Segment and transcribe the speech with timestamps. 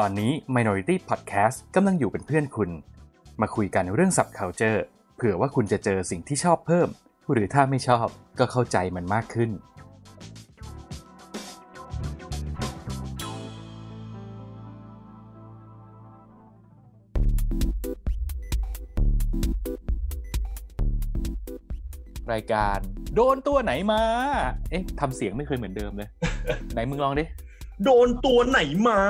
[0.00, 2.70] ตอนนี้ Minority Podcast กำลังอยู่เป็นเพื่อนคุณ
[3.40, 4.78] มาคุยกันเรื่อง subculture
[5.16, 6.88] เผื่อว่าคุณจะเจอสิ่งที่ชอบเพิ่ม
[7.32, 8.06] หรือถ้าไม่ชอบ
[8.38, 9.50] ก็เข้าใจมันมากขึ้น
[22.32, 22.78] รายการ
[23.14, 24.02] โดนตัวไหนมา
[24.70, 26.08] เอ๊ะทำเสียงไม่เคยเหมือนเดิมเลย
[26.72, 27.24] ไหนมึงลองดิ
[27.84, 29.00] โดนตัวไหนมา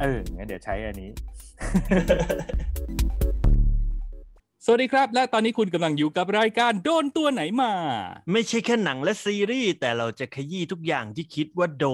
[0.00, 1.10] เอองั้นเดี๋ยวใช้อันนี้
[4.64, 7.72] สวัสดีครับ และตอนนี้คุณกำลังอยู่กับรายการโดนตัวไหนมา
[8.32, 11.86] ไม่ใช่แค่หนังและซีรีส์ แต่เราจะขยี้ทุกอย่างที่คิดว่าโด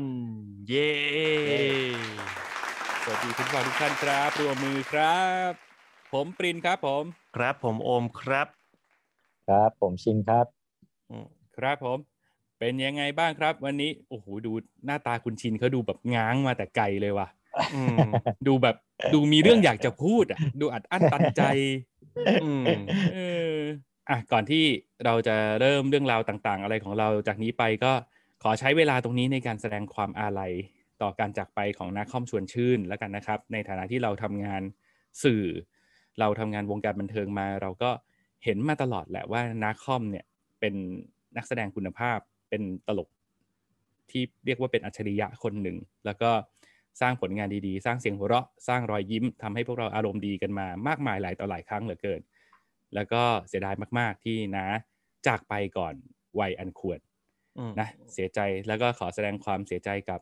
[0.00, 0.04] น
[0.68, 0.92] เย้
[3.02, 5.52] สวัสดีคุณผู้ฟังทุกท่านครับรวมมือครับ
[6.12, 7.04] ผมปรินครับผม
[7.36, 8.46] ครับผมโอมครับ
[9.48, 10.46] ครับผมชินครับ
[11.10, 11.26] อืม
[11.56, 11.98] ครับผม
[12.58, 14.52] เป็นยังไงบ้างครับ วันนี้โอ้โหดู
[14.86, 17.28] หน้าตาคุณชินเขาดูแบบง้างมาแต่ไกลเลยว่ะ
[17.74, 18.08] อืม
[18.46, 18.76] ดูแบบ
[19.14, 21.42] ดูมีเรื่องอยากจะพูดอะ ดูอัดอั้นตันใจ
[22.44, 22.64] อืม
[23.14, 23.18] เอ
[23.50, 23.54] อ
[24.10, 24.64] อะก่อนที่
[25.04, 27.92] เราจะเริ่มเรื่องราวต่าง ๆ อะไรของเราจากนี้ไปก็
[28.42, 30.52] ขอใช้เวลาตรงนี้ในการแสดงความอาลัย
[31.02, 34.62] ต่อการจากไปของนักคอมชวนชื่นแล้วกันนะครับ ในฐานะที่เราทำงาน
[35.22, 35.44] สื่อ
[36.20, 37.90] เราทำงานวงการบันเทิงมา เราก็
[38.44, 40.24] เห็นมาตลอดแหละว่านักคอมเนี่ย
[40.60, 40.74] เป็น
[41.36, 43.08] นักแสดงคุณภาพ เป็นตลก
[44.10, 46.30] ที่เรียกว่าเป็นอัจฉริยะคนหนึ่ง แล้วก็
[47.00, 52.20] สร้างผลงานดีๆ สร้างเสียงหัวเราะ สร้างรอยยิ้มทำให้พวกเราอารมณ์ดีกันมามากมายหลายต่อหลายครั้งเหลือเกิน
[52.94, 54.66] แล้วก็เสียดายมากๆที่นะ
[55.26, 55.94] จากไปก่อน
[56.38, 56.98] วัยอันควร
[57.58, 60.20] อืมนะเสียใจแล้วก็ขอแสดงความเสียใจกับ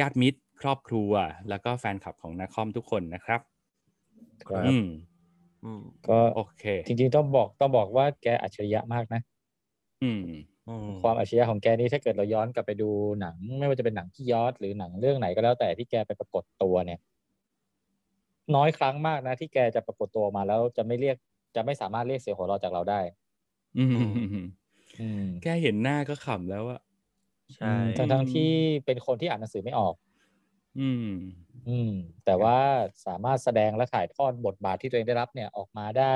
[0.00, 1.12] ญาติมิตร ครอบครัว
[1.48, 3.40] แล้วก็แฟนคลับของนักคอมทุกคนนะครับ
[4.48, 4.86] ครับอืม
[5.64, 9.20] อืมก็โอเค จริงๆต้องบอกต้องบอกว่าแกอัจฉริยะมากนะ
[10.02, 10.40] อืมอืม
[11.02, 17.00] ความอัจฉริยะของแกนี่ถ้าเกิดเราย้อนกลับไปดูหนัง ไม่ว่าจะเป็นหนังที่ยอดหรือหนังเรื่องไหนก็แล้วแต่ที่แกไปปรากฏตัวเนี่ย
[18.54, 21.16] น้อยครั้งมากนะ ที่แกจะปรากฏตัวมาแล้วจะไม่เรียก
[21.56, 23.00] จะไม่สามารถเรียกเสียงหัวเราะจากเราได้
[23.78, 24.12] อืม
[25.00, 26.80] อืมแค่เห็นหน้าก็ขำแล้วอะ
[27.56, 28.50] ใช่ทั้งทั้งๆที่
[28.84, 29.94] เป็นคนที่อ่านหนังสือไม่ออก
[30.78, 31.06] อืม
[31.68, 31.92] อืม
[32.24, 32.58] แต่ว่า
[33.06, 36.14] สามารถแสดงและถ่ายทอดบทบาทที่ตัวเองได้รับเนี่ยออกมาได้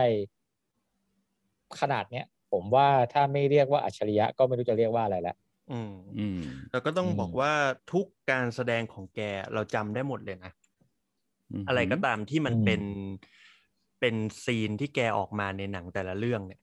[1.80, 5.36] ขนาดเนี้ย ผมว่าถ้าไม่เรียกว่าอัจฉริยะก็ไม่รู้จะเรียกว่าอะไรแล้ว
[5.70, 6.38] อืมอืม
[6.70, 7.52] แล้วก็ต้องอืมบอกว่า
[7.92, 9.20] ทุกการแสดงของแก
[9.52, 10.50] เราจำได้หมดเลยนะ
[11.54, 12.80] มอะไรก็ตามที่มันเป็น
[14.00, 16.60] เป็นซีนที่แกออกมาในหนังแต่ละเรื่องเนี่ย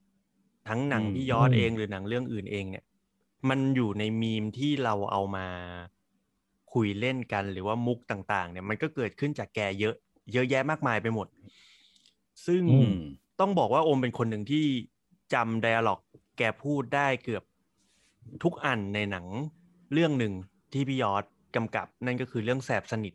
[0.70, 2.86] ทั้งหนังที่ยอดเองหรือหนังเรื่องอื่นเองเนี่ย
[3.50, 5.48] มันอยู่ในมีมที่เราเอามา
[6.74, 9.96] คุยเล่นกันหรือว่ามุกต่างๆ เนี่ย มันก็เกิดขึ้นจากแกเยอะ
[10.34, 11.28] เยอะแยะมากมายไปหมด
[12.46, 12.94] ซึ่งอือืม
[13.40, 14.66] ต้องบอกว่าโอมเป็นคนหนึ่งที่
[15.34, 16.02] จำไดอะล็อก
[16.38, 17.44] แกพูดได้เกือบ
[18.44, 19.26] ทุกอันในหนัง
[19.94, 20.34] เรื่องหนึ่ง
[20.74, 21.24] ที่พี่ยอด
[21.56, 23.14] กำกับนั่นก็คือเรื่องแสบสนิท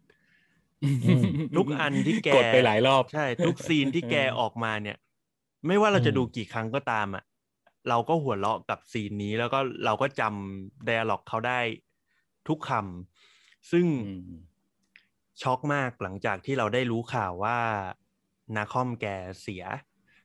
[1.56, 4.96] ทุกอันที่แกกดไปหลายรอบใช่ ทุกซีนที่แกออกมาเนี่ย
[5.66, 7.24] ไม่ว่าเราจะดูกี่ครั้งก็ตามอะ
[7.88, 11.60] เราก็หัวเราะกับซีนนี้แล้วก็เราก็จำไดอะล็อกเขาได้
[12.48, 14.30] ทุกคำซึ่งอืม
[15.42, 17.58] ช็อกมากหลังจากที่เราได้รู้ข่าวว่า
[18.56, 19.06] นาคอมแก
[19.40, 19.64] เสีย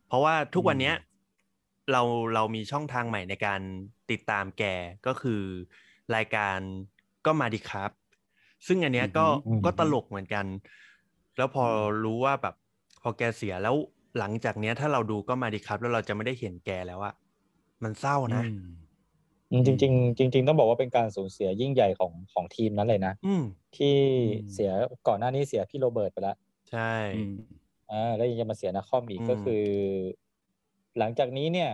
[0.07, 0.95] เพราะว่าทุกวันเนี้ย
[1.91, 2.01] เรา
[2.33, 3.61] เรามีช่องทางใหม่ในการ
[4.11, 4.63] ติดตามแก
[5.07, 5.41] ก็คือ
[6.15, 6.59] รายการ
[7.25, 7.91] ก็มาดีครับ
[8.67, 10.45] ซึ่งอันเนี้ยก็อือหือก็ตลกเหมือนกัน
[11.37, 11.65] แล้วพอ
[12.03, 12.55] รู้ว่าแบบ
[13.03, 13.75] พอแกเสียแล้ว
[14.19, 17.13] หลังจากเนี้ยถ้าเราดูก็มาดีครับ แล้วเราจะไม่ได้เห็นแกแล้วอะ
[17.83, 18.53] มันเศร้านะอืม
[19.51, 23.43] อืมจริงๆจริง ๆ ต้องบอกว่าเป็นการสูญเสียยิ่งใหญ่ของของทีมนั้นเลยนะอืม
[23.75, 24.71] ที่อืมเสีย
[25.07, 26.35] ก่อนหน้านี้เสียพี่โรเบิร์ตไปแล้ว
[26.69, 26.81] ใช่
[27.13, 27.33] อืม
[27.89, 29.63] อ่าแล้วยังจะมาเสียนักคอมอีกอืมก็คือ
[30.97, 31.71] หลังจากนี้เนี่ย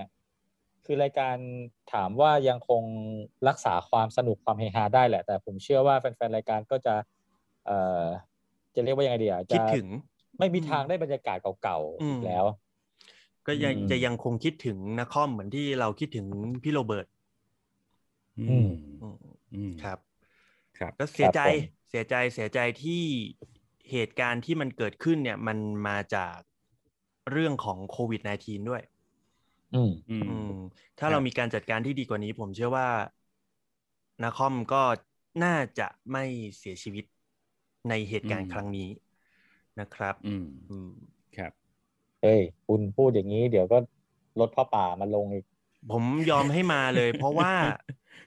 [0.85, 1.35] คือรายการ
[1.94, 2.84] ถามว่ายังคง
[3.47, 6.95] รักษาความสนุกความเฮฮาได้แหละ แต่ผมเชื่อว่าแฟนๆรายการก็จะ
[7.66, 8.06] เอ่อ
[8.75, 9.88] จะเรียกว่ายังไงดีอะคิดจะถึง
[10.39, 12.45] ไม่มีทางได้บรรยากาศเก่าอืๆมอีกแล้ว
[13.47, 16.25] ก็ยังอืมจะยังคงคิดถึงนาคอมเหมือนที่เราคิดถึง
[16.63, 17.07] พี่โรเบิร์ต
[18.38, 18.68] อืม
[19.00, 19.15] อืม
[19.53, 20.00] อืมครับ
[20.77, 23.03] ครับ ก็เสียใจครับผมเสียใจเสียใจที่
[23.92, 25.57] เหตุการณ์ที่มันเกิดขึ้นเนี่ย มัน
[25.88, 26.38] มาจาก
[27.31, 28.83] เรื่องของโควิด -19 ด้วย
[29.74, 30.46] อืมอืมอืม
[30.98, 32.88] ถ้าครับเรามีการจัดการที่ดีกว่านี้ ผมเชื่อว่า
[34.24, 34.84] นาคอมก็
[35.44, 36.24] น่าจะไม่
[36.58, 37.06] เสียชีวิต
[37.90, 38.90] ในเหตุการณ์ครั้งนี้
[39.80, 40.90] นะครับ อืมอืม
[41.38, 41.52] ครับ
[42.22, 43.78] เฮ้ย คุณพูดอย่างนี้ เดี๋ยวก็
[44.40, 45.46] ลดผ้าป่ามาลงอีก
[45.90, 47.52] ผมยอมให้มาเลย เพราะว่า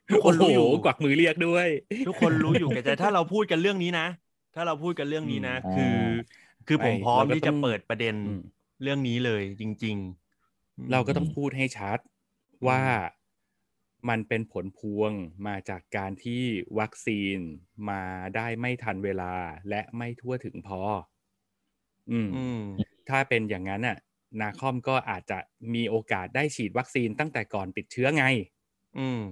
[0.08, 1.68] ทุกคนรู้อยู่โโหกวักมือเรียกด้วย
[2.04, 4.04] ทุกคนรู้อยู่แก่ใจถ้าเราพูดกันเรื่องนี้นะ
[4.54, 5.82] ถ้าเราพูดกันเรื่องนี้นะอืมคือ
[6.66, 8.40] คือผมไม่พร้อมเราก็ที่ต้จะองเปิดประเด็นอืม
[8.80, 10.25] เรื่องนี้เลยจริง ๆ
[10.90, 11.98] เราก็ต้องพูดให้ชัด
[12.68, 12.82] ว่า
[14.08, 15.12] มันเป็นผลพวง
[15.46, 16.44] มาจากการที่
[16.78, 17.38] วัคซีน
[17.90, 18.02] มา
[18.36, 19.32] ได้ไม่ทันเวลา
[19.68, 20.80] และไม่ทั่วถึงพอ
[22.10, 22.60] อืมอืม
[23.08, 23.98] ถ้าเป็นอย่างนั้นน่ะ
[24.40, 25.38] นาคอมก็อาจจะ
[25.74, 28.24] มีโอกาสได้ฉีดวัคซีนตั้งแต่ก่อนติดเชื้อไง
[28.98, 29.22] อืม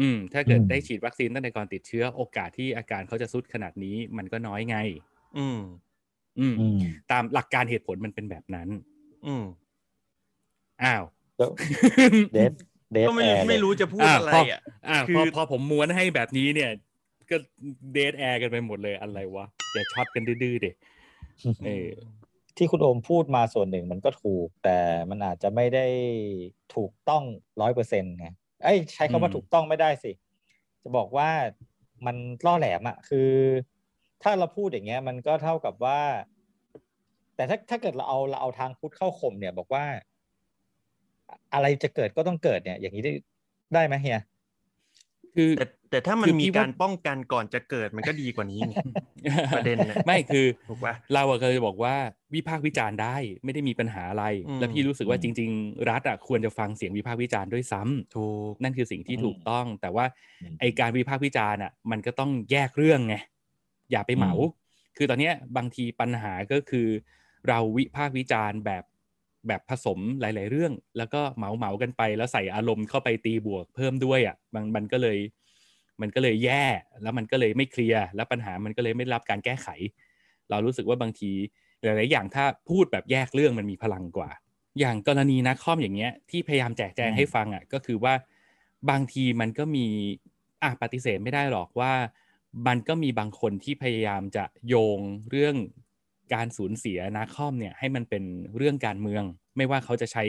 [0.00, 4.76] อืม ถ้าเกิดอืมได้ฉีดวัคซีนตั้งแต่ก่อนติดเชื้อ โอกาสที่อาการเขาจะซุดขนาดนี้มันก็น้อยไง
[5.38, 5.60] อืม
[6.38, 6.78] อืม อืม
[7.12, 8.68] ตามหลักการเหตุผลมันเป็นแบบนั้น
[9.26, 9.44] อืม
[10.84, 11.02] อ้าว
[11.36, 11.50] แล้ว
[12.32, 16.70] dead dead ก็ไม่แอร์ไม่รู้จะพูดอ่าอะไรพออะอ่าคืพออพอผมม้วนให้แบบนี้เนี่ย
[17.30, 17.36] ก็
[17.92, 20.70] dead air กันไปหมดเลยอะไรวะอย่าช็อตกันดื้อๆเด็
[21.64, 21.88] เออ
[22.56, 24.78] ที่คุณโอมพูดมาส่วนหนึ่งมันก็ถูก แต่
[25.10, 25.86] มันอาจจะไม่ได้
[26.74, 27.22] ถูกต้อง
[27.60, 28.28] ร้อยเปอร์เซ็นต์ไง
[28.64, 30.12] เอ้ยใช้คำว่าอืมถูกต้องไม่ได้สิ
[30.82, 31.30] จะบอกว่า
[32.06, 33.30] มันล่อแหลมอะคือ
[34.22, 36.00] ถ้าเราพูดอย่างเงี้ย มันก็เท่ากับว่า
[37.36, 39.84] แต่ถ้าถ้าเกิดเราเอาเราเอาทางพุทธเข้าข่มเนี่ย บอกว่า
[41.54, 43.12] อะไรจะเกิดก็ต้องเกิดเนี่ย อย่างนี้ได้
[43.74, 44.20] ได้ไหมเฮีย
[45.34, 48.74] คือแต่แต่ถ้ามันคือมีพี่ว่าการป้องกันก่อนจะเกิดมันก็ดีกว่านี้ไง
[49.54, 51.94] ประเด็นน่ะไม่คือถูกปะเราอะเคยบอกว่า
[52.34, 60.04] วิพากษ์วิจารณ์ได้ไม่ได้มีปัญหาอะไรอืมแล้วพี่รู้สึกว่าอืจมริง ๆ รัฐอะควรจะฟังเสียงวิพากษ์วิจารณ์ด้วยซ้ำถูกนั่นคือสิ่งที่อืมถูกต้อง แต่ว่า
[60.40, 63.16] อืมไอการวิพากษ์วิจารณ์อะมันก็ต้องแยกเรื่องไง
[63.90, 64.36] อย่าไปเหมาอืม
[64.96, 66.88] คือตอนเนี้ยบางทีปัญหาก็คือ
[67.48, 68.84] เราวิพากษ์วิจารณ์แบบ
[69.48, 75.18] แบบผสมหลาย ๆ เรื่อง แล้วก็เหมาเหมากันไป แล้วใส่อารมณ์เข้าไปตีบวกเพิ่มด้วยอะมันมันก็เลย
[76.00, 76.64] มันก็เลยแย่
[77.02, 79.68] แล้วมันก็เลยไม่เคลียร์แล้วปัญหามันก็เลยไม่รับการแก้ไข
[80.50, 81.30] เรารู้สึกว่าบางที
[81.82, 84.30] หลาย ๆ อย่างถ้าพูดแบบแยกเรื่องมันมีพลังกว่า
[84.78, 88.14] อย่างกรณีนักคอมอย่างเงี้ยที่พยายามแจกแจงให้ฟังอะก็คือว่า
[88.90, 89.86] บางทีมันก็มี
[90.62, 91.92] อะปฏิเสธไม่ได้หรอกว่า
[92.66, 95.00] มันก็มีบางคนที่พยายามจะโยง
[95.30, 95.56] เรื่อง
[96.34, 98.24] การสูญเสียนาคอมเนี่ยให้มันเป็น
[98.56, 99.22] เรื่องการเมือง
[99.56, 100.24] ไม่ว่าเขาจะใช้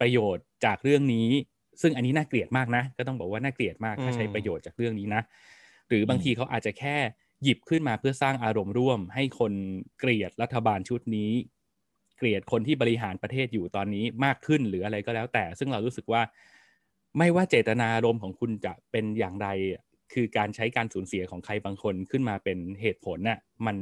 [0.00, 1.28] ประโยชน์จากเรื่องนี้
[1.82, 5.22] ซึ่งอันนี้น่าเกลียดมากนะ ก็ต้องบอกว่าน่าเกลียดมากถ้าใช้ประโยชน์จากเรื่องนี้นะ
[5.88, 6.96] หรือบางทีเขาอาจจะแค่
[7.42, 9.52] หยิบขึ้นมาเพื่อสร้างอารมณ์ร่วม ให้คน
[9.98, 11.30] เกลียดรัฐบาลชุดนี้
[12.18, 16.22] เกลียดคนที่บริหารประเทศอยู่ตอนนี้มากขึ้นหรืออะไรก็แล้วแต่ ซึ่งเรารู้สึกว่า
[17.18, 19.48] ไม่ว่าเจตนารมณ์ของคุณจะเป็นอย่างไร
[20.12, 23.76] คือการใช้การสูญเสียของใครบางคนขึ้นมาเป็นเหตุผลน่ะมัน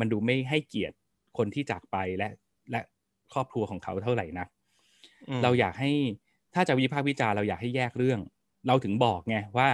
[0.00, 0.96] มันดูไม่ให้เกียรติ
[1.38, 2.28] คนที่จากไปและ
[2.70, 2.80] และ
[3.32, 4.48] ครอบครัวของเขาเท่าไหร่นัก
[5.28, 5.90] อืมเราอยากให้
[6.54, 8.20] ถ้าจะวิพากษ์วิจารณ์เราอยากให้แยกเรื่อง
[8.66, 9.68] เราถึงบอกไงว่า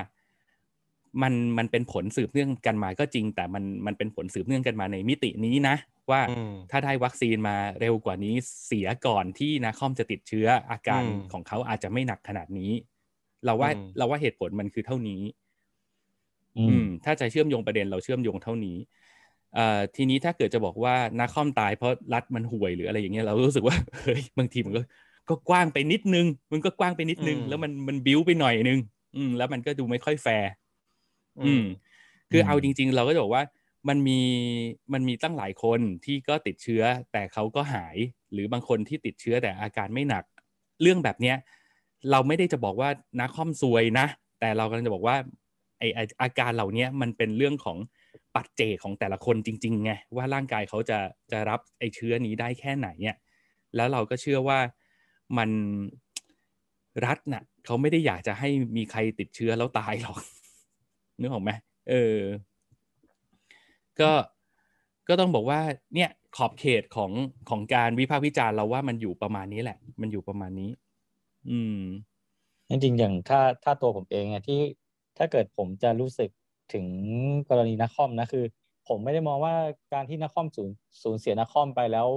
[1.22, 5.76] มันมันเป็นผลสืบเนื่องกันมาก็จริง แต่มันมันเป็นผลสืบเนื่องกันมาในมิตินี้นะ
[6.10, 8.34] ว่าอืมถ้าได้วัคซีนมาเร็วกว่านี้
[8.66, 12.72] เสียก่อนที่นาคอมจะติดเชื้ออาการอืมของเขาอาจจะไม่หนักขนาดนี้
[13.44, 15.22] เราว่าอืมเราว่าเหตุผลมันคือเท่านี้
[16.56, 18.97] อือืมมถ้าจะเชื่อมโยงประเด็นเราเชื่อมโยงเท่านี้เอ่อ
[19.96, 24.82] ทีนี้ถ้าเกิดจะบอกว่านาคอมตายเพราะรัฐมันห่วยหรืออะไรอย่างเงี้ยเรารู้สึกว่าเฮ้ยบางทีมันก็
[25.28, 28.78] ก็กว้างไปนิดนึง มันก็กว้างไปนิดนึงอืมแล้วมันมันบิ้วไปหน่อยนึง
[29.16, 30.48] อืม แล้วมันก็ดูไม่ค่อยแฟร์
[31.38, 31.62] อือืมม
[32.30, 33.44] คือมเอาจริง ๆ เราก็จะบอกว่า
[33.88, 34.20] มันมี
[34.92, 37.96] มันมีตั้งหลายคนที่ก็ติดเชื้อ แต่เขาก็หาย
[38.32, 40.24] หรือบางคนที่ติดเชื้อแต่อาการไม่หนัก
[40.82, 41.36] เรื่องแบบเนี้ย
[42.10, 42.90] เราไม่ได้จะบอกว่า
[43.20, 44.06] นาคอมซวยนะ
[44.40, 45.16] แต่เรากำลังจะบอกว่า
[45.78, 47.78] ไอไอ้อาการเหล่านี้มันเป็นเรื่องของ
[48.38, 50.98] ปัจเจกของแต่ละคนจริงๆไงว่าร่างกายเขาจะ
[51.32, 53.16] จะรับไอเชื้อนี้ได้แค่ไหนเนี่ย
[53.76, 54.58] แล้วเราก็เชื่อว่า
[55.38, 55.50] มัน
[57.04, 60.18] รัฐน่ะเขาไม่ได้อยากจะให้มีใครติดเชื้อแล้วตายหรอก
[61.20, 61.50] นึกออกไหม
[61.88, 62.18] เออ
[64.00, 64.10] ก็
[65.08, 65.60] ก็ต้องบอกว่า
[65.94, 67.12] เนี่ยขอบเขตของ
[67.50, 70.70] ของการวิพากษ์วิจารณ์เราว่ามันอยู่ประมาณนี้แหละ มันอยู่ประมาณนี้
[71.50, 71.80] อืม
[72.68, 74.60] จริงๆอย่างถ้าถ้าตัวผมเองอะที่
[75.18, 76.30] ถ้าเกิดผมจะรู้สึก
[76.72, 76.86] ถึง
[77.48, 78.44] กรณีนักคอมนะคือ
[78.88, 79.54] ผมไม่ได้มองว่า
[79.92, 80.70] การที่นักคอมสูญ
[81.02, 82.08] สูญเสียนักคอมไปแล้ว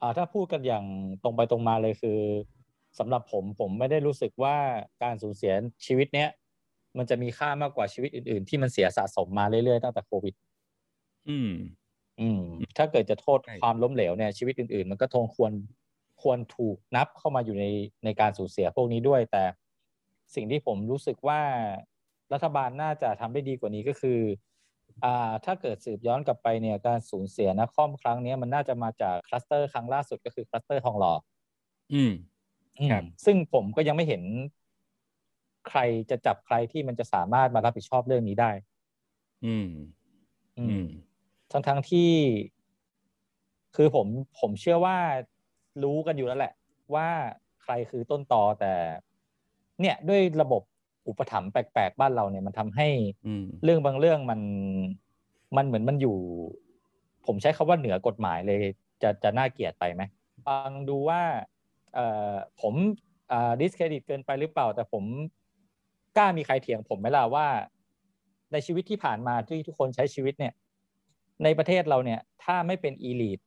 [0.00, 0.84] อ่าถ้าพูดกันอย่าง
[1.22, 2.18] ตรงไปตรงมาเลยคือ
[2.98, 4.56] สำหรับผมผมไม่ได้รู้สึกว่า
[5.02, 5.52] การสูญเสีย
[5.86, 6.28] ชีวิตเนี้ย
[6.98, 10.34] มันจะมีค่ามากกว่าชีวิตอื่น ๆ ที่มันเสียสะสมมาเรื่อยๆตั้งแต่โควิด
[11.26, 11.48] อืม
[12.20, 12.40] อืม
[12.76, 15.52] ถ้าเกิดจะโทษใช่ความล้มเหลวเนี่ยชีวิตอื่น ๆ มันก็ทงควร
[16.22, 17.64] ควรถูกนับเข้ามาอยู่ใน
[18.04, 19.44] ในการสูญเสียพวกนี้ด้วย แต่
[20.34, 21.40] สิ่งที่ผมรู้สึกว่า
[22.32, 24.20] รัฐบาลน่าจะทำได้ดีกว่านี้ก็คือ
[25.04, 31.14] อ่าถ้าเกิดสืบย้อนกลับไปเนี่ยการสูญเสียน้าค่อมครั้งเนี้ยมันน่าจะมาจากคลัสเตอร์ครั้งล่าสุดก็คือคลัสเตอร์ทองหล่อ
[31.92, 32.12] อืม
[32.80, 34.22] อืมครับซึ่งผมก็ยังไม่เห็น
[35.68, 38.50] ใครจะจับใครที่มันจะสามารถมารับผิดชอบเรื่องนี้ได้
[39.44, 39.68] อืม
[40.58, 40.86] อือืมม
[41.52, 42.10] ทั้งทั้งที่
[43.76, 44.06] คือผม
[44.40, 44.98] ผมเชื่อว่า
[45.82, 46.54] รู้กันอยู่แล้วแหละ
[46.94, 47.08] ว่า
[47.62, 48.74] ใครคือต้นตอแต่
[49.80, 50.62] เนี่ยด้วยระบบ
[51.08, 52.88] อุปถัมภ์แปลกๆบ้านเราเนี่ยมันทำให้
[53.26, 54.40] อืมเรื่องบางเรื่องมัน
[55.56, 56.16] มันเหมือนมันอยู่
[57.26, 58.60] ผมใช้คาว่าเหนือกฎหมายเลย
[59.02, 60.02] จะจะน่าเกลียดไปไหม
[60.46, 61.22] ฟังดูว่า
[61.94, 62.74] เอ่อผม
[63.32, 65.04] อ่าดิสเครดิตเกินไปหรือเปล่า แต่ผม
[66.16, 67.46] กล้ามีใครเถียงผมไหมล่ะว่า
[68.52, 70.52] ในชีวิตที่ผ่านมาที่ทุกคนใช้ชีวิตเนี่ย
[71.44, 73.40] ในประเทศเราเนี่ย ถ้าไม่เป็นอีลีท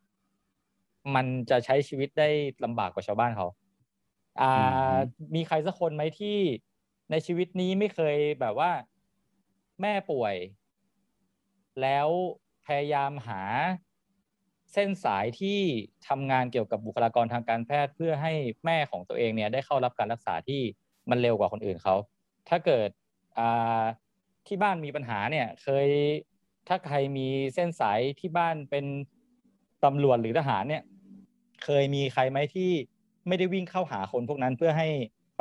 [1.16, 2.30] มันจะใช้ชีวิตได้
[2.64, 3.48] ลำบากกว่าชาวบ้านเขา
[4.42, 4.96] อ่า
[5.36, 6.38] มีใครสักคนไหมที่
[7.12, 8.72] ในชีวิตนี้ไม่เคยแบบว่า
[9.82, 10.36] แม่ป่วย
[11.82, 12.08] แล้ว
[12.66, 13.42] พยายามหา
[14.74, 15.60] เส้นสายที่
[16.08, 18.34] ทำงานเกี่ยวกับบุคลากรทางการแพทย์เพื่อให้
[18.66, 20.62] แม่ของตัวเองเนี่ยได้เข้ารับการรักษาที่
[21.10, 21.96] มันเร็วกว่าคนอื่นเขา
[22.50, 22.90] ถ้าเกิด
[24.48, 25.88] ที่บ้านมีปัญหาเนี่ยเคย
[26.68, 28.86] ถ้าใครมีเส้นสายที่บ้านเป็น
[29.84, 30.84] ตำรวจหรือทหารเนี่ย
[31.64, 32.72] เคยมีใครไหมที่
[33.28, 34.88] ไม่ได้วิ่งเข้าหาคนพวกนั้นเพื่อให้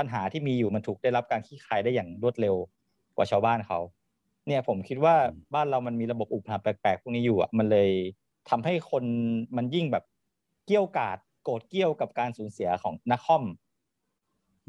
[0.03, 2.57] ปัญหาที่มีอยู่มันถูกได้รับการขี้คายได้อย่างรวดเร็ว
[3.17, 3.79] กว่าชาวบ้านเขา
[4.47, 5.15] เนี่ยผมคิดว่า
[5.55, 7.91] บ้านเรามันมีระบบอุปถัมภ์แปลกๆพวกนี้อยู่อะมันเลย
[8.51, 9.05] ทำให้คน
[9.57, 10.05] มันยิ่งแบบ
[10.67, 13.45] เกี้ยวกาดโกรธเกี้ยวกับการสูญเสียของนักคอม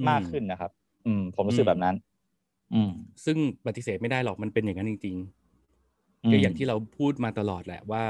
[0.10, 0.72] มากขึ้นนะครับ
[1.06, 1.96] อืม ผมรู้สึกแบบนั้น
[2.74, 2.92] อืม
[3.26, 8.04] ซึ่งปฏิเสธไม่ได้หรอกมันเป็นอย่างนั้นจริงๆก็อย่างที่เราพูดมาตลอดแหละว่า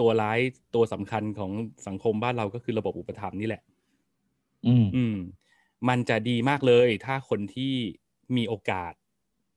[0.00, 0.38] ตัวร้าย
[0.74, 1.50] ตัวสำคัญของ
[1.86, 3.62] สังคมบ้านเราก็คือระบบอุปถัมภ์นี่แหละ
[4.66, 5.16] อืมอืม
[5.88, 7.74] มันจะดีมากเลย ถ้าคนที่
[8.36, 8.92] มีโอกาส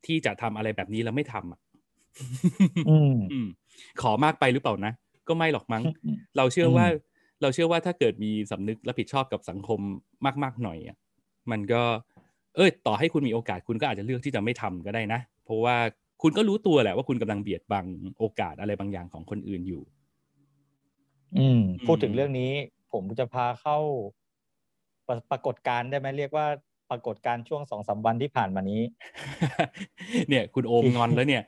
[0.05, 1.59] ที่จะทำอะไรแบบนี้แล้วไม่ทำอะ
[2.87, 3.47] อืมอืม
[4.01, 4.93] ขอมากไปหรือเปล่านะ
[5.27, 5.83] ก็ไม่หรอกมั้ง
[6.37, 6.85] เราเชื่อว่า
[7.41, 9.79] เราเชื่อว่าถ้าเกิดมีสำนึกรับผิดชอบกับสังคม
[10.43, 10.97] มากๆหน่อยอะ
[11.51, 11.81] มันก็
[12.55, 15.75] เออต่อให้คุณมีโอกาสคุณก็อาจจะเลือกที่จะไม่ทำก็ได้นะ เพราะว่า
[16.21, 17.85] คุณก็รู้ตัวแหละว่าคุณกำลังเบียดบัง
[18.19, 19.83] โอกาสอะไรบางอย่างของคนอื่นอยู่
[21.37, 22.51] อืม พูดถึอืงมเรื่องนี้
[22.91, 23.77] ผมจะพาเข้า
[25.07, 26.47] ปรปรากฏการณ์ได้ไหมเรียกว่า
[26.91, 28.81] ปรากฏการณ์ช่วงสองสามวันที่ผ่านมานี้
[30.29, 31.43] เนี่ย คุณโอมงอนแล้วเนี่ย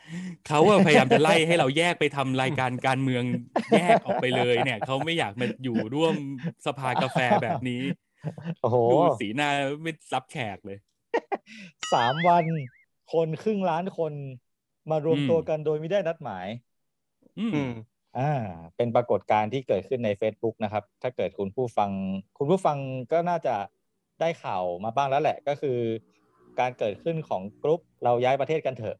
[0.48, 3.24] เขาอะพยายามจะไล่ให้เราแยกไปทำรายการการเมือง
[3.74, 6.16] แยกออกไปเลยเนี่ยเขาไม่อยากมาอยู่ร่วม
[6.66, 7.82] สภากาแฟแบบนี้
[8.62, 9.50] โอ้โหดูสีหน้า
[9.84, 10.78] ไม่รับแขกเลย
[11.94, 12.46] สามวัน
[13.14, 14.14] คนครึ่งล้านคน
[14.90, 16.48] มารวมอืมตัวกันโดยไม่ได้นัดหมาย
[17.38, 17.70] อืมอืม
[18.20, 18.32] อ่า
[18.76, 21.90] เป็นปรากฏการณ์ที่เกิดขึ้นใน Facebook นะครับ ถ้าเกิดคุณผู้ฟัง
[22.38, 22.78] คุณผู้ฟัง
[23.12, 23.56] ก็น่าจะ
[24.22, 25.78] ได้ข่าวมาบ้างแล้วแหละ ก็คือ
[26.60, 28.98] การเกิดขึ้นของกรุ๊ปเราย้ายประเทศกันเถอะ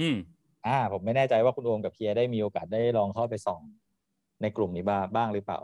[0.00, 0.16] อืม
[0.66, 3.60] อ่า ผมไม่แน่ใจว่าคุณโอมกับเพียได้มีโอกาสได้ลองเข้าไปส่อง
[4.42, 5.58] ในกลุ่มนี้บ้างบ้างหรือเปล่า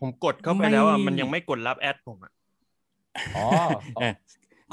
[0.00, 2.32] ผมกดเข้าไปแล้วอะไม่มันยังไม่กดรับ add ผมอะ
[3.36, 3.46] อ๋อ
[4.00, 4.14] เอ่อ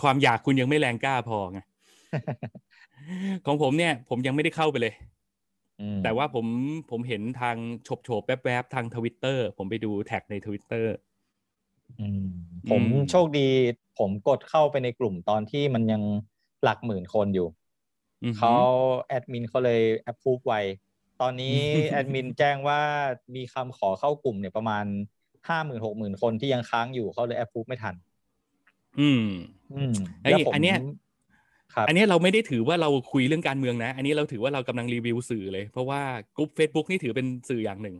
[0.01, 1.59] ความอยากคุณยังไม่แรงกล้าพอไง
[3.45, 5.20] ของผมเนี่ย ผมยังไม่ได้เข้าไปเลยอืม
[6.01, 6.47] แต่ว่าผม
[6.89, 10.93] ผมเห็นทางโฉบโฉบๆแวบๆทางทวิตเตอร์ผมไปดูแท็กในทวิตเตอร์
[11.97, 12.17] อืม
[12.67, 13.39] ผมอืมโชคดี
[13.95, 16.03] ผมกดเข้าไปในกลุ่มตอนที่มันยัง
[16.63, 17.47] หลักหมื่นคนอยู่
[18.33, 18.49] เขา
[19.07, 20.55] แอดมินเขาเลยแอปพูฟไว
[21.17, 21.47] ตอนนี้
[21.89, 22.79] แอดมินแจ้งว่า
[23.35, 24.85] มีคำขอเข้ากลุ่มเนี่ยประมาณ
[25.49, 27.95] ห้าหมื่นหกหมื่นคนที่ยังค้างอยู่เขาเลยแอปพูฟไม่ทัน
[28.99, 29.21] อืม
[29.69, 30.83] อืมไอ้แล้วผมอันเนี้ยครับ
[31.87, 36.01] อันเนี้ยเราไม่ได้ถือว่าเราคุยเรื่องการเมืองนะ อันนี้เราถือว่าเรากำลังรีวิวสื่อเลย เพราะว่า
[36.37, 37.95] กลุ่ม Facebook นี่ถือเป็นสื่ออย่างหนึ่ง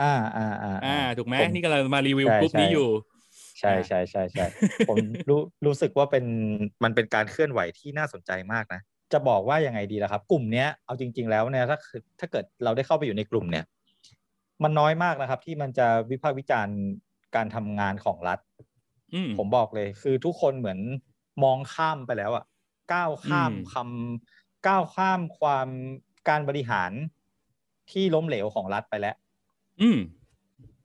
[0.00, 2.88] อ่าอ่าอ่าอ่าถูกไหมผนี่กำลังมารีวิวใช่กลุ่มนี้ใช่อยู่
[3.60, 4.46] ใช่ใช่ใช่ใช่
[4.88, 6.24] ผมรู้รู้สึกว่าเป็น
[6.84, 8.80] มันเป็นการเคลื่อนไหวที่น่าสนใจมากนะ
[9.12, 13.64] จะบอกว่ายังไงดีล่ะครับ กลุ่มเนี้ยเอาจริง ๆ แล้วเนี่ยถ้าคือถ้าเกิดเราได้เข้าไปอยู่ในกลุ่มเนี่ย
[14.62, 16.78] มันน้อยมากนะครับ ที่มันจะวิพากษ์วิจารณ์
[17.36, 18.38] การทำงานของรัฐ
[19.14, 20.78] อืมผมบอกเลย คือทุกคนเหมือน
[21.44, 22.44] มองข้ามไปแล้วอะ
[22.92, 25.68] ก้าวข้ามอืมคำก้าวข้ามความ
[26.28, 26.92] การบริหาร
[27.90, 29.16] ที่ล้มเหลวของรัฐไปแล้ว
[29.80, 29.98] อืม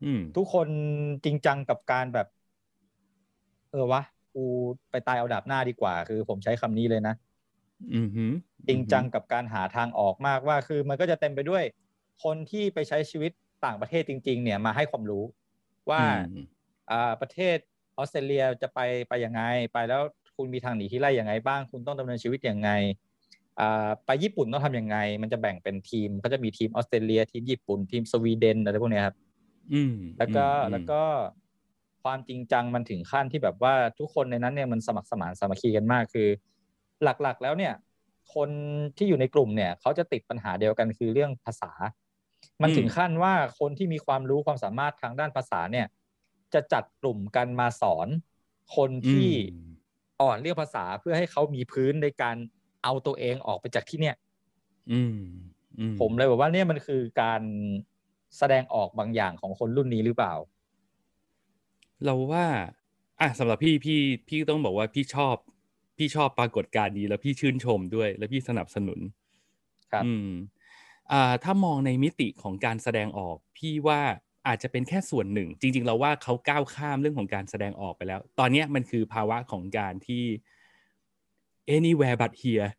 [0.04, 0.68] อืม ทุกคน
[1.26, 2.28] จริงจังกับการแบบ
[3.72, 4.02] เออวะ
[4.34, 4.46] กู
[4.92, 7.16] ไปตายเอาดาบหน้าดีกว่า คือผมใช้คำนี้เลยนะ
[7.94, 8.34] อืมหืม
[8.68, 11.64] จริงจังกับการหาทางออกมากว่า คือมันก็จะเต็มไปด้วย
[12.24, 13.32] คนที่ไปใช้ชีวิต
[13.66, 15.24] ต่างประเทศจริง ๆ เนี่ยมาให้ความรู้
[15.90, 16.46] ว่าอืม
[16.92, 17.58] อ่าประเทศ
[17.98, 18.80] ออสเตรเลียจะไป
[19.10, 19.42] ไปยังไง
[19.74, 20.02] ไปแล้ว
[20.36, 22.70] คุณมีทางหนีที่ไล่ยังไงบ้าง คุณต้องดำเนินชีวิตยังไง
[23.60, 29.16] อ่าไปญี่ปุ่นต้องทำยังไง มันจะแบ่งเป็นทีมก็จะมีทีมออสเตรเลียทีมญี่ปุ่นทีมสวีเดนอะไรพวกเนี้ยครับ
[29.74, 31.02] อืมแล้วก็อืมแล้วก็
[32.04, 36.28] ความจริงจังมันถึงขั้นที่แบบว่าทุกคนในนั้นเนี่ยมันสมัครสมานสามัคคีกันมากคือ
[37.04, 37.74] หลักๆแล้วเนี่ย
[38.36, 38.50] คน
[38.98, 41.72] ที่อยู่ในกลุ่มเนี่ย เขาจะติดปัญหาเดียวกันคือเรื่องภาษา
[42.62, 45.88] มันถึงขั้นว่าคนที่มีความรู้ความสามารถทางด้านภาษาเนี่ย
[46.54, 48.08] จะจัดกลุ่มกันมาสอน
[48.76, 49.32] คนที่
[50.20, 52.36] อืมอ่อนเรื่องภาษาเพื่อให้เขามีพื้นในการ
[52.84, 54.16] เอาตัวเองออกไปจากที่เนี่ย
[54.92, 55.18] อืม
[55.80, 57.42] อืผมเลยบอกว่าเนี่ยมันคือการ
[58.38, 60.34] แสดงออกบางอย่างของคนรุ่นนี้หรือเปล่า
[62.06, 62.46] เราว่า
[63.22, 65.36] อะสำหรับพี่พี่พี่ต้องบอกว่าพี่ชอบ
[65.98, 69.00] พี่ชอบปรากฏการณ์นี้แล้วพี่ชื่นชมด้วย แล้วพี่สนับสนุน
[69.92, 70.30] ครับ อืม
[71.12, 74.02] อ่า ถ้ามองในมิติของการแสดงออก พี่ว่า
[74.48, 80.24] อาจจะเป็นแค่ส่วนหนึ่ง จริง ๆ เราว่าเขาก้าวข้ามเรื่องของการแสดงออกไปแล้ว ตอนเนี้ยมันคือภาวะของการที่
[81.76, 82.70] anywhere but here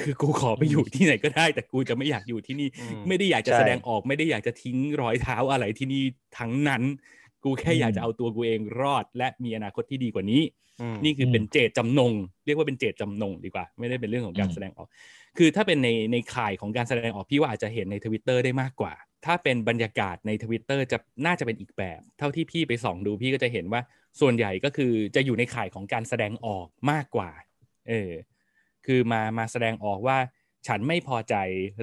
[0.00, 6.02] คือกูขอไปอยู่ที่ไหนก็ได้ แต่กูจะไม่อยากอยู่ที่นี่อืมไม่ได้อยากจะใช่แสดงออกไม่ได้อยากจะทิ้งรอยเท้าอะไรที่นี่
[6.38, 6.82] ทั้งนั้น
[7.44, 10.42] กูแค่อืมอยากจะเอาตัวกูเองรอด และมีอนาคตที่ดีกว่านี้
[10.80, 12.12] อืมนี่คืออมเป็นเจตจำนง
[12.46, 14.88] เรียกว่าเป็นเจตจำนงดีกว่า ไม่ได้เป็นเรื่องของการอืมแสดงออก
[15.38, 23.80] คือถ้าเป็นในในข่ายของการแสดงออกพี่ว่าอาจจะเห็นในทวิตเตอร์ได้มากกว่า ถ้าเป็นบรรยากาศในทวิตเตอร์จะน่าจะเป็นอีกแบบ เท่าที่พี่ไปส่องดูพี่ก็จะเห็นว่า
[24.20, 27.30] ส่วนใหญ่ก็คือจะอยู่ในข่ายของการแสดงออกมากกว่า
[27.88, 28.10] เออ
[28.86, 30.18] คือมามาแสดงออกว่า
[30.66, 31.34] ฉันไม่พอใจ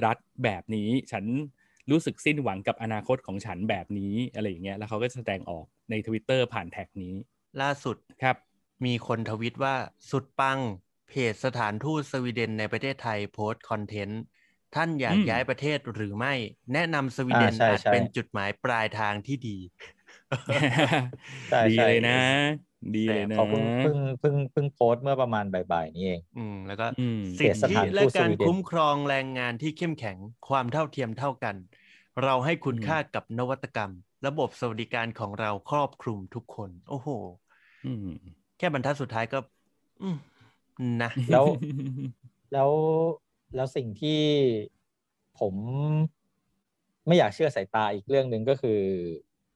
[0.04, 1.24] รัฐแบบนี้ ฉัน
[1.90, 7.14] รู้สึกสิ้นหวังกับอนาคตของฉันแบบนี้อะไรอย่างเงี้ย แล้วเขาก็แสดงออกในทวิตเตอร์ผ่านแท็กนี้
[7.62, 8.36] ล่าสุดครับ
[8.86, 9.74] มีคนทวิตว่า
[10.10, 10.58] สุดปัง
[11.08, 14.22] เพจสถานทูตสวีเดนในประเทศไทยโพสต์คอนเทนต์
[14.74, 16.34] ท่านอยากอืมย้ายประเทศหรือไม่
[16.72, 19.56] แนะนำสวีเดนอ่าใช่อาจใช่เป็นจุดหมายปลายทางที่ดี
[21.48, 22.12] ใช่ดีใช่เลยนะ
[22.94, 31.56] ดีเลยนะเขาเพิ่งเพิ่งเพิ่งเพิ่งโพสต์เมื่อประมาณบ่ายๆนี้เอง อืม แล้วก็อืมสิทเพจสธิถานทูตและการสวีเดนคุ้มครองแรงงานที่เข้มแข็งความเท่าเทียมเท่ากัน
[32.22, 33.92] เราให้คุณอืมค่ากับนวัตกรรม
[34.26, 37.08] ระบบสวัสดิการของเราครอบคลุมทุกคน โอ้โห
[37.84, 38.06] อืม
[38.56, 39.38] แค่บรรทัดสุดท้ายก็
[40.00, 40.16] อืม
[41.00, 41.46] นะแล้ว
[42.52, 42.72] แล้ว
[43.54, 44.20] แล้วสิ่งที่
[45.40, 45.54] ผม
[47.06, 48.80] ไม่อยากเชื่อสายตาอีกเรื่องหนึ่งก็คือ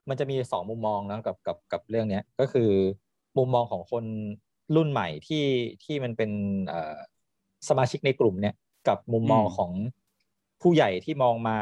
[0.09, 2.71] มันจะมีสองมุมมองนะกับกับกับเรื่องเนี้ยก็คือ
[3.39, 4.05] มุมมองของคน
[4.77, 5.45] รุ่นใหม่ที่
[5.85, 6.31] ที่มันเป็น
[6.69, 6.97] เอ่อ
[7.69, 8.55] สมาชิกในกลุ่มเนี้ย
[8.89, 9.73] กับมุมมองอืมของ
[10.63, 11.59] ผู้ใหญ่ที่มองมา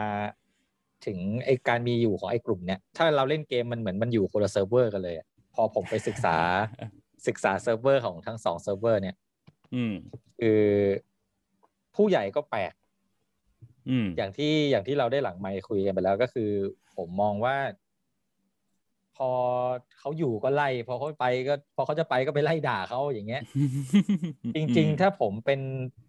[1.07, 6.37] ถึงไอการมีอยู่ของไอกลุ่มเนี้ยถ้าเราเล่นเกมมันเหมือนมันอยู่คนละเซิร์ฟเวอร์กันเลยอะพอผมไปศึกษา
[7.27, 9.17] ศึกษาเซิร์ฟเวอร์ของทั้งสองเซิร์ฟเวอร์เนี่ย
[9.75, 9.95] อืม
[10.39, 10.61] คือ
[11.97, 12.73] ผู้ใหญ่ก็แปลก
[13.89, 16.51] อืมอย่างที่อย่างที่เราได้หลังไมค์คุยกันไปแล้วก็คือ
[16.97, 17.57] ผมมองว่า
[19.17, 19.31] พอ
[19.99, 23.43] เขาอยู่ก็ไล่ พอเขาไปก็ พอเขาจะไปก็ไปไล่ด่าเขาอย่างเงี้ย
[24.55, 25.61] จริง ๆ ถ้าผมเป็น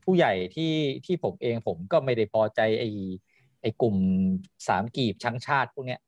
[0.04, 0.74] ผู้ใหญ่ที่
[1.06, 2.90] ที่ผมเองผมก็ไม่ได้พอใจไอ้
[3.62, 3.96] ไอ้กลุ่ม
[4.68, 6.02] สามกีบชังชาติพวกเนี้ย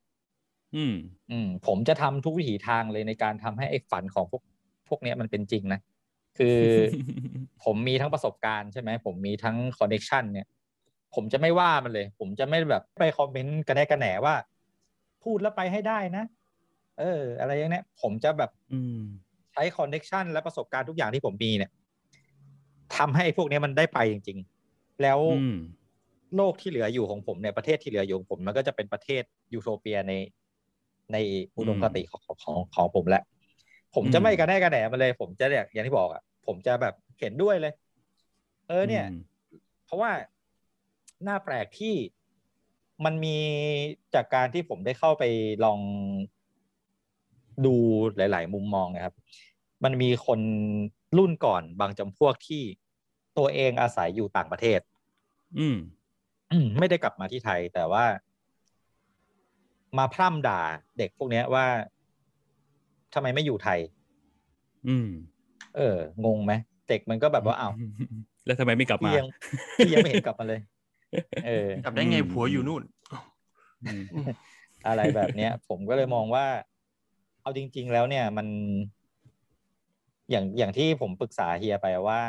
[0.75, 0.95] อืม
[1.31, 4.43] อืม ผมจะทำทุกวิถีทางเลยในการทำให้ไอ้ฝันของพวก
[4.89, 5.79] พวกเนี้ยมันเป็นจริงนะ
[6.37, 6.59] คือ
[7.63, 10.47] ผมมีทั้งประสบการณ์ใช่ไหมผมมีทั้งคอนเน c ชันเนี่ย
[11.15, 14.35] ผมจะไม่ว่ามันเลย ผมจะไม่แบบไปคอมเมนต์กระแนกระแหนว่า
[15.23, 16.23] พูดแล้วไปให้ได้นะ
[16.99, 18.99] เออ อะไรอย่างเนี้ยผมจะแบบอืม
[19.53, 21.71] ใช้คอนเน c ชันและประสบการณ์ทุกอย่างที่ผมมีเนี่ย
[22.97, 24.37] ทำให้พวกเนี้ยมันได้ไปจริง
[24.69, 25.57] ๆ แล้วอืม
[26.35, 30.13] โลกที่เหลืออยู่ของผมเนี่ยประเทศที่เหลืออยู่ของผม มันก็จะเป็นประเทศยูโทเปียใน
[31.13, 31.17] ใน
[31.57, 33.23] อุดมคติของของของผมแหละ
[33.95, 37.73] ผมจะไม่กระแนกกระแหนมาเลย ผมจะเนี่ยอย่างที่บอกอะผมจะแบบเห็นด้วยเลย
[38.67, 39.05] เออเนี่ย
[39.85, 40.11] เพราะว่า
[41.23, 41.95] หน้าแปลกที่
[43.05, 43.37] มันมี
[44.15, 45.23] จากการที่ผมได้เข้าไป
[45.65, 45.79] ลอง
[47.65, 47.75] ดู
[48.17, 49.15] หลาย ๆ มุมมองนะครับ
[49.83, 50.39] มันมีคน
[51.17, 52.63] รุ่นก่อนบางจำพวกที่
[53.37, 54.79] ตัวเองอาศัยอยู่ต่างประเทศ
[55.59, 55.77] อืม
[56.51, 58.05] อืมไม่ได้กลับมาที่ไทย แต่ว่า
[59.97, 60.61] มาพร่ำด่า
[60.97, 61.65] เด็กพวกเนี้ยว่า
[63.15, 63.79] ทำไมไม่อยู่ไทย
[64.87, 65.09] อืม
[65.75, 66.53] เออ งงไหม
[66.89, 67.73] เด็กมันก็แบบว่าอ้าว
[68.45, 69.27] แล้วทำไมไม่กลับมาพี่ยัง
[69.77, 70.59] พี่ยังไม่เห็นกลับมาเลย
[71.45, 72.83] เออ กลับได้ไงอืมผัวอยู่นู่น
[73.83, 74.03] อืม
[74.87, 76.45] อะไรแบบเนี้ย ผมก็เลยมองว่า
[77.41, 78.47] เอาจริง ๆ แล้วเนี่ยมัน
[80.31, 82.21] อย่างอย่างที่ผมปรึกษาเฮียไปว่า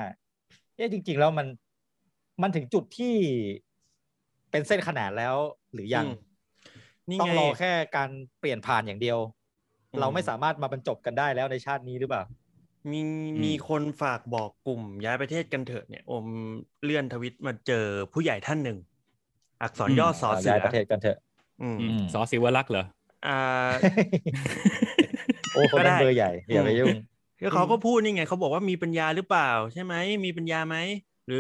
[0.77, 1.47] เอ๊ะจริง ๆ แล้วมัน
[2.43, 3.15] มันถึงจุดที่
[4.51, 5.37] เป็นเส้นขนาดแล้ว
[5.73, 6.15] หรือยังอืม
[7.11, 9.46] นี่ต้องไงรอแค่การเปลี่ยนผ่านอย่างเดียวอืม
[10.01, 12.23] เราไม่สามารถมาบรรจบกันได้แล้วในชาตินี้หรือเปล่า
[12.93, 13.01] มี
[13.45, 16.27] มีคนฝากบอกกลุ่มย้ายประเทศกันเถอะเนี่ยอม
[16.83, 18.79] เลื่อนทวิตมาเจอผู้ใหญ่ท่านหนึ่ง
[19.63, 21.19] อักษรย่อสอเอาเสืย้ายอประเทศกันเถอะ
[21.63, 22.85] อืมอืมอืมสอศิวลักษณ์เหรอ
[23.25, 23.31] อ่า
[25.53, 26.95] โอ้คนนั้นก็ได้เบอร์ใหญ่อย่าไปยุ่ง
[27.41, 30.77] ก็เขาก็พูดนี่ไงเขาบอกว่ามีปัญญาหรือเปล่า ใช่ไหมมีปัญญาไหม
[31.27, 31.39] หรือ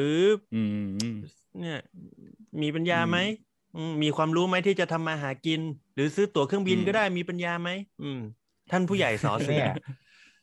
[0.53, 1.15] อืมอืม
[1.59, 1.79] เนี่ย
[2.63, 3.19] มีปัญญาอืมไหม
[3.75, 5.61] อืมมีความรู้ไหมที่จะทำมาหากิน
[5.95, 7.71] หรือซื้อตั๋วเครื่องบินอืมก็ได้มีปัญญาไหม
[8.03, 8.21] อืม
[8.71, 9.75] ท่านผู้ใหญ่สอเสือเนี่ย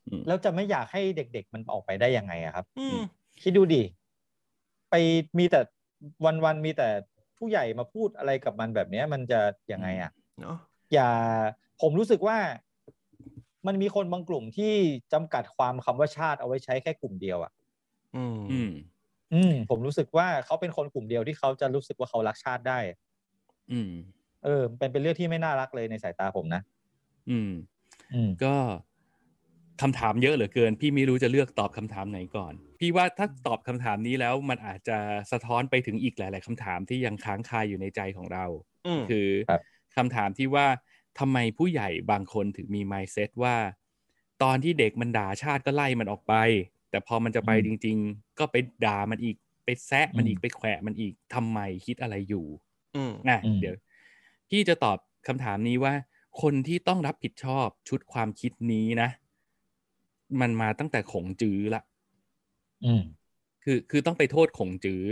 [0.08, 3.00] อืมแล้วจะไม่อยากให้เด็ก ๆ มันออกไปได้ยังไงอะครับอืม
[3.42, 3.84] คิดดูดิ
[4.90, 4.96] ไป
[5.40, 5.62] มีแต่
[6.46, 6.88] วันๆมีแต่
[7.38, 9.40] ผู้ใหญ่มาพูดอะไรกับมันแบบเนี้ยมันจะ
[9.72, 10.58] ยังไงอะเนาะ
[10.94, 11.10] อย่า
[11.82, 12.38] ผมรู้สึกว่า
[13.68, 14.74] มันมีคนบางกลุ่มที่
[15.14, 17.52] จำกัดความคำว่าชาติเอาไว้ใช้แค่กลุ่มเดียวอะ
[18.16, 18.72] อืมอืม
[19.34, 22.80] อืม ผมรู้สึกว่าเขาเป็นคนกลุ่มเดียวที่เขาจะรู้สึกว่าเขารักชาติได้
[23.72, 23.92] อืม
[24.44, 26.62] เออ เป็นเป็นเรื่องที่ไม่น่ารักเลยในสายตาผมนะ
[27.30, 27.52] อืมอืม
[28.43, 28.56] ก็
[29.82, 34.97] คำถามเยอะเหลือเกิน พี่ไม่รู้จะเลือกตอบคำถามไหนก่อน พี่ว่าถ้าตอบคำถามนี้แล้วมันอาจจะ
[35.32, 38.45] สะท้อนไปถึงอีกหลาย ๆคำถามที่ยังค้างคาอยู่ในใจของเรา
[38.88, 39.62] อืมคือครับ
[39.97, 40.67] คำถามที่ว่า
[41.19, 43.56] ทำไมผู้ใหญ่บางคนถึงมี mindset ว่า
[44.43, 46.34] ตอนที่เด็กมันด่าชาติก็ไล่มันออกไป
[46.89, 52.45] แต่พอมันจะไปอืมจริง ๆ ก็ไปด่ามันอีกไปแซะมันอืมอีกไปแขวะมันอีกทำไมคิดอะไรอยู่
[52.95, 53.76] อืมนะอืมเดี๋ยว
[54.49, 54.97] พี่จะตอบ
[55.28, 55.93] คำถามนี้ว่า
[56.41, 59.10] คนที่ต้องรับผิดชอบชุดความคิดนี้นะ
[60.41, 61.82] มันมาตั้งแต่ขงจื้อละ
[62.86, 63.04] อืม
[63.63, 65.04] คือคือต้องไปโทษขงจื้อ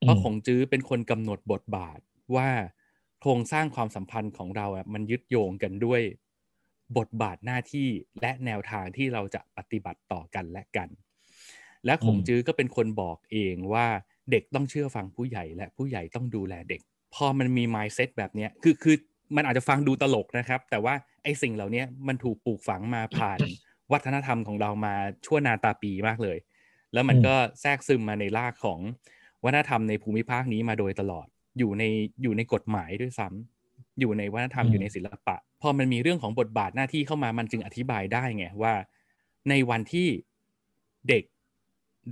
[0.00, 2.00] เพราะอืมขงจื้อเป็นคนกำหนดบทบาท
[2.36, 2.48] ว่า
[3.20, 6.02] โครงสร้างความสัมพันธ์ของเราอะมันยึดโยงกันด้วย
[6.98, 7.88] บทบาทหน้าที่
[8.20, 10.88] และแนวทางที่เราจะปฏิบัติต่อกันและกัน
[11.86, 13.86] และขงจื้อก็เป็นคนบอกเองว่า
[14.30, 16.80] เด็กต้องเชื่อฟังผู้ใหญ่และผู้ใหญ่ต้องดูแลเด็ก
[17.14, 18.96] พอมันมี mindset แบบเนี้ยคือคือ
[19.36, 23.38] มันอาจจะฟังดูตลกนะครับ แต่ว่าไอ้สิ่งเหล่านี้มันถูกปลูกฝังมาผ่าน
[23.92, 24.94] วัฒนธรรมของเรามา
[25.26, 26.38] ชั่วนาตาปีมากเลย
[26.92, 28.80] แล้วมันอืมก็แทรกซึมมาในรากของ
[29.44, 31.26] วัฒนธรรมในภูมิภาคนี้มาโดยตลอด
[31.58, 31.84] อยู่ใน
[32.22, 38.74] อยู่ในกฎหมายด้วยซ้ำอยู่ในวัฒนธรรมอืมอยู่ในศิลปะ พอมันมีเรื่องของบทบาทหน้าที่เข้ามามันจึงอธิบายได้ไงว่า
[39.48, 40.08] ในวันที่
[41.08, 41.24] เด็ก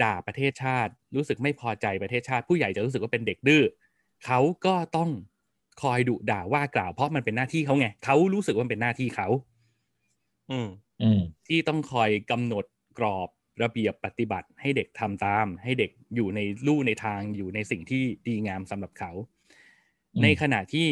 [0.03, 3.63] ด่าประเทศชาติ รู้สึกไม่พอใจประเทศชาติ ผู้ใหญ่จะรู้สึกว่าเป็นเด็กดื้อ
[4.27, 5.11] เขาก็ต้อง
[5.83, 9.29] คอยดุด่าว่ากล่าวเพราะมันเป็นหน้าที่เขาไงเขารู้สึกว่ามันเป็นหน้าที่เขา
[10.51, 10.69] อืม
[11.03, 12.65] อืมที่ต้องคอยกำหนด
[12.99, 13.29] กรอบ
[13.63, 19.11] ระเบียบปฏิบัติ ให้เด็กทำตาม ให้เด็กอยู่ในลู่ในทางอยู่ในสิ่งที่ดีงามสำหรับเขา
[20.15, 20.87] อืมในขณะที่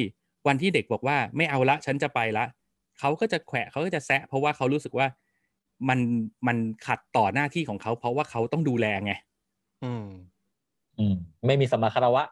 [0.46, 2.44] วันที่เด็กบอกว่าไม่เอาละฉันจะไปละ
[2.98, 5.06] เขาก็จะแขวะเขาก็จะแซะเพราะว่าเขารู้สึกว่า
[5.88, 5.98] มัน
[6.46, 9.12] มันขัดต่อหน้าที่ของเขา เพราะว่าเขาต้องดูแลไง
[9.84, 10.06] อืม
[10.98, 12.22] อืม ไม่มีสมมาคารวะ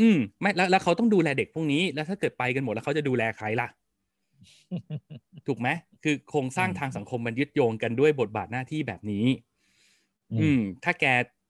[0.00, 3.68] อืมไม่แล้วแล้วเขาต้องดูแลเด็กพวกนี้ แล้วถ้าเกิดไปกันหมดแล้วเขาจะดูแลใครล่ะ
[5.46, 5.68] ถูกไหม
[6.04, 9.26] คือโครงสร้างอืมทางสังคมมันยึดโยงกันด้วยบทบาทหน้าที่แบบนี้
[10.40, 11.04] อืม ถ้าแก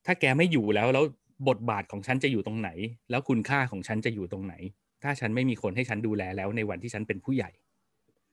[0.06, 1.04] ถ้าแกไม่อยู่แล้วแล้ว
[1.48, 2.70] บทบาทของฉันจะอยู่ตรงไหน
[3.10, 4.54] แล้วคุณค่าของฉันจะอยู่ตรงไหน
[5.02, 7.50] ถ้าฉันไม่มีคนให้ฉันดูแลแล้วในวันที่ฉันเป็นผู้ใหญ่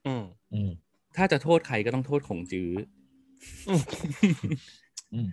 [0.08, 0.72] อืมอืม
[1.18, 2.72] ถ้าจะโทษใครก็ต้องโทษของจื้อ
[5.14, 5.30] อืม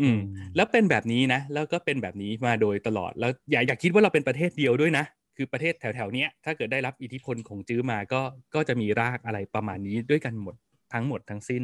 [0.00, 5.04] อืมอืม แล้วเป็นแบบนี้นะ แล้วก็เป็นแบบนี้มาโดยตลอด แล้วอย่าอย่าคิดว่าเราเป็นประเทศเดียวด้วยนะ
[5.36, 8.20] คือประเทศแถวๆเนี้ย ถ้าเกิดได้รับอิทธิพลของจื้อมาก็
[8.54, 10.54] ก็จะมีรากอะไรประมาณนี้ด้วยกันหมด
[10.92, 11.62] ทั้งหมดทั้งสิ้น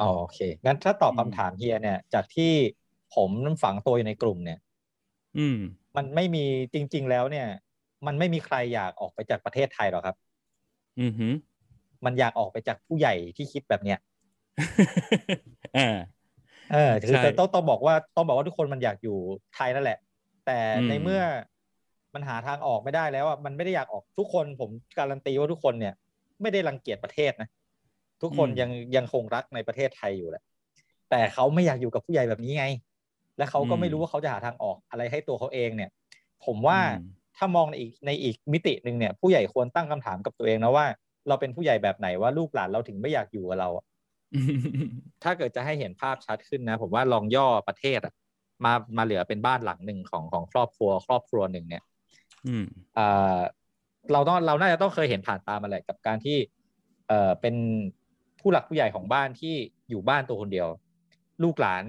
[0.00, 2.52] อ๋อโอเค งั้นถ้าตอบอืมคำถามเฮียเนี่ย จากที่
[3.14, 3.30] ผม
[3.62, 4.58] ฝังตัวอยู่ในกลุ่มเนี่ย
[5.36, 5.56] อืม
[5.96, 7.46] มันไม่มีจริง ๆ แล้วเนี่ย
[8.06, 10.16] มันไม่มีใครอยากออกไปจากประเทศไทยหรอกครับ
[11.00, 11.32] อือหือ
[12.04, 13.98] มันอยากออกไปจากผู้ใหญ่ที่คิดแบบเนี้ย
[15.74, 16.21] อ่า
[16.72, 19.16] เออคือใช่แต่ต้องต้องบอกว่าต้องบอกว่าทุกคนมันอยากอยู่
[19.54, 19.98] ไทยนั่นแหละ
[20.46, 21.20] แต่อืมในเมื่อ
[22.14, 25.94] มันหาทางออกไม่ได้แล้วอะมันไม่ได้อยากออกทุกคนผมการันตีว่าทุกคนเนี่ย
[26.42, 27.48] ไม่ได้รังเกียจประเทศนะ
[28.22, 30.42] ทุกคนยังยังคงรักในประเทศไทยอยู่แหละ
[31.10, 32.66] แต่เขาไม่อยากอยู่กับผู้ใหญ่แบบนี้ไง
[33.38, 35.90] และเขาก็ไม่รู้ว่าเขาจะหาทางออกอะไรให้ตัวเขาเองเนี่ย
[36.44, 36.96] ผมว่าอืม
[37.36, 40.86] ถ้ามองในอีกในอีกมิติหนึ่งเนี่ย ผู้ใหญ่ควรตั้งคำถามกับตัวเองนะว่า
[41.28, 43.84] เราเป็นผู้ใหญ่แบบไหนว่าลูกหลานเราถึงไม่อยากอยู่กับเราอะ
[45.22, 48.14] ถ้าเกิดจะให้เห็นภาพชัดขึ้นนะ ผมว่าลองย่อประเทศอะ
[48.64, 51.82] มามาเหลือเป็นบ้านหลังหนึ่งของของครอบครัว ครอบครัวหนึ่งเนี่ย
[52.46, 52.64] อืม
[52.94, 53.38] เอ่อ
[54.12, 56.36] เราต้องเราน่าจะต้องเคยเห็นผ่านตามาแหละกับการที่
[57.08, 57.54] เอ่อเป็น
[58.40, 59.54] ผู้หลักผู้ใหญ่ของบ้านที่
[59.90, 60.68] อยู่บ้านตัวคนเดียว
[61.42, 61.84] ลูกหลาน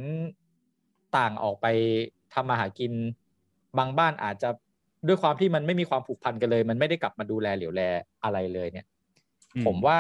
[1.18, 1.68] ต่างออกไป
[2.34, 2.94] ทำมาหากิน
[3.78, 4.50] บางบ้านอาจจะ
[5.08, 7.82] ด้วยความที่มันไม่มีความผูกพันกันเลย มันไม่ได้กลับมาดูแลเหลียวแล
[8.24, 8.88] อะไรเลยเนี่ย
[9.56, 10.00] อืมผมว่า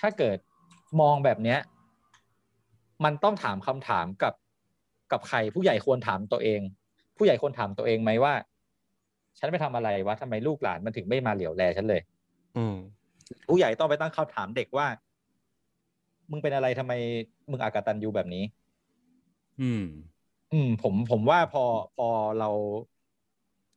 [0.00, 0.38] ถ้าเกิด
[1.00, 1.58] มองแบบเนี้ย
[3.04, 4.34] มันต้องถามคำถามกับ
[5.12, 6.60] กับใครผู้ใหญ่ควรถามตัวเอง
[7.16, 8.34] ผู้ใหญ่ควรถามตัวเองไหมว่า
[9.38, 12.00] ฉันไปทำอะไรวะทำไมลูกหลานมันถึงไม่มาเหลียวแลฉันเลย
[12.56, 12.76] อืม
[13.48, 14.86] ผู้ใหญ่ต้องไปตั้งคำถามเด็กว่า
[16.30, 16.92] มึงเป็นอะไรทำไม
[17.50, 18.44] มึงอากตันยูแบบนี้
[19.60, 19.84] อืม
[20.52, 21.64] อืม ผมผมว่าพอ
[21.96, 22.48] พอเรา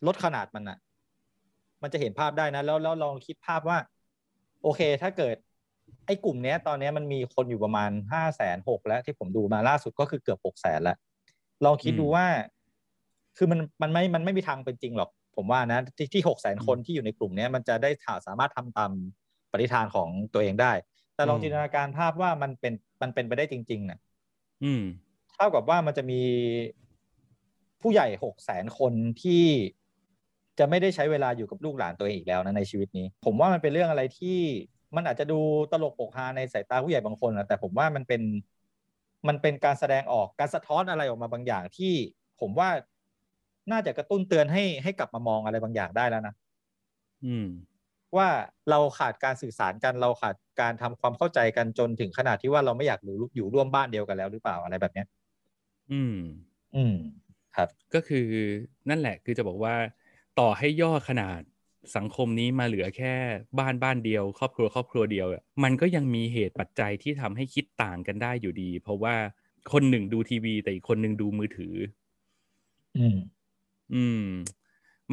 [0.07, 0.77] ลดขนาดมันอะ
[1.81, 3.77] มันจะเห็นภาพได้นะ แล้วแล้วลองคิดภาพว่า
[4.63, 5.35] โอเค ถ้าเกิด
[6.05, 10.97] ไอ้กลุ่มเนี้ยตอนเนี้ยมันมีคนอยู่ประมาณห้าแสนหกแล้วที่ผมดูมาล่าสุดก็คือเกือบหกแสนแล้ว
[11.65, 12.25] ลองคิดดูอืมว่า
[13.37, 17.89] คือมันมันไม่มันไม่มีทางเป็นจริงหรอก ผมว่านะ ที่ที่หกแสนคนที่อยู่ในกลุ่มเนี้ยมันจะได้
[18.27, 18.91] สามารถทำตาม
[19.51, 20.71] ปฏิฐานของตัวเองได้
[21.15, 23.99] แต่ลองอืมจินตนาการภาพว่ามันเป็นมันเป็นไปได้จริง ๆนะ
[24.63, 24.83] อืม
[25.35, 26.21] เท่ากับว่ามันจะมี
[27.81, 29.45] ผู้ใหญ่หกแสนคนที่
[30.59, 34.39] จะไม่ได้ใช้เวลาอยู่กับลูกหลานตัวเองอีกแล้วนะในชีวิตนี้ ผมว่ามันเป็นเรื่องอะไรที่
[34.95, 35.39] มันอาจจะดู
[35.71, 38.21] ตลกปกฮาในสายตาผู้ใหญ่บางคนนะแต่ผมว่ามันเป็น
[39.27, 41.93] มันเป็นการแสดงออกการสะท้อนอะไรออกมาบางอย่างที่
[42.41, 42.69] ผมว่า
[43.71, 46.33] น่าจะกระตุ้นเตือนให้ให้กลับมามองอะไรบางอย่างได้แล้วนะ
[47.25, 47.47] อืม
[48.17, 48.27] ว่า
[48.69, 55.07] เราขาดการสื่อสารกันเราขาดการทำความเข้าใจกันจนถึงขนาดที่ว่าเราไม่อยากอยู่อยู่ร่วมบ้านเดียวกันแล้วหรือเปล่าอะไรแบบเนี้ย
[55.91, 56.15] อืม
[56.75, 56.95] อืม
[57.55, 58.27] ครับ ก็คือ
[58.89, 59.75] นั่นแหละคือจะบอกว่า
[60.39, 61.41] ต่อให้ย่อขนาด
[61.95, 63.13] สังคมนี้มาเหลือแค่
[63.59, 69.15] บ้านบ้านเดียว ครอบครัวครอบครัวเดียวอะมันก็ยังมีเหตุปัจจัยที่ทำให้คิดต่างกันได้อยู่ดี เพราะว่า
[69.73, 71.75] คนหนึ่งดูทีวี แต่อีกคนหนึ่งดูมือถือ
[72.95, 73.15] อืม
[73.93, 74.25] อืม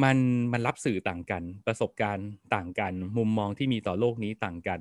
[0.03, 0.17] มัน
[0.53, 4.79] มันรับสื่อต่างกัน ประสบการณ์ต่างกัน มุมมองที่มีต่อโลกนี้ต่างกัน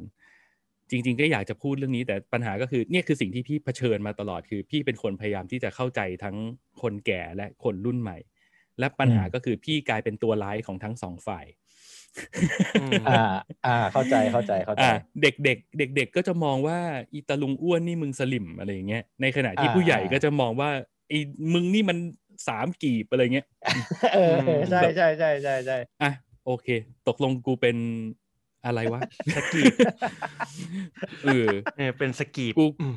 [0.90, 6.37] จริง ๆ ก็อยากจะพูดเรื่องนี้ แต่ปัญหาก็คือ เนี่ยคือสิ่งที่พี่เผชิญมาตลอดคือ พี่เป็นคนพยายามที่จะเข้าใจทั้ง
[6.83, 8.18] คนแก่และคนรุ่นใหม่
[8.79, 11.46] และปัญหาอืมก็คือพี่กลายเป็นตัวร้ายของทั้งสองฝ่าย
[12.81, 13.23] อืมอ่า
[13.66, 14.92] อ่า เข้าใจเข้าใจเข้าใจอะ
[15.23, 16.79] เด็กเด็กเด็กเด็กๆก็จะมองว่า
[17.14, 20.71] อีตาลุงอ้วนนี่มึงสลิมอะไรอย่างเงี้ยในขณะที่อ่าผู้ใหญ่อ่าก็จะมองว่า
[21.09, 21.18] ไอ้
[21.53, 21.99] มึงนี่มัน
[22.49, 23.47] สามกีบอะไรเงี้ย
[24.14, 24.37] เออ
[24.71, 26.11] ใช่ใช่ใช่ใช่ใช่อะ
[26.47, 26.68] โอเค
[27.09, 27.77] ตกลงกูเป็น
[28.64, 29.01] อะไรวะ
[29.37, 29.73] สกีบ
[31.25, 32.97] เออเออเป็นสกีบกูอืม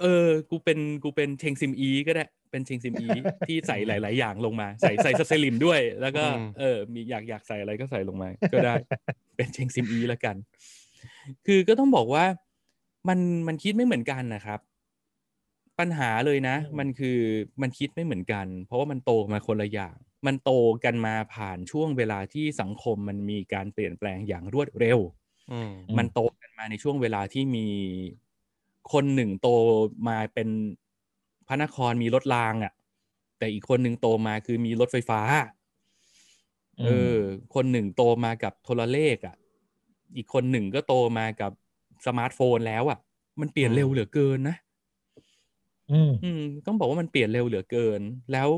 [0.00, 3.08] เออ กูเป็นกูเป็นเชงซิมอีก็ได้ เป็นเชงซิมอี
[3.48, 6.24] ที่ใส่หลาย ๆ อย่างลงมา ใส่ใส่สลิมด้วย แล้วก็
[6.58, 8.74] เออ มีอยากอยากใส่อะไรก็ใส่ลงมา ก็ได้
[9.36, 10.36] เป็นเชงซิมอีแล้วกัน
[11.46, 12.24] คือก็ต้องบอกว่า
[13.08, 14.60] มันมันคิดไม่เหมือนกันนะครับ
[15.78, 17.18] ปัญหาเลยนะ มันคือ
[17.62, 20.50] มันคิดไม่เหมือนกัน เพราะว่ามันโตมาคนละอย่าง มันโต
[20.84, 24.98] กันมาผ่านช่วงเวลาที่สังคมมันมีการเปลี่ยนแปลงอย่างรวดเร็ว
[25.52, 27.66] อืมอืมมันโตกันมาในช่วงเวลาที่มี
[28.92, 29.48] คนหนึ่งโต
[30.08, 30.48] มาเป็น
[31.48, 32.72] พระนครมีรถรางอะ่ะ
[33.38, 35.20] แต่อีกคนหนึ่งโตมาคือมีรถไฟฟ้า
[36.84, 37.18] เออ
[37.54, 39.36] คนหนึ่งโตมากับโทรเลขอะ่ะ
[40.16, 41.52] อีกคนหนึ่งก็โตมากับ
[42.06, 42.98] สมาร์ทโฟนแล้วอะ่ะ
[43.40, 44.56] มันเปลี่ยนเร็วเหลือเกินนะ
[45.92, 48.00] อืมอืมต้องบอกว่ามันเปลี่ยนเร็วเหลือเกิน
[48.32, 48.48] แล้ว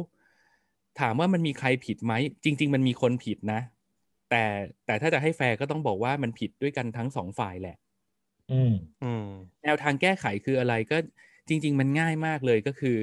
[1.01, 2.13] ถามว่ามันมีใครผิดไหม
[2.45, 3.61] จริง ๆ มันมีคนผิดนะ
[4.31, 4.45] แต่
[4.87, 7.77] แต่ถ้าจะให้แฟร์ก็ต้องบอกว่ามันผิดด้วยกันทั้งสองฝ่ายแหละ
[8.53, 9.27] อืมอืม
[9.63, 10.97] แนวทางแก้ไขคืออะไรก็
[11.49, 12.97] จริง ๆ มันง่ายมากเลยก็คือ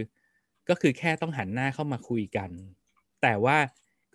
[0.69, 2.49] ก็คือแค่ต้องหันหน้าเข้ามาคุยกัน
[3.21, 3.58] แต่ว่า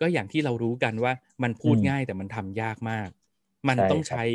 [0.01, 1.13] ก็อย่างที่เรารู้กันว่า
[1.43, 3.09] มันพูดอืมง่ายแต่มันทำยากมาก
[3.67, 4.25] มันใช่ต้องครับใช้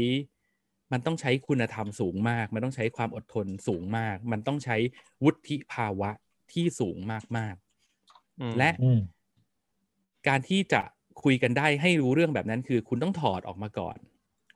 [0.92, 4.76] มันต้องใช้คุณธรรมสูงมาก มันต้องใช้ความอดทนสูงมาก มันต้องใช้
[5.24, 6.10] วุฒิภาวะ
[6.52, 6.96] ที่สูง
[7.36, 8.98] มากๆอืมและอืม
[10.28, 10.82] การที่จะ
[11.22, 13.96] คุยกันได้ให้รู้เรื่องแบบนั้นคือ คุณต้องถอดออกมาก่อน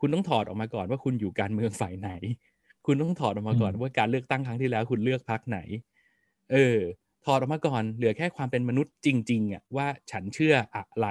[0.00, 2.10] คุณต้องถอดออกมาก่อนว่าคุณอยู่การเมืองฝ่ายไหน
[2.86, 5.58] คุณต้องถอดออกมาก่อนอืมว่าการเลือกตั้งครั้งที่แล้ว คุณเลือกพรรคไหน
[6.52, 6.78] เออ
[7.24, 11.06] ถอดออกมาก่อน เหลือแค่ความเป็นมนุษย์จริงๆอะว่าฉันเชื่ออะไร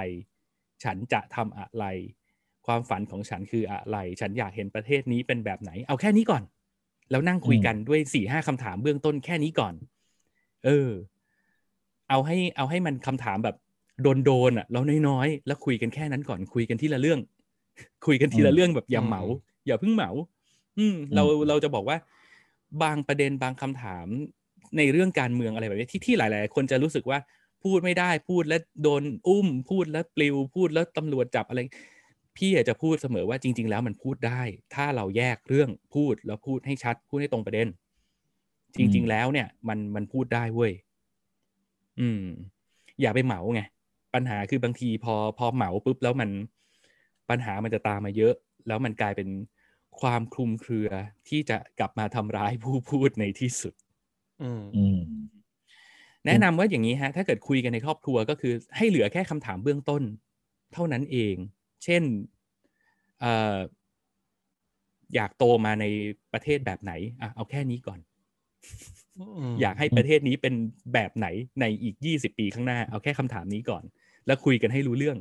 [0.84, 1.84] ฉันจะทำอะไร
[2.66, 6.42] ความฝันของฉันคืออะไร ฉันอยากเห็นประเทศนี้เป็นแบบไหน เอาแค่นี้ก่อน
[7.10, 9.74] แล้วนั่งคุยกันด้วยสี่ห้าคำถามเบื้องต้นแค่นี้ก่อน
[10.64, 10.90] เออ
[12.08, 13.56] เอาให้เอาให้มันคำถามแบบ
[14.02, 17.20] โดนโดนๆอะแล้วน้อยๆ แล้วคุยกันแค่นั้นก่อนคุยกันทีละเรื่อง
[18.06, 19.22] คุยกันทีละเรื่องแบบอย่าเหมา
[19.66, 20.10] อย่าเพิ่งเหมา
[20.78, 21.96] อืมเราเราจะบอกว่า
[22.82, 24.06] บางประเด็นบางคำถาม
[24.78, 27.18] ในเรื่องการเมืองอะไรแบบนี้ที่ที่หลาย ๆ คนจะรู้สึกว่า
[27.64, 31.60] พูดไม่ได้พูดแล้วโดนอุ้ม พูดแล้วปลิวพูดแล้วตำรวจจับอะไร
[32.36, 34.42] พี่อยากจะพูดเสมอว่าจริง ๆ แล้วมันพูดได้
[34.74, 37.68] ถ้าเราแยกเรื่องพูดแล้วพูดให้ชัด พูดให้ตรงประเด็น
[38.76, 40.72] จริง ๆ แล้วเนี่ย มันมันพูดได้เว้ย
[42.00, 42.22] อืม
[43.00, 43.60] อย่าไปเหมาไง
[44.14, 46.30] ปัญหาคือบางทีพอพอเหมาปุ๊บแล้วมัน
[47.30, 48.34] ปัญหามันจะตามมาเยอะ
[48.66, 49.28] แล้วมันกลายเป็น
[50.00, 50.90] ความคลุมเครือ
[51.28, 53.74] ที่จะกลับมาทำร้ายผู้พูดในที่สุด
[54.42, 55.00] อืมอืม
[56.26, 60.02] แนะนำว่าอย่างนี้ฮะ ถ้าเกิดคุยกันในครอบครัวก็คือ ให้เหลือแค่คำถามเบื้องต้น
[60.72, 61.34] เท่านั้นเอง
[61.84, 62.02] เช่น
[63.20, 63.56] เอ่อ
[65.14, 65.84] อยากโตมาใน
[66.32, 68.00] ประเทศแบบไหนอะเอาแค่นี้ก่อน
[69.60, 70.54] อยากให้ประเทศนี้เป็น
[70.94, 71.26] แบบไหน
[71.60, 73.82] ในอีกยี่สิบปีข้างหน้า เอาแค่คำถามนี้ก่อน
[74.26, 75.18] แล้วคุยกันให้รู้เรื่อง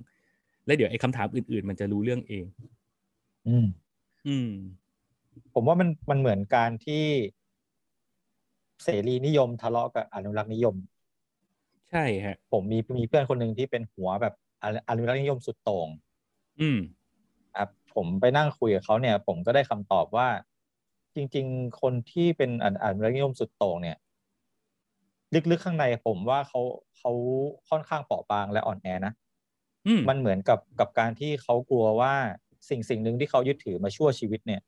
[0.66, 2.46] แล้วเดี๋ยวไอ้คำถามอื่น ๆ มันจะรู้เรื่องเอง
[4.26, 4.50] อืม
[5.32, 7.06] อืม ผมว่ามันมันเหมือนการที่
[8.84, 10.76] เสรีนิยมทะเลาะกับอนุรักษ์นิยม
[11.92, 14.34] ใช่ฮะ ผมมีมีเพื่อนคนหนึ่งที่เป็นหัวแบบ
[14.64, 15.88] อนุอนุรักษ์นิยมสุดโต่ง
[16.60, 16.80] อืม
[17.56, 20.28] ครับผมไปนั่งคุยกับเขาเนี่ย ผมก็ได้คำตอบว่า
[21.16, 23.98] จริง ๆ คนที่เป็นอนุอนุรักษ์นิยมสุดโต่งเนี่ย
[25.52, 26.62] ลึกๆข้างในผมว่าเขา
[26.98, 27.12] เขา
[27.70, 29.14] ค่อนข้างเปราะบางและอ่อนแอนะ
[29.88, 32.16] อืมมันเหมือนกับกับการที่เขากลัวว่า
[32.69, 34.62] สิ่งสิ่งหนึ่งที่เขายึดถือมาชั่วชีวิตเนี่ย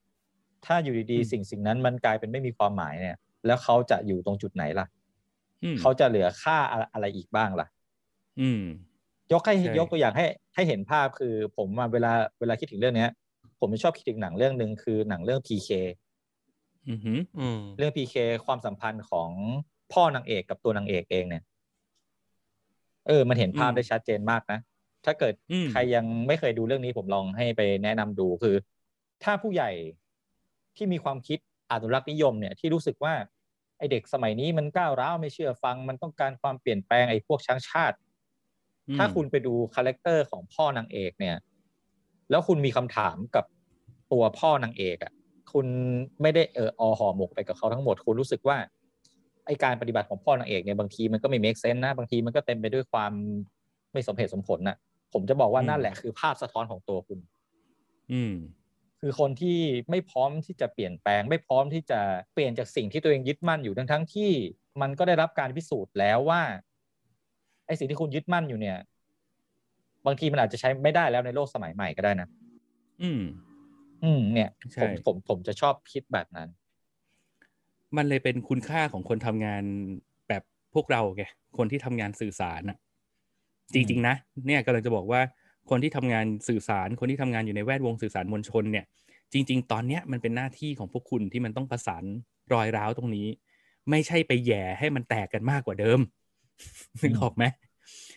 [0.65, 4.85] ถ้าอยู่ดีอืมๆสิ่งสิ่งนั้นมันกลายเป็นไม่มีความหมายเนี่ย แล้วเขาจะอยู่ตรงจุดไหนล่ะ
[5.63, 7.67] อืมเขาจะเหลือค่าอะไรอะไรอีกบ้างล่ะ
[8.39, 8.61] อืม
[9.31, 13.09] ยกให้ใช่ยกตัวอย่างให้ ให้เห็นภาพคือ ผมอะเวลาเวลาคิดถึงเรื่องเนี้ย
[13.59, 15.69] ผมจะชอบคิดถึงหนังเรื่องหนึ่งคือหนังเรื่อง PK
[16.89, 19.29] อือหืออืมเรื่อง PK ความสัมพันธ์ของ
[19.93, 21.43] พ่อนางเอกกับตัวนางเอกเองเนี่ย
[23.07, 24.59] เออ มันเห็นภาพอืมได้ชัดเจนมากนะ
[25.05, 28.55] ถ้าเกิดอืมใครยังไม่เคยดูเรื่องนี้ผมลองให้ไปแนะนำดูคือ
[29.23, 29.71] ถ้าผู้ใหญ่
[30.75, 31.39] ที่มีความคิด
[31.71, 33.13] อนุรักษ์นิยมเนี่ยที่รู้สึกว่า
[33.77, 37.97] ไอเด็กสมัยนี้มันก้าวร้าวไม่เชื่อฟัง มันต้องการความเปลี่ยนแปลงไอพวกชังชาติ
[38.87, 41.35] อืมถ้าคุณไปดู character ของพ่อนางเอกเนี่ย
[42.29, 43.45] แล้วคุณมีคำถามกับ
[44.11, 45.13] ตัวพ่อนางเอกอะ
[45.53, 45.67] คุณ
[46.21, 48.57] ไม่ได้เอออห่อหมกไปกับเขาทั้งหมด คุณรู้สึกว่า
[49.45, 53.13] ไอการปฏิบัติของพ่อนางเอกเนี่ยบางทีมันก็ไม่เมคเซนต์นะบางทีมันก็เต็มไปด้วยความ
[53.93, 54.77] ไม่สมเหตุสมผลน่ะ
[55.13, 57.19] ผมจะบอกว่านั่นแหละคือภาพสะท้อนของตัวคุณ
[58.13, 58.35] อืม
[59.01, 59.57] คือคนที่
[59.89, 61.99] ไม่พร้อมที่จะเปลี่ยนแปลง ไม่พร้อมที่จะ
[62.33, 64.31] เปลี่ยนจากสิ่งที่ตัวเองยึดมั่นอยู่ทั้งทั้งที่
[64.81, 66.41] มันก็ได้รับการพิสูจน์แล้วว่า
[67.67, 68.77] ไอ้สิ่งที่คุณยึดมั่นอยู่เนี่ย
[70.05, 72.27] บางทีมันอาจจะใช้ไม่ได้แล้วในโลกสมัยใหม่ก็ได้นะ
[73.03, 73.21] อืม
[74.03, 76.49] อืม เนี่ยใช่ผมผมผมจะชอบคิดแบบนั้น
[77.97, 79.63] มันเลยเป็นคุณค่าของคนทำงาน
[80.29, 81.23] แบบพวกเราไง
[81.57, 82.77] คนที่ทำงานสื่อสารน่ะ
[83.73, 84.15] จริง ๆ นะ
[84.47, 85.21] เนี่ยกำลังจะบอกว่า
[85.69, 88.85] คนที่ทำงานสื่อสารคนที่ทำงานอยู่ในแวดวงสื่อสารมวลชนเนี่ย
[89.33, 92.03] จริง ๆ ตอนเนี้ยมันเป็นหน้าที่ของพวกคุณที่มันต้องประสาน
[92.53, 93.27] รอยร้าวตรงนี้
[93.89, 95.99] ไม่ใช่ไปแหย่ให้มันแตกกันมากกว่าเดิม
[97.01, 97.43] นึกออกไหม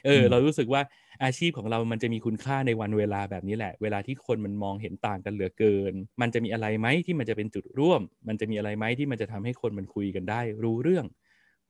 [0.06, 0.82] เอออืมเรารู้สึกว่า
[1.24, 11.06] อาชีพของเรามันจะมีคุณค่าในวันเวลาแบบนี้แหละ เวลาที่คนมันมองเห็นต่างกันเหลือเกิน มันจะมีอะไรไหมที่มันจะเป็นจุดร่วม มันจะมีอะไรไหมที่มันจะทำให้คนมันคุยกันได้ รู้เรื่อง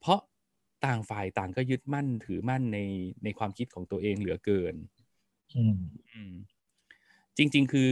[0.00, 0.20] เพราะ
[0.86, 2.78] ต่างฝ่ายต่างก็ยึดมั่นถือมั่นใน
[3.24, 4.74] ในความคิดของตัวเองเหลือเกิน
[5.54, 5.78] อืม
[6.12, 6.34] อืม
[7.36, 7.90] จริง ๆ คือ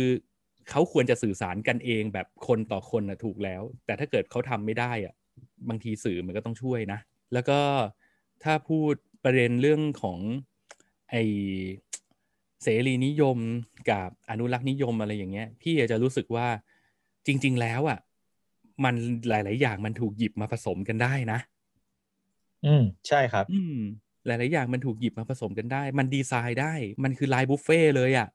[0.70, 5.14] เขาควรจะสื่อสารกันเองแบบคนต่อคนนะถูกแล้ว แต่ถ้าเกิดเขาทำไม่ได้อะ
[5.68, 6.98] บางทีสื่อมันก็ต้องช่วยนะ
[7.32, 7.60] แล้วก็
[8.44, 10.18] ถ้าพูดประเด็นเรื่องของ
[11.10, 11.14] ไอ
[12.62, 13.38] เสรีนิยม
[13.90, 16.46] กับอนุรักษ์นิยมอะไรอย่างเงี้ย พี่จะรู้สึกว่า
[17.26, 17.98] จริง ๆ แล้วอะ
[18.84, 18.94] มัน
[19.28, 21.38] หลาย ๆ อย่างมันถูกหยิบมาผสมกันได้นะ
[22.64, 23.76] อืมใช่ครับ อืม
[24.26, 28.28] หลายๆอย่างมันถูกหยิบมาผสมกันได้ มันดีไซน์ได้ มันคือลายบุฟเฟ่ต์เลยอะ่ะ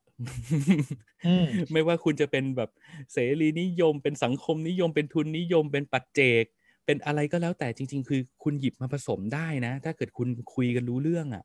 [1.24, 2.70] อืมไม่ว่าคุณจะเป็นแบบ
[3.12, 6.44] เสรีนิยม เป็นสังคมนิยม เป็นทุนนิยม เป็นปัจเจก
[6.86, 11.44] เป็นอะไรก็แล้วแต่จริง ๆ คือคุณหยิบมาผสมได้นะ ถ้าเกิดคุณคุยกันรู้เรื่องอะ่ะ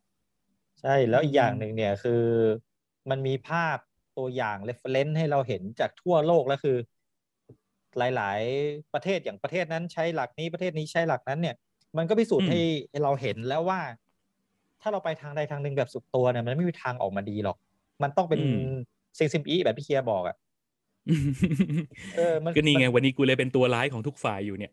[0.82, 2.24] ใช่แล้วอีกอย่างอืมหนึ่งเนี่ยคือ
[3.10, 3.78] มันมีภาพ
[4.18, 6.78] ตัวอย่าง reference ให้เราเห็นจากทั่วโลกแล้วคือ
[7.98, 11.56] หลาย ๆ ประเทศอย่างประเทศนั้นใช้หลักนี้ประเทศนี้ใช้หลักนั้นเนี่ย
[11.98, 13.80] มันก็พิสูจน์ให้ให้เราเห็นแล้วว่า
[14.82, 17.58] ถ้าเราไปทางใดทางหนึ่งแบบสุดตัวเนี่ยมันไม่มีทางออกมาดีหรอก
[18.04, 18.74] มันต้องเป็นอืม
[19.18, 20.36] ซิงซิมอีแบบพี่เคียร์บอกอะ
[22.16, 24.72] เออมันก็นี่ไงมันวันนี้กูเลยเป็นตัวร้ายของทุกฝ่ายอยู่เนี่ย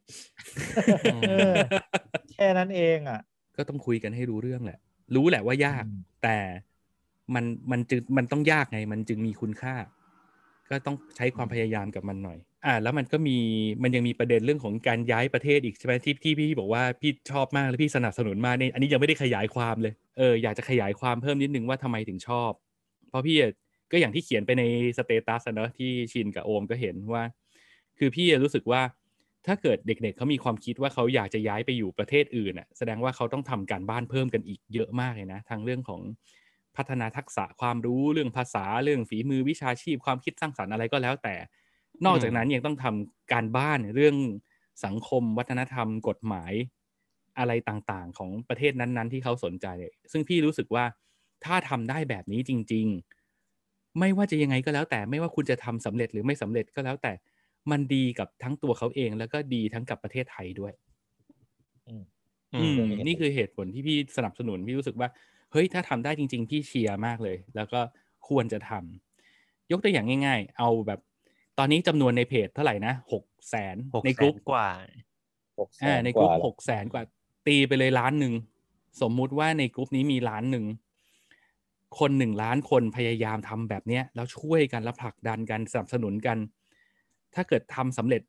[1.29, 1.55] เออ
[2.33, 3.21] แค่นั้นเองอะ
[3.57, 4.79] ก็ต้องคุยกันให้รู้เรื่องแหละ
[5.15, 6.37] รู้แหละว่ายากอืมแต่
[7.35, 9.75] มันมันจึงมันต้องยากไง มันจึงมีคุณค่า
[10.71, 13.39] ก็ต้องใช้ความพยายามกับมันหน่อย อ่าแล้วมันก็มี
[13.83, 22.51] มันยังมีประเด็นเรื่องของการย้ายประเทศอีกใช่ไหมที่ที่พี่บอกว่าพี่ชอบมากและพี่สนับสนุนมากเนี่ยอันนี้ยังไม่ได้ขยายความเลยเอออยากจะขยายความเพิ่มนิดนึงว่าทำไมถึงชอบ
[23.09, 23.37] เพราะพี่
[23.93, 24.63] ก็อย่างที่เขียนไปใน
[24.99, 27.23] สเตตัสเนอะที่ชินกับโอมก็เห็นว่า
[27.99, 28.83] คือพี่รู้สึกว่า
[29.47, 36.01] ถ้าเกิดเด็กๆเขามีความคิดว่าเขาอยากจะย้ายไปอยู่ประเทศอื่นน่ะแสดงว่าเขาต้องทำการบ้านเพิ่มกันอีกเยอะมากเลยนะทั้งเรื่องของ
[36.77, 41.35] พัฒนาทักษะความรู้เรื่องภาษาเรื่องฝีมือวิชาชีพความคิดสร้างสรรค์อะไรก็แล้วแต่
[42.07, 44.17] นอกจากนั้นยังต้องทำการบ้านเรื่อง
[44.85, 46.53] สังคมวัฒนธรรมกฎหมาย
[47.39, 49.67] อะไรต่างๆ ของประเทศนั้นๆ ที่เขาสนใจ
[50.13, 50.85] ซึ่งพี่รู้สึกว่า
[51.45, 52.87] ถ้าทำได้แบบนี้จริง
[53.43, 57.13] ๆ ไม่ว่าจะยังไงก็แล้วแต่ไม่ว่าคุณจะทำสำเร็จหรือไม่สำเร็จก็แล้วแต่
[57.71, 60.73] มันดีกับทั้งตัวเขาเอง แล้วก็ดีทั้งกับประเทศไทยด้วย
[61.89, 62.03] อืม
[62.55, 65.09] อืมเรื่องนี้นี่คือเหตุผลที่พี่สนับสนุนพี่รู้สึกว่า
[65.53, 67.81] เฮ้ยถ้าทำได้จริง ๆ พี่เชียร์มากเลย แล้วก็
[68.29, 71.01] ควรจะทำยกตัวอย่างง่าย ๆ เอาแบบ
[71.59, 74.69] ตอนนี้จำนวนในเพจเท่าไหร่นะหกแสนหกในแสกลุ่นมกว่า
[75.59, 77.03] หกแสอ่านในกลุ่มว่าหกแสนกว่า
[77.47, 78.35] ตีไปเลยล้านหนึ่ง
[79.01, 80.65] สมมุติว่าในกลุ่มนี้มีล้านหนึ่ง
[81.99, 86.39] คนหนึ่งล้านคนพยายามทำแบบเนี้ย แล้วช่วยกันแล้วผลักดันกันสนับสนุนกัน
[87.35, 88.23] ถ้าเกิดทำสำเร็จ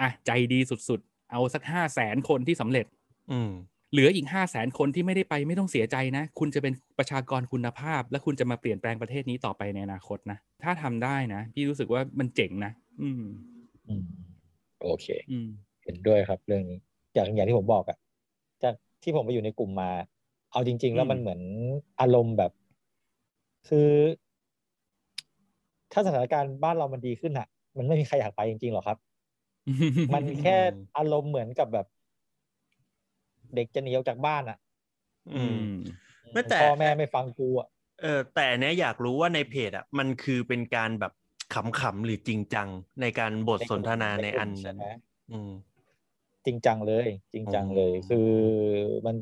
[0.00, 2.86] อะใจดีสุดๆ เอาสักห้าแสนคนที่สำเร็จ
[3.30, 3.50] อืม
[3.94, 13.22] เหลืออีกห้าแสนคนที่ไม่ได้ไปไม่ต้องเสียใจนะ คุณจะเป็นประชากรคุณภาพ และคุณจะมาเปลี่ยนแปลงประเทศนี้ต่อไปในอนาคตนะ ถ้าทำได้นะ พี่รู้สึกว่ามันเจ๋งนะ อืม
[13.88, 14.04] อืม
[14.82, 15.48] โอเคอืม
[15.84, 16.78] เห็นด้วยครับ เรื่องนี้
[17.14, 17.96] อย่างอย่างที่ผมบอกอะ
[18.62, 19.90] จากที่ผมไปอยู่ในกลุ่มมา
[20.52, 21.40] เอาจริง ๆ แล้วอืมมันเหมือน
[22.00, 22.52] อารมณ์แบบ
[23.68, 23.90] คือ
[25.92, 28.98] ถ้าสถานการณ์บ้านเรามันดีขึ้นอะมันไม่มีใครอยากไปจริงๆหรอกครับ
[30.14, 30.56] มันแค่
[30.96, 31.86] อารมณ์เหมือนกับแบบ
[33.56, 34.56] เด็กจะหนีออกจากบ้านอะ
[35.28, 35.62] อือืมม
[36.32, 37.68] ไม่แต่พ่อแม่ไม่ฟังกูอะ
[38.00, 41.12] เออแต่อันเนี้ยอยากรู้ว่าในเพจอะ มันคือเป็นการแบบ
[41.54, 42.68] ขำๆหรือจริงจัง
[43.00, 44.84] ในการบทสนทนาในอันใช่นั้นไหม
[45.30, 45.50] อืม
[46.46, 48.28] จริงจังเลย จริงจังเลยอ๋อคือ
[49.06, 49.16] มัน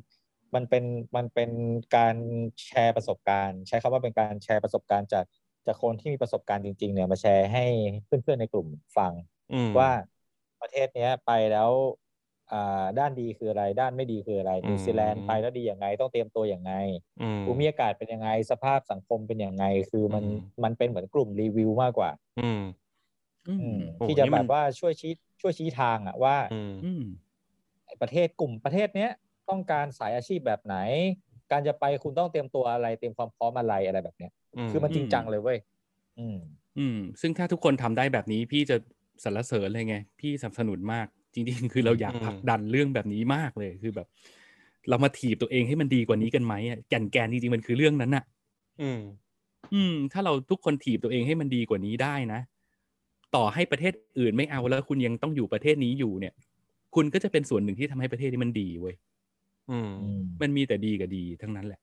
[0.54, 0.84] มันเป็น
[1.16, 1.50] มันเป็น
[1.96, 2.16] การ
[2.66, 5.24] แชร์ประสบการณ์ ใช้คำว่าเป็นการแชร์ประสบการณ์จาก
[5.66, 7.64] จากคนที่มีประสบการณ์จริง ๆ เนี่ยมาแชร์ให้
[8.06, 9.12] เพื่อนๆในกลุ่มฟัง
[9.52, 9.90] อืมว่า
[10.60, 12.01] ประเทศเนี้ยไปแล้วอ่า
[12.98, 16.72] ด้านดีคืออะไรด้านไม่ดีคืออะไรอืมนิวซีแลนด์ไปแล้วดียังไง ต้องเตรียมตัวยังไง
[17.22, 22.62] อืมภูมิอากาศเป็นยังไง สภาพสังคมเป็นยังไง คือมันอืมมันเป็นเหมือนกลุ่มรีวิวมากกว่า อืม
[23.48, 27.02] อือืมมโอ้ที่จะนี่แบมันบว่าช่วยชี้ช่วยชี้ทางอะว่าอืมอืม
[28.02, 29.10] ประเทศกลุ่มประเทศเนี้ย
[29.50, 30.76] ต้องการสายอาชีพแบบไหน
[31.52, 34.32] การจะไปคุณต้องเตรียมตัวอะไร เตรียมความพร้อมอะไรอะไรแบบเนี้ย
[34.70, 35.58] คือมันจริงจังเลยเว้ย
[36.18, 36.38] อืม
[36.78, 38.76] อืม ซึ่งถ้าทุกคนทำได้แบบนี้พี่จะ
[39.24, 44.06] สรรเสริญเลยไง พี่สนับสนุนมาก จริงๆ คือเราอยากอืมผลักดันเรื่องแบบนี้มากเลยคือแบบ
[44.88, 48.24] เรามาถีบตัวเองให้มันดีกว่านี้กันไหมอะแก่นแกนจริงๆมันคือเรื่องนั้นน่ะ
[48.78, 48.98] อืม
[49.72, 52.40] อืม ถ้าเราทุกคนถีบตัวเองให้มันดีกว่านี้ได้นะ
[53.34, 56.34] ต่อให้ประเทศอื่นไม่เอาแล้ว คุณยังต้องอยู่ประเทศนี้อยู่เนี่ย
[56.94, 58.94] คุณก็จะเป็นส่วนหนึ่งที่ทำให้ประเทศนี้มันดีเว้ย
[59.68, 61.80] อืมอืม มันมีแต่ดีกับดีทั้งนั้นแหละ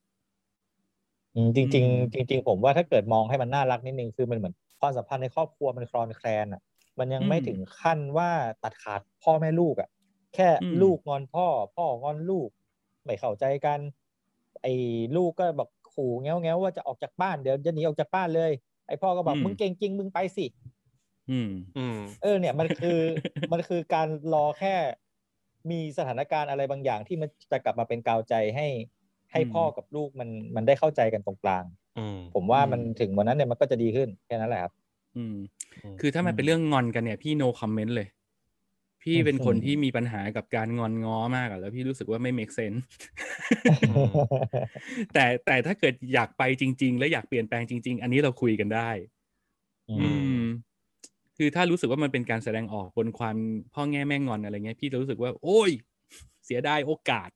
[1.35, 6.61] อืมจริงอืมๆจริง ๆ ผมว่าถ้าเกิดมองให้มันน่ารักนิดนึงคือมันเหมือนความสัมพันธ์ในครอบครัวมันคลอนแคลนอะ
[6.99, 8.31] มันยังไม่ถึงขั้นว่า
[8.63, 9.89] ตัดขาดพ่อแม่ลูกอะ
[10.35, 10.49] แค่
[10.81, 12.49] ลูกงอนพ่อ พ่องอนลูก
[13.05, 13.79] ไม่เข้าใจกัน
[14.61, 14.73] ไอ้
[15.15, 18.51] ลูกก็บอกขู่แง้วแง้วว่าจะออกจากบ้านเดี๋ยวจะหนีออกจากบ้านเลย
[18.87, 20.45] ไอ้พ่อก็บอกมึงเก่งจริงมึงไปสิ
[21.29, 22.99] อืมอืมเออเนี่ยมันคือ
[23.51, 24.75] มันคือการรอแค่
[25.71, 28.67] มีสถานการณ์อะไรบางอย่างที่มันจะกลับมาเป็นกาวใจให้
[29.31, 34.73] ให้อืมพ่อกับลูกมันมันได้เข้าใจกันตรงกลางอืมผมว่าอืมมันถึงวันนั้นเนี่ยมันก็จะดีขึ้นแค่นั้นแหละครับ
[35.19, 35.35] อืม
[35.83, 38.07] อืม คือถ้ามันอืมเป็นเรื่องงอนกันเนี่ยพี่ no comment เลย
[39.03, 42.81] พี่เป็นคนอืมที่มีปัญหากับการงอนง้อมากอะแล้วพี่รู้สึกว่าไม่ make sense
[45.13, 48.89] แต่แต่ถ้าเกิดอยากไปจริง ๆ และอยากเปลี่ยนแปลงจริง ๆ อันนี้เราคุยกันได้
[49.89, 50.43] อือืมม
[51.37, 53.35] คือถ้ารู้สึกว่ามันเป็นการแสดงออกบนความ
[53.73, 55.71] พ่อแง่แม่งอนอะไรเงี้ยพี่จะรู้สึกว่า โอ้ย
[56.45, 57.29] เสียดายโอกาส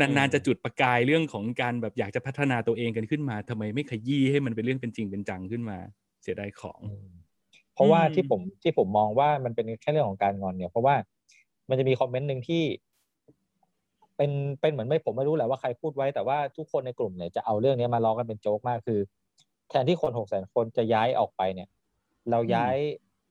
[0.00, 5.78] นานๆจะจุดประกายเรื่องของการแบบอยากจะพัฒนาตัวเองกันขึ้นมาทำไมไม่ขยี้ให้มันเป็นเรื่องเป็นจริงเป็นจังขึ้นมา
[6.22, 7.08] เสียดายของอืม
[7.74, 10.94] เพราะว่าอืมที่ผมที่ผมมองว่ามันเป็นแค่เรื่องของการงอนเนี่ย เพราะว่า
[11.68, 12.62] มันจะมีคอมเมนต์หนึ่งที่
[14.16, 19.00] เป็นเป็นเหมือนไม่ผมไม่รู้แหละว่าใครพูดไว้แต่ว่าทุกคนในกลุ่มเนี่ยจะเอาเรื่องนี้มาล้อกันเป็นโจ๊กมากคือ
[19.70, 21.68] แทนที่คนหกแสนคนจะย้ายออกไปเนี่ย
[22.30, 22.76] เราย้าย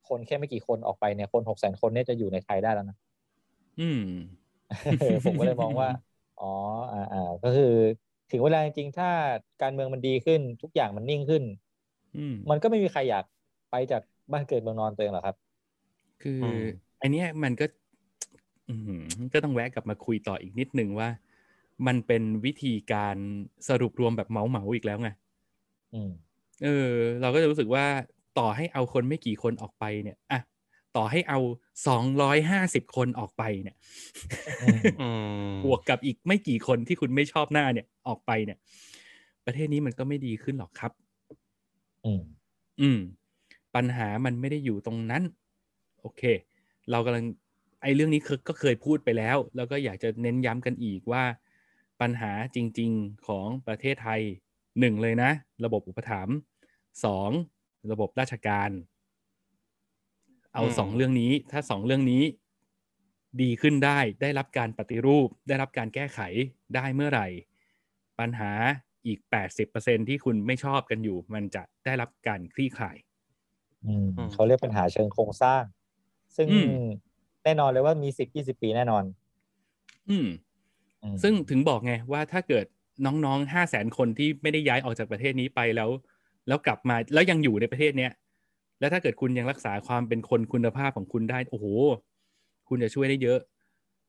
[0.09, 2.97] คนแค่ไม่กี่คนออกไปเนี่ยคนหกแสนคนเนี่ยจะอยู่ในไทยได้แล้วนะ
[3.79, 4.03] อืม
[5.01, 5.89] เออผมก็เลยมองว่า
[6.41, 6.51] อ๋อ
[6.91, 7.73] อ่าอ่าก็คือ
[8.31, 9.09] ถึงเวลาจริงๆ ถ้า
[9.61, 11.70] การเมืองมันดีขึ้น ทุกอย่างมันนิ่งขึ้นอื
[12.33, 13.25] มมันก็ไม่มีใครอยาก
[13.71, 14.01] ไปจาก
[14.31, 15.35] บ้านเกิดเมืองนอนตัวเองหรอกครับ
[16.21, 16.61] คืออม
[17.01, 17.65] อันเนี้ยมันก็
[18.69, 19.01] อืม
[19.33, 21.09] ก็ต้องแวะกลับมาคุยต่ออีกนิดนึงว่า
[21.87, 23.17] มันเป็นวิธีการ
[23.67, 25.09] สรุปรวมแบบเมาเมาๆอีกแล้วไง
[25.93, 26.11] อืม
[26.63, 26.91] เออ
[27.21, 27.85] เราก็จะรู้สึกว่า
[28.39, 30.39] ต่อให้เอาคนไม่กี่คนออกไปเนี่ยอะ
[30.95, 31.39] ต่อให้เอา
[31.87, 33.75] สองร้อยห้าสิบคนออกไปเนี่ย
[34.61, 35.09] อืมอื
[35.51, 38.57] มบวกกับอีกไม่กี่คนที่คุณไม่ชอบหน้าเนี่ย ออกไปเนี่ย
[39.45, 40.91] ประเทศนี้มันก็ไม่ดีขึ้นหรอกครับ
[42.05, 42.21] อืม
[42.81, 42.99] อืม
[43.75, 45.23] ปัญหามันไม่ได้อยู่ตรงนั้น
[46.01, 46.21] โอเค
[46.91, 47.25] เรากำลัง
[47.81, 51.23] ไอ้เรื่องนี้คือก็เคยพูดไปแล้ว แล้วก็อยากจะเน้นย้ำกันอีกว่า
[52.01, 54.21] ปัญหาจริง ๆของประเทศไทย
[54.79, 55.31] หนึ่งเลยนะ
[55.65, 56.35] ระบบอุปถัมภ์
[57.05, 57.31] สอง
[57.91, 58.69] ระบบราชการ
[60.53, 62.23] เอาอืมสองเรื่องนี้ ถ้าสองเรื่องนี้
[63.41, 66.19] ดีขึ้นได้ได้รับการปฏิรูป ได้รับการแก้ไข
[66.75, 67.27] ได้เมื่อไหร่
[68.19, 68.51] ปัญหา
[69.05, 69.19] อีก
[69.67, 72.97] 80%ที่คุณไม่ชอบกันอยู่ มันจะได้รับการคลี่คลาย
[73.85, 75.63] อืมอืมเขาเรียกปัญหาเชิงโครงสร้าง
[76.35, 76.85] ซึ่งอืม
[77.43, 79.03] แน่นอนเลยว่ามีสิบยี่สิบปีแน่นอน
[80.09, 80.27] อืม
[81.03, 82.65] อืม ซึ่งถึงบอกไงว่าถ้าเกิด
[83.05, 85.89] น้องๆห้าแสนคนที่ไม่ได้ย้ายออกจากประเทศนี้ไปแล้ว
[86.47, 88.11] แล้วกลับมาแล้วยังอยู่ในประเทศเนี้ย
[88.79, 91.65] แล้วถ้าเกิดคุณยังรักษาความเป็นคนคุณภาพของคุณได้ โอ้โห
[92.69, 93.39] คุณจะช่วยได้เยอะ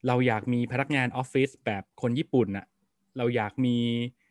[0.07, 2.66] เราอยากมีพนักงานออฟฟิศแบบคนญี่ปุ่นน่ะ
[3.18, 4.21] เราอยากมีอ่า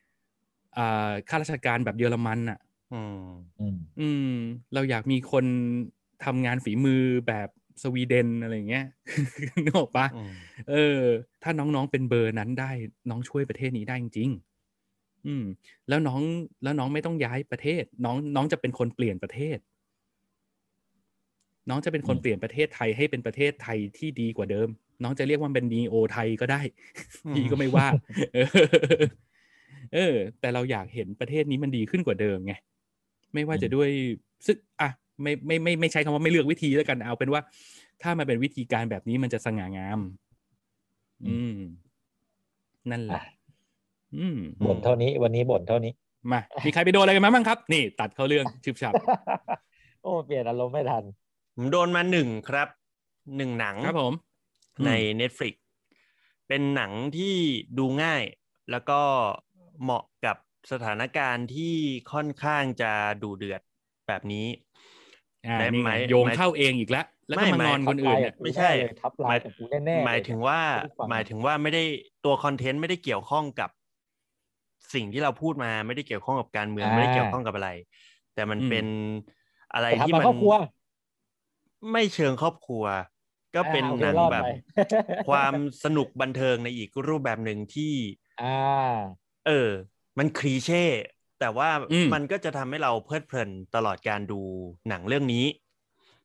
[1.30, 2.60] ข้าราชการแบบเยอรมันน่ะ
[2.94, 3.26] อืม
[3.60, 4.34] อืมอืม
[4.74, 5.46] เราอยากมีคน
[6.26, 7.50] ทำงานฝีมือแบบ
[7.84, 8.86] สวีเดนอะไรอย่างเงี้ย
[9.66, 10.32] นึกออกปะอืม
[10.70, 11.00] เออ
[11.44, 12.72] ถ้าน้องๆเป็นเบอร์นั้นได้
[13.10, 15.44] น้องช่วยประเทศนี้ได้จริงๆอืม
[15.88, 16.22] แล้วน้อง
[16.64, 19.58] แล้วน้องไม่ต้องย้ายประเทศ น้องน้องจะเป็นคนเปลี่ยนประเทศ
[21.70, 24.70] น้องจะเป็นคนอืมเปลี่ยนประเทศไทยให้เป็นประเทศไทยที่ดีกว่าเดิม
[25.04, 26.62] น้องจะเรียกว่าเป็นนีโอไทยก็ได้
[27.34, 27.88] พี่ก็ไม่ว่า
[29.94, 32.54] เออเออ แต่เราอยากเห็นประเทศนี้มันดีขึ้นกว่าเดิมไง
[33.34, 33.90] ไม่ว่าจะด้วย
[34.46, 34.90] ซึ่งอะ
[35.22, 37.42] ไม่ไม่ไม่ไม่ใช้คำว่าไม่เลือกวิธีแล้วกันเอาเป็นว่า
[38.02, 40.00] ถ้ามันเป็นวิธีการแบบนี้มันจะสง่างาม
[41.28, 41.58] อืม
[42.92, 43.24] นั่นแหละ
[44.18, 45.92] อืมบ่นเท่านี้ วันนี้บ่นเท่านี้
[46.32, 48.94] มามีใครไปโดนอะไรกันมาบ้างครับ นี่ ตัดเข้าเรื่องชึบฉับ
[50.02, 51.04] โอ้เปลี่ยนอารมณ์ไม่ทัน
[51.56, 52.68] ผมโดนมาหนึ่งครับ
[53.38, 54.14] หนึ่งหนังครับผม
[54.86, 55.54] ในอืม Netflix
[56.48, 57.36] เป็นหนังที่
[57.78, 58.24] ดูง่าย
[58.72, 59.00] แล้วก็
[59.84, 60.38] เหมาะกับ
[60.72, 61.76] สถานการณ์ที่
[62.14, 62.92] ค่อนข้างจะ
[63.24, 63.62] ดูเดือด
[64.08, 64.48] แบบนี้
[65.48, 68.70] อ่าได้นี่ไหมไงโยงไหมเข้าเองอีกแล้วแล้วก็มางอนคนอื่นเนี่ยไม่ใช่
[69.02, 71.84] ทับไลน์กับกูแน่ๆหมายถึงว่าไม่ได้ฟังหมายถึงว่าไม่ได้
[72.26, 73.70] ตัวคอนเทนต์ไม่ได้เกี่ยวข้องกับ
[74.94, 77.70] สิ่งที่เราพูดมาไม่ได้เกี่ยวข้องกับการเมืองไม่ได้เกี่ยวข้องกับอะไร
[78.36, 78.86] แต่มันอืมเป็น
[79.74, 80.56] อะไรแต่ที่ทำมามันครอบครัว
[81.92, 82.84] ไม่เชิงครอบครัว
[83.56, 84.48] ก็เป็นอ่าโอหนังรอดแบบไป
[85.28, 85.54] ความ
[85.84, 87.94] สนุกบันเทิงในอีกรูปแบบหนึ่งที่
[88.42, 88.96] อ่า
[89.46, 89.52] เออ
[90.20, 90.78] มันคลีเช่
[91.40, 94.42] แต่ว่าอืมมันก็จะทำให้เราเพลิดเพลินตลอดการดู
[94.88, 95.46] หนังเรื่องนี้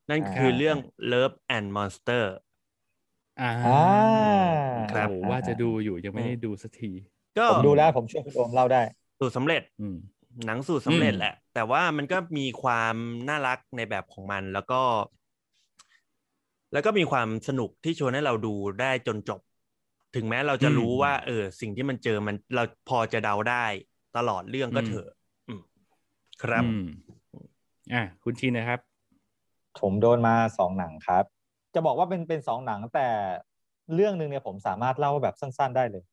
[0.09, 0.77] นั่นคืออ่าเรื่อง
[1.11, 2.23] Love and Monster
[3.39, 3.71] อ่าอ่า
[4.91, 6.91] ครับโอ้โหว่าจะดูอยู่ยังไม่ได้ดูสักที
[7.37, 8.81] ก็ผมดูแล้วผมช่วยคุณโอมเล่าได้
[9.19, 9.95] สูตรสำเร็จอืม
[10.45, 12.95] หนังสูตรสำเร็จอืมแหละ แต่ว่ามันก็มีความ
[13.29, 14.81] น่ารักในแบบของมันแล้วก็
[16.71, 19.39] แล้วก็มีความสนุกที่ชวนให้เราดูได้จนจบ
[20.17, 23.65] ถึงแม้เราจะรู้ว่า เออ สิ่งที่มันเจอมันเราพอจะเดาได้
[24.17, 25.09] ตลอดเรื่องก็เถอะ
[25.47, 25.61] อืม
[26.43, 26.85] ครับอืม
[27.93, 28.79] อะคุณชินนะครับ
[29.79, 31.23] ผมโดนมาสองหนังครับ
[31.73, 33.07] จะบอกว่าเป็นเป็นสองหนังแต่
[33.95, 36.03] เรื่องหนึ่งเนี่ยผมสามารถเล่าแบบสั้น ๆได้เลย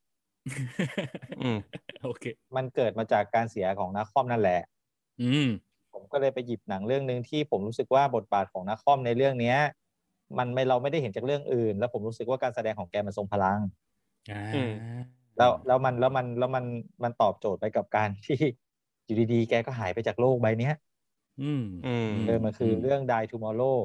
[1.42, 1.59] อืม
[2.05, 2.24] โอเค
[2.57, 4.61] มันเกิดมาจากการเสียของนักคอมนั่นแหละ
[5.22, 5.48] อืม
[5.92, 9.59] ผมก็เลยไปหยิบหนังเรื่องหนึ่งที่ผมรู้สึกว่าบทบาทของนักคอมในเรื่องเนี้ย
[10.38, 13.84] มันไม่เราไม่ได้เห็นจากเรื่องอื่น แล้วผมรู้สึกว่าการแสดงของแกมันทรงพลังอ่าอืม
[15.37, 16.64] แล้วแล้วมันแล้วมันแล้วมัน
[17.05, 18.37] มันตอบโจทย์ไปกับการที่
[19.05, 20.75] อยู่ดีๆ แกก็หายไปจากโลกใบเนี้ย
[21.43, 23.79] อืมอืมเออมันคือเรื่อง Die Tomorrow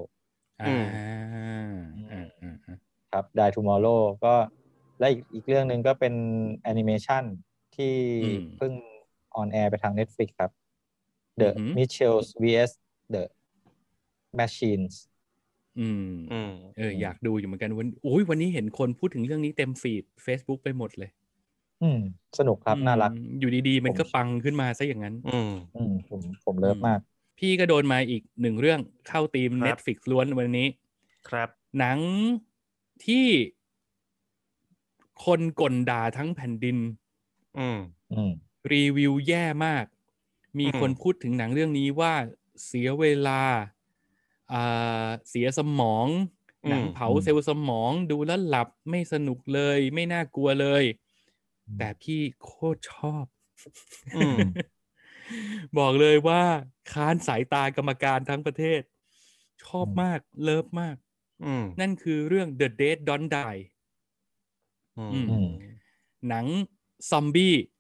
[0.62, 0.74] อ่าอื
[1.68, 1.70] ม
[2.12, 2.76] อ่าอ่าอ่า
[3.12, 4.34] ครับ Die Tomorrow ก็
[5.00, 6.14] และอีกอีกเรื่องหนึ่งก็เป็น
[6.64, 7.24] แอนิเมชัน
[7.76, 7.94] ที่
[8.58, 8.74] เพิ่ง
[9.36, 10.52] ออนแอร์ไปทาง Netflix ครับ
[11.42, 12.72] The Mitchells vs
[13.14, 13.24] The
[14.40, 14.94] Machines
[15.80, 21.10] อืมอืมเอออยากดูอยู่เหมือนกันวันโอ้ยวันนี้เห็นคนพูดถึงเรื่องนี้เต็มฟีด Facebook ไปหมดเลย
[21.84, 22.00] อืม
[22.40, 27.00] สนุกครับ น่ารักอืมอยู่ดีๆ มันก็ปังขึ้นมาซะอย่างนั้น อืมอืมผมผมเลิฟมาก
[27.40, 30.68] พี่ก็โดนมาอีกหนึ่งเรื่องเข้าทีมครับ Netflix ล้วนวันนี้
[31.30, 31.50] ครับ
[31.80, 32.00] หนัง
[33.06, 33.28] ที่
[35.26, 36.78] คนก่นด่าทั้งแผ่นดิน
[37.60, 37.80] อืม
[38.14, 38.32] อืม
[38.74, 39.86] รีวิวแย่มาก
[40.60, 42.14] มีอืมคนพูดถึงหนังเรื่องนี้ว่า
[42.66, 43.79] เสียเวลาอ่า
[45.30, 46.08] เสียสมอง
[46.70, 50.84] หนังเผาอืมเซลล์สมองดูแล้วหลับไม่สนุกเลย ไม่น่ากลัวเลย
[51.78, 53.26] แต่พี่โคตรชอบ
[54.18, 54.38] อืม
[55.78, 56.42] บอกเลยว่า
[56.92, 58.82] ค้านสายตากรรมการทั้งประเทศ
[59.64, 60.96] ชอบมาก เลิฟมาก
[61.46, 63.62] อืมนั่นคือเรื่อง The Dead Don't Die
[64.98, 65.50] อืมอืม
[66.28, 66.46] หนัง
[67.10, 67.79] ซอมบี้อ่า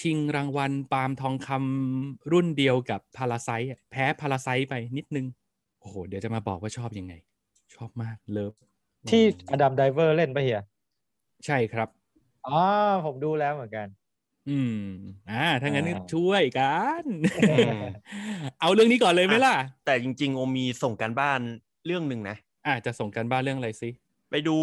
[0.00, 3.50] ชิงรางวัลปาล์มทองคำรุ่นเดียวกับพาราไซ
[3.90, 5.26] แพ้พาราไซไปนิดนึง
[5.80, 7.14] โอ้โห เดี๋ยวจะมาบอกว่าชอบยังไง
[7.74, 8.52] ชอบมากเลิฟ
[9.10, 10.60] ที่อดัมไดเวอร์เล่นปะเฮีย
[11.46, 11.88] ใช่ครับ
[12.46, 12.60] อ๋อ
[13.04, 13.86] ผมดูแล้วเหมือนกัน
[14.48, 14.80] อืม
[15.30, 17.04] อ่าถ้างั้นอ่าช่วยกัน
[17.78, 17.80] ม
[18.60, 21.40] เอาเรื่องนี้ก่อนเลยไหมล่ะ แต่จริง ๆ โอมีส่งการบ้าน
[21.86, 22.36] เรื่องหนึ่งนะ
[22.66, 23.90] อ่าจะส่งกันบ้านเรื่องอะไรสิ
[24.30, 24.56] ไปดู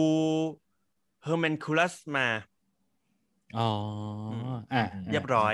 [1.26, 2.28] Hermanculus มา
[3.54, 3.62] อ๋อ
[4.72, 4.78] อ่า
[5.10, 5.54] เรียบร้อย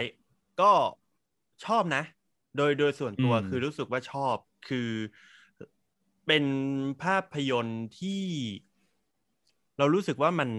[0.58, 0.66] ก็
[1.64, 2.04] ชอบนะ
[2.56, 4.90] โดยโดยส่วนตัวอืมคือรู้สึกว่าชอบคือ
[6.26, 6.46] เป็น
[7.02, 8.24] ภาพยนตร์ที่
[9.78, 10.50] เรารู้สึกว่ามัน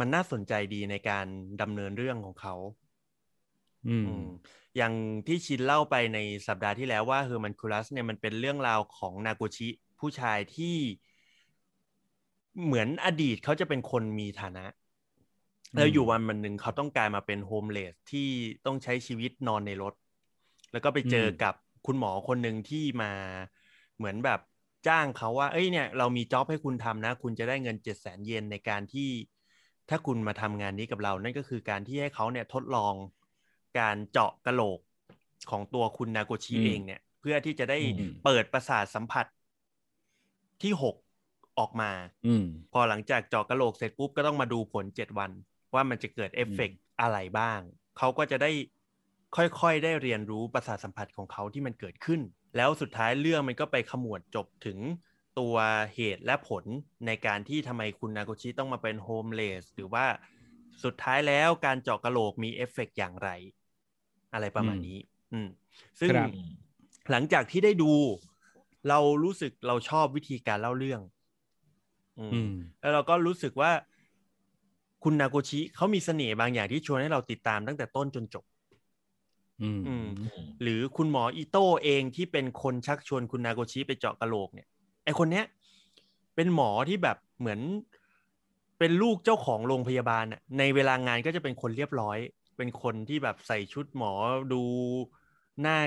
[0.00, 1.26] มันน่าสนใจดีในการ
[1.60, 2.54] ดำเนินเรื่องของเขา
[3.86, 4.22] อืมอืม
[4.76, 4.92] อย่าง
[5.26, 9.68] ที่ชินเล่าไปในสัปดาห์ที่แล้วว่าเฮอร์มันคูลัสเนี่ยมันเป็นเรื่องราวของนาโกชิ
[10.00, 10.76] ผู้ชายที่
[12.64, 14.64] เหมือนอดีตเขาจะเป็นคนมีฐานะ
[15.76, 18.28] แล้วอยู่วันวันหนึ่งเขาต้องกลายมาเป็นโฮมเลสที่
[18.66, 19.94] ต้องใช้ชีวิตนอนในรถ
[20.72, 21.54] แล้วก็ไปเจอกับ
[21.86, 23.12] คุณหมอคนหนึ่งที่มา
[23.96, 24.40] เหมือนแบบ
[24.88, 29.10] จ้างเขาว่า เอ้ยเนี่ยเรามีจ็อบให้คุณทำนะ คุณจะได้เงินเจ็ดแสนเยนในการที่
[29.90, 32.94] ถ้าคุณมาทำงานนี้กับเรา นั่นก็คือการที่ให้เขาเนี่ยทดลอง
[33.78, 34.80] การเจาะกระโหลก
[35.50, 39.26] ของตัวคุณนาโกชิอืมเองเนี่ย เพื่อที่จะได้อืมเปิดประสาทสัมผัส
[40.62, 40.94] ที่หก
[41.58, 41.90] ออกมา
[42.26, 45.30] อืมพอหลังจากเจาะกระโหลกเสร็จปุ๊บก็ต้องมาดูผลเจ็ดวัน
[45.74, 47.60] ว่ามันจะเกิดเอฟเฟกต์อะไรบ้าง
[47.98, 48.50] เขาก็จะได้
[49.36, 52.20] ค่อยๆ ได้เรียนรู้ประสาทสัมผัสของเขาที่มันเกิดขึ้น
[52.56, 54.78] แล้วสุดท้ายเรื่องมันก็ไปขมวดจบถึง
[55.38, 55.56] ตัว
[55.94, 56.64] เหตุและผล
[57.06, 60.06] ในการที่ทำไมคุณนาโกชิต้องมาเป็น homeless หรือว่า
[60.84, 63.30] สุดท้ายแล้วการเจาะกระโหลกมีเอฟเฟกต์อย่างไร
[64.34, 64.98] อะไรประมาณนี้
[65.32, 65.48] อืม
[66.00, 66.30] ซึ่งครับ
[67.10, 67.92] หลังจากที่ได้ดู
[68.88, 71.00] เรารู้สึกเราชอบวิธีการเล่าเรื่อง
[72.18, 73.72] อืมอืมแล้วเราก็รู้สึกว่า
[75.04, 78.44] คุณนาโกชิเขามีเสน่ห์บางอย่างที่ชวนให้เราติดตามตั้งแต่ต้นจนจบ
[79.62, 80.06] อืมอืม
[80.62, 84.68] หรือคุณหมออิโต้เองที่เป็นคนชักชวนคุณนาโกชิไปเจาะกระโหลกเนี่ย
[85.04, 85.44] ไอคนเนี้ย
[86.34, 87.60] เป็นหมอที่แบบเหมือน
[88.78, 92.18] เป็นลูกเจ้าของโรงพยาบาลน่ะในเวลางานก็จะเป็นคนเรียบร้อย
[92.56, 94.12] เป็นคนที่แบบใส่ชุดหมอ
[94.52, 94.62] ดู
[95.62, 95.78] หน้า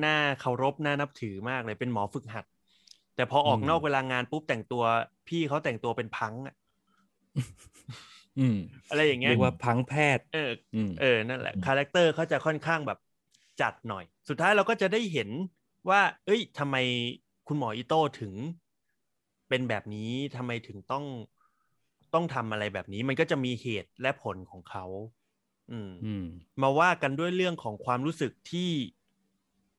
[0.00, 2.44] หน้าเคารพหน้านับถือมากเลยเป็นหมอฝึกหัด
[3.16, 4.84] แต่พอออกอืมนอกเวลางานปุ๊บแต่งตัว
[5.28, 6.54] พี่เขาแต่งตัวเป็นพังอะ
[8.38, 8.56] อืม
[8.90, 12.98] อะไรอย่างเงี้ยเรียกว่าพังแพทย์เอออืมเออนั่นแหละ character เขาจะค่อนข้างแบบ
[13.60, 15.28] จัดหน่อย สุดท้ายเราก็จะได้เห็น
[15.88, 16.76] ว่า เอ้ยทำไม
[17.48, 18.34] คุณหมออิโต้ถึง
[19.48, 21.04] เป็นแบบนี้ทำไมถึงต้อง
[22.14, 24.84] ต้องทำอะไรแบบนี้ มันก็จะมีเหตุและผลของเขา
[25.70, 26.24] อืมอืม
[26.62, 28.70] มาว่ากันด้วยเรื่องของความรู้สึกที่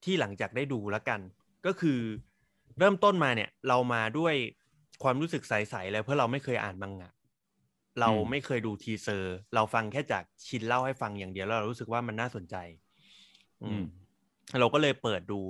[0.04, 1.20] ที่หลังจากได้ดูแล้วกัน
[1.66, 1.98] ก็คือ
[2.78, 4.34] เริ่มต้นมาเนี่ย เรามาด้วย
[5.02, 7.12] ความรู้สึกใสๆเลยเพราะเราไม่เคยอ่านมังงะ
[8.00, 12.56] เราอืมไม่เคยดู teaser เราฟังแค่จากชินเล่าให้ฟังอย่างเดียวแล้วเรารู้สึกว่ามันน่าสนใจ
[13.62, 13.84] อือืมม
[14.60, 15.40] เราก็เลยเปิดดู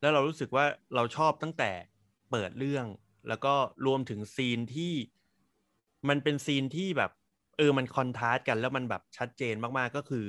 [0.00, 0.64] แล้วเรารู้สึกว่า
[0.94, 1.70] เราชอบตั้งแต่
[2.30, 2.86] เปิดเรื่อง
[3.28, 3.54] แล้วก็
[3.86, 4.94] รวมถึงซีนที่
[6.08, 7.10] มันเป็นซีนที่แบบ
[7.56, 10.26] เออมันคอนทราสต์กันแล้วมันแบบชัดเจนมากๆก็คือ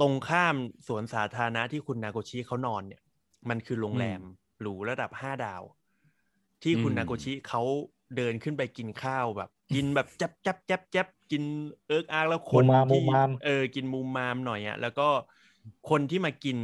[0.00, 0.56] ตรงข้าม
[0.86, 3.02] สวนสาธารณะที่คุณนาโกชิเขานอนเนี่ย
[3.48, 4.20] มันคือโรงแรม
[4.60, 5.62] หรูระดับห้าดาว
[6.62, 7.62] ที่คุณอืมนาโกชิเขา
[8.16, 11.42] เดินขึ้นไปกินข้าวแบบ กินแบบจับจับจับจับกิน
[11.86, 15.08] เอิกอากแล้วคนมุมมามมุที่มมามเออกินมุมมามหน่อยอะแล้วก็
[15.90, 16.58] คนที่มากิน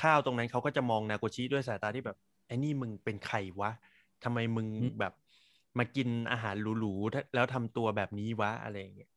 [0.00, 2.16] ข้าวตรงนั้นเขาก็จะมองนาโกชิด้วยสายตาที่แบบ
[2.46, 3.70] ไอ้นี่มึงเป็นใครวะ
[4.24, 5.12] ทำไมมึงอืมแบบ
[5.78, 9.10] มากินอาหารหรูๆแล้วทำตัวแบบนี้วะอะไรอย่างเงี้ย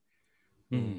[0.74, 0.94] อืม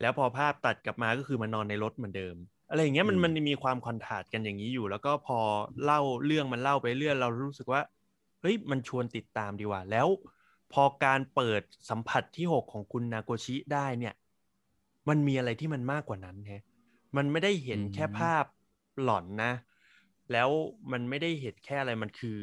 [0.00, 2.36] แล้วพอภาพตัดกลับมาก็คือมานอนในรถเหมือนเดิม
[2.70, 5.38] อะไรอย่างเงี้ยมันอืมมันมีความคอนทราสต์กันอย่างนี้อยู่ แล้วก็พอ
[5.84, 10.08] เล่าเรื่องมันเล่าไปเรื่อยเรารู้สึกว่าเฮ้ยมันชวนติดตามดีว่า แล้ว
[10.72, 14.14] พอการเปิดสัมผัสที่หกของคุณนาโกชิได้เนี่ย
[15.08, 16.64] มันมีอะไรที่มันมากกว่านั้นแฮะ
[17.16, 18.44] มันไม่ได้เห็นแค่ภาพ
[19.02, 19.52] หลอนนะ
[20.32, 20.48] แล้ว
[20.92, 22.36] มันไม่ได้เห็นแค่อะไรมันคือ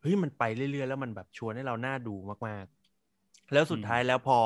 [0.00, 2.14] เฮ้ยมันไปเรื่อยๆ แล้วมันแบบชวนให้เราหน่าดู
[2.48, 4.38] มากๆ แล้วสุดท้ายแล้วพอ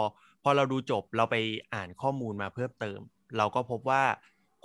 [0.42, 1.36] พอเราดูจบเราไป
[1.74, 3.00] อ่านข้อมูลมาเพิ่มเติม
[3.38, 4.02] เราก็พบว่า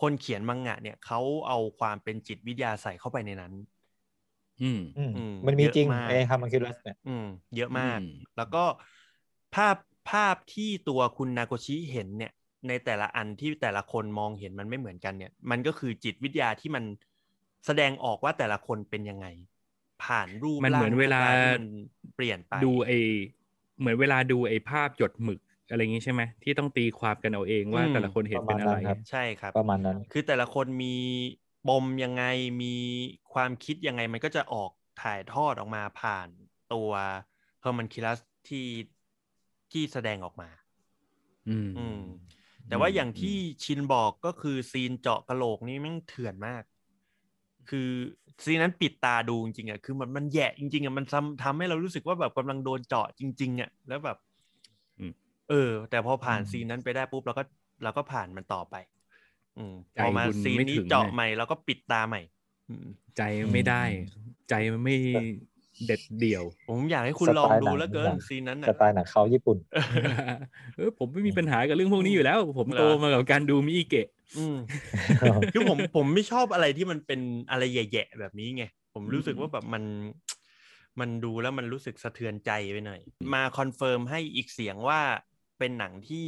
[0.02, 3.54] คนเขียนมังงะเนี่ยเขาเอาความเป็นจิตวิทยาใส่เข้าไปในนั้น
[4.60, 7.26] อืมอืมอืมมันมีจริงเยอะมากไอ้ฮัมมังคิรัสเนี่ยอืม
[7.56, 8.60] เยอะมากอืมแล้วก็
[9.52, 9.78] ภาพ
[10.08, 12.32] ภาพที่ตัวคุณนาโกชิเห็นเนี่ย
[12.68, 16.84] ในแต่ละอันที่แต่ละคนมองเห็นมันไม่เหมือนกันเนี่ย มันก็คือจิตวิทยาที่มัน
[17.66, 19.26] แสดงออกว่าแต่ละคนเป็นยังไง
[20.04, 21.64] ผ่านรูปมันเหมือนเวลาร่งหน้ตที่มัน
[22.16, 22.92] เปลี่ยนไปดูไอ
[23.80, 25.40] เหมือนเวลาดูไอภาพหยดหมึก
[25.70, 30.88] อะไรอย่างงี้ใช่ไหมที่ต้องตีความกันเอาเองว่าอืมแต่ละคนเห็นเป็นอะไรประมาณนั้นครับใช่ครับ ประมาณนั้น คือแต่ละคนมี
[31.64, 32.22] ปมยังไง
[32.62, 32.66] มี
[33.32, 36.30] ความคิดยังไงมันก็จะออกถ่ายทอดออกมาผ่าน
[36.68, 36.90] ตัว
[37.60, 38.60] homunculus ที่
[39.72, 40.50] ที่แสดงออกมา
[41.48, 41.98] อืมอืม
[42.68, 43.30] แต่ว่าอืมอย่างที่
[43.64, 46.64] ชินบอกก็คือ scene เจาะกะโหลกนี่แม่งเถื่อนมาก
[47.70, 47.90] คือ
[48.46, 54.18] scene นั้นปิดตาดูจริงๆอะคือมันมันแย่จริงๆอะมันทำทำให้เรารู้สึกว่าแบบกำลังโดนเจาะจริง ๆอะแล้วแบบ
[55.00, 55.14] อืม
[55.50, 57.44] เออ แต่พอผ่านอืม scene นั้นไปได้ปุ๊บเราก็
[57.84, 59.01] เราก็ผ่านมันต่อไปอืม
[59.96, 62.22] ใจพอมาคุณซีนไม่นี้ถึงเจาะไงใหม่เราก็ปิดตาใหม่
[62.70, 62.86] อืม
[63.18, 63.22] ใจ
[63.54, 63.84] ไม่ได้
[64.50, 64.96] ใจมันไม่
[65.86, 69.58] เด็ดเดี่ยว ผมอยากให้คุณสไตล์ลองดูหนังแล้วเกินหนังซีนนั้นสน่ะไตล์หนังเขาญี่ปุ่น
[70.76, 74.58] เออผมไม่มีปัญหากับเรื่องพวกนี้อยู่แล้ว ผมเหรอโตมากับการดูมิอิเกะอืม
[75.54, 77.22] คือผมผมไม่ชอบอะไรที่มันเป็น
[77.52, 79.84] อะไรแย่ๆแบบนี้ไง ผมรู้สึกว่าแบบมัน
[81.00, 83.00] มันดูแล้วมันรู้สึกสะเทือนใจไปหน่อย
[83.34, 85.00] มา confirm ให้อีกเสียงว่า
[85.60, 86.26] เป็นหนังที่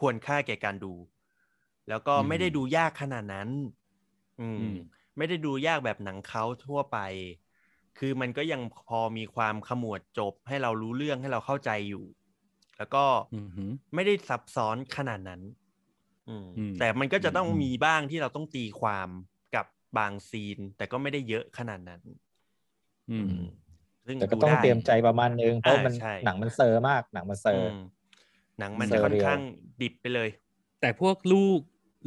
[0.00, 0.92] ควรค่าแก่การดู
[1.90, 3.48] แล้วก็อืมไม่ได้ดูยากขนาดนั้น
[4.40, 4.76] อืมอืม
[5.16, 6.98] ไม่ได้ดูยากแบบหนังเขาทั่วไป
[7.98, 12.04] คือมันก็ยังพอมีความขมวดจบให้เรารู้เรื่องให้เราเข้าใจอยู่
[12.78, 15.40] แล้วก็อือหือไม่ได้ซับซ้อนขนาดนั้น
[16.28, 19.08] อืมอืมแต่มันก็จะต้องอืมมีบ้างที่เราต้องตีความ
[19.54, 19.66] กับ
[19.96, 22.02] บาง scene แต่ก็ไม่ได้เยอะขนาดนั้น
[23.10, 23.32] อืม
[24.06, 27.76] ซึ่งแต่ก็ดูต้องได้เตรียมใจประมาณนึงเพราะอ่ามันใช่หนังมันเซอร์มาก หนังมันเซอร์อืม
[28.58, 29.40] หนังมันเซจะอร์ค่อนเรียลข้าง
[29.82, 30.28] ดิบไปเลย
[30.80, 31.60] แต่พวกลูก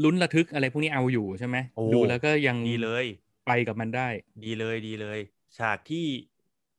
[0.03, 3.05] ลุ้นระทึกอะไรพวกนี้เอาอยู่ใช่ไหมโอ้ดูแล้วก็ยังดีเลย
[3.47, 4.07] ไปกับมันได้
[4.43, 5.19] ดีเลยดีเลย
[5.57, 6.05] ฉากที่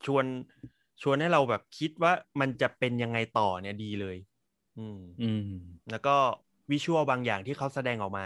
[0.07, 0.25] ชวน
[1.03, 4.17] ชวนให้เราแบบคิดว่ามันจะเป็นยังไงต่อเนี่ยดีเลย
[4.79, 5.43] อืมอืม
[5.91, 6.17] แล้วก็
[6.71, 8.25] วิชวลบางอย่างที่เขาแสดงออกมา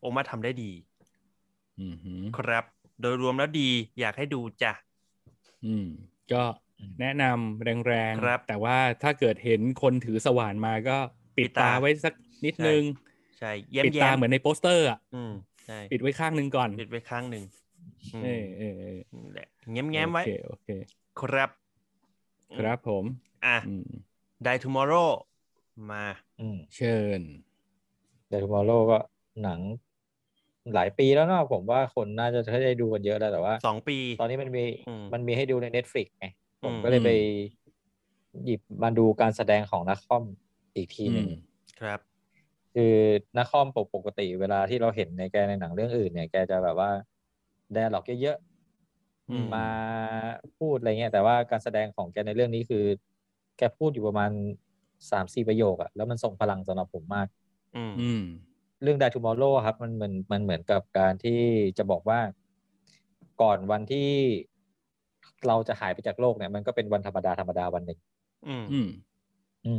[0.00, 0.70] โอมาทำได้ดี
[1.80, 2.64] อือหือครับ
[3.00, 3.68] โดยรวมแล้วดี
[4.00, 4.72] อยากให้ดูจ้ะ
[5.64, 5.84] อืม
[6.32, 6.42] ก็
[7.00, 10.98] แนะนำแรงครับๆแต่ว่าถ้าเกิดเห็นคนถือสว่านมาก็
[11.36, 12.14] ปิดปิดตาตาไว้สัก
[12.44, 12.82] นิดนึง
[13.38, 15.32] ใช่แย้มปิดแย้ตามเหมือนในโปสเตอร์อะอืม
[15.66, 17.44] ใช่ปิดไว้ข้างหนึ่งก่อน ปิดไว้ข้างหนึ่ง
[18.14, 20.68] อืมเออเออเออนั่นแหละแง้มแง้มๆไว้โอเคโอเค
[21.20, 21.50] ครับ
[22.58, 23.04] ครับผม
[23.46, 23.88] อะอืม
[24.46, 25.08] Die Tomorrow
[25.90, 26.04] มา
[26.40, 27.20] อืมเชิญ
[28.28, 28.98] Die Tomorrow ก็
[29.42, 29.60] หนัง
[30.74, 36.26] หลายปีแล้วเนาะผมว่าคนน่าจะได้ดูกันเยอะแล้วแต่ว่าสองปี ตอนนี้มันมีอืมมันมีให้ดูใน Netflix ไง
[36.62, 37.10] ผมอืมก็เลยไป
[38.44, 40.24] หยิบมาดูการแสดงของน้าค่อม
[40.74, 41.40] อีกทีหนึ่งอืม
[41.80, 42.00] ครับ
[42.78, 42.94] คือ
[43.36, 46.90] น้าค่อมปกติเวลาที่เราเห็นในแกในหนังเรื่องอื่น เนี่ยแกจะแบบว่า
[47.72, 48.38] dialogue เยอะ
[49.30, 49.66] อืมมา
[50.58, 52.84] พูดอะไรเงี้ยแต่ว่าการแสดงของแกในเรื่องนี้คือ
[53.58, 54.30] แกพูดอยู่ประมาณ
[55.10, 57.28] สามสี่ประโยคอะแล้วมันส่งพลังสำหรับผมมาก
[57.76, 58.22] อืมอืม
[58.82, 61.40] เรื่อง Die Tomorrow ครับมันเหมือนมันเหมือนกับการที่
[61.78, 62.20] จะบอกว่า
[63.42, 64.08] ก่อนวันที่
[65.46, 67.98] เราจะหายไปจากโลกเนี่ย มันก็เป็นวันธรรมดาธรรมดาวันหนึ่ง
[68.48, 68.88] อืมอืม
[69.66, 69.72] อื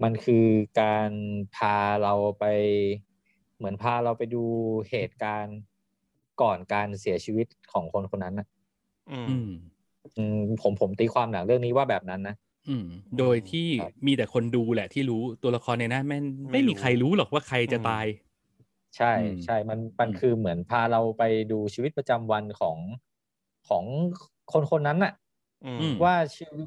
[0.00, 0.46] มมันคือ
[0.80, 1.10] การ
[1.56, 2.44] พาเราไป
[3.56, 4.44] เหมือนพาเราไปดู
[4.90, 5.58] เหตุการณ์
[6.42, 8.46] ก่อนการเสียชีวิตของคนคนนั้นนะ
[9.12, 9.50] อืมอืม
[10.16, 12.34] อืมผมผมตีความหนังเรื่องนี้ว่าแบบนั้นนะ
[12.68, 12.86] อืม
[13.18, 16.22] โดยที่ครับมีแต่คนดูแหละที่รู้ตัวละครในนั้นแม่ง
[16.52, 18.06] ไม่ไม่มีรู้ใครรู้หรอกว่าใครจะอืมตาย
[18.96, 21.22] ใช่อืมใช่มันมันอืมคือเหมือนพาเราไป
[21.52, 22.76] ดูชีวิตประจำวันของ
[23.68, 23.84] ของ
[24.52, 25.12] คนคนนั้นน่ะ
[25.64, 26.66] อืมอืมว่าชีวิต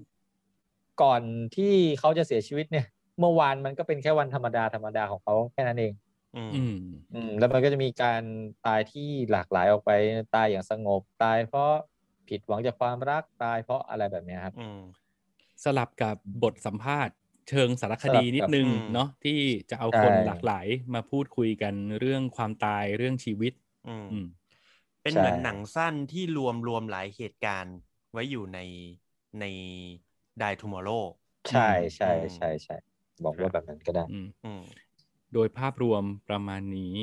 [1.01, 1.21] ก่อน
[1.55, 2.85] ที่เขาจะเสียชีวิตเนี่ย
[3.19, 5.93] เมื่อวานมันก็เป็นแค่วันธรรมดาธรรมดาของเขาแค่นั้นเอง
[6.35, 6.71] อืมอืม
[7.11, 8.23] อืม แล้วมันก็จะมีการ
[8.61, 9.01] ตายที่
[9.31, 9.91] หลากหลายออกไป
[10.31, 11.65] ตายอย่างสงบตายเพราะ
[12.27, 14.77] ผิดหวังจากความรักตายเพราะอะไรแบบเนี้ยครับอืม
[15.63, 17.15] สลับกับบทสัมภาษณ์
[17.49, 19.39] เชิงสารคดีสลับกับนิดนึงอืมเนาะที่
[19.69, 23.53] จะเอาใช่คนหลากหลายมาพูดคุยกันเรื่องความตายเรื่องชีวิต
[23.85, 24.25] อืมอืม
[25.01, 27.75] เป็นใช่เหมือนหนังสั้นที่รวมรวมหลายเหตุการณ์
[28.11, 28.59] ไว้อยู่ใน
[29.39, 29.43] ใน
[30.41, 31.03] Die Tomorrow
[31.49, 31.61] ใช่
[31.97, 32.75] ใช่อืมใช่ใช่
[33.25, 34.63] บอกว่าแบบนั้นก็ได้อืมอืม
[35.33, 36.95] โดยภาพรวมประมาณนี้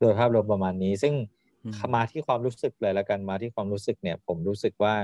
[0.00, 1.14] โดยภาพรวมประมาณนี้ ซึ่ง
[1.64, 4.94] อืมมาที่ความรู้สึกเลยละกันมาที่ความรู้สึกเนี่ย ผมรู้สึกว่า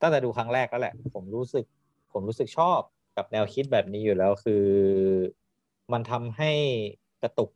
[0.00, 1.64] ตั้งแต่ดูครั้งแรกแล้วแหละ ผมรู้สึก
[2.12, 2.80] ผมรู้สึกชอบ
[3.16, 4.64] กับแนวคิดแบบนี้อยู่แล้วคือ
[5.92, 6.52] มันทำให้
[7.22, 7.50] กระตุก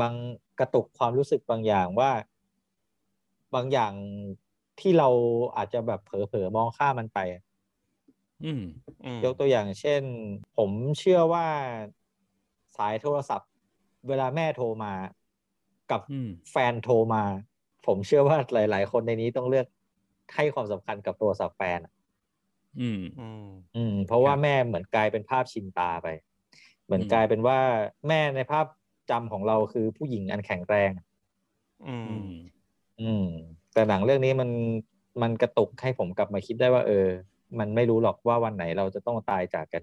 [0.00, 0.14] บาง
[0.60, 2.10] กระตุกความรู้สึกบางอย่างว่า
[3.54, 3.94] บางอย่าง
[4.80, 5.08] ที่เรา
[5.56, 7.53] อาจจะแบบเผลอๆมองข้ามมันไปอืมอืม
[9.24, 10.02] ยกตัวอย่างเช่น
[10.56, 11.46] ผมเชื่อว่า
[12.76, 13.50] สายโทรศัพท์
[14.08, 14.92] เวลาแม่โทรมา
[15.90, 17.24] กับอืมแฟนโทรมา
[17.86, 19.66] ผมเชื่อว่าหลาย ๆ คนในนี้ต้องเลือก
[20.34, 21.92] ให้ความสำคัญกับโทรศัพท์แฟนอะ
[22.80, 26.08] อืมอืมอืม เพราะว่าครับแม่เหมือนกลายเป็นภาพชินตาไป
[26.84, 27.58] เหมือนอืมกลายเป็นว่า
[28.08, 28.66] แม่ในภาพ
[29.10, 30.90] จำของเราคือผู้หญิงอันแข็งแรง
[31.86, 32.30] อืมอืม
[33.00, 33.26] อืม
[33.74, 34.50] แต่หนังเรื่องนี้มัน
[35.22, 37.06] มันกระตุกให้ผมกลับมาคิดได้ว่า เออ
[37.60, 39.82] มันไม่รู้หรอกว่าวันไหนเราจะต้องตายจากกัน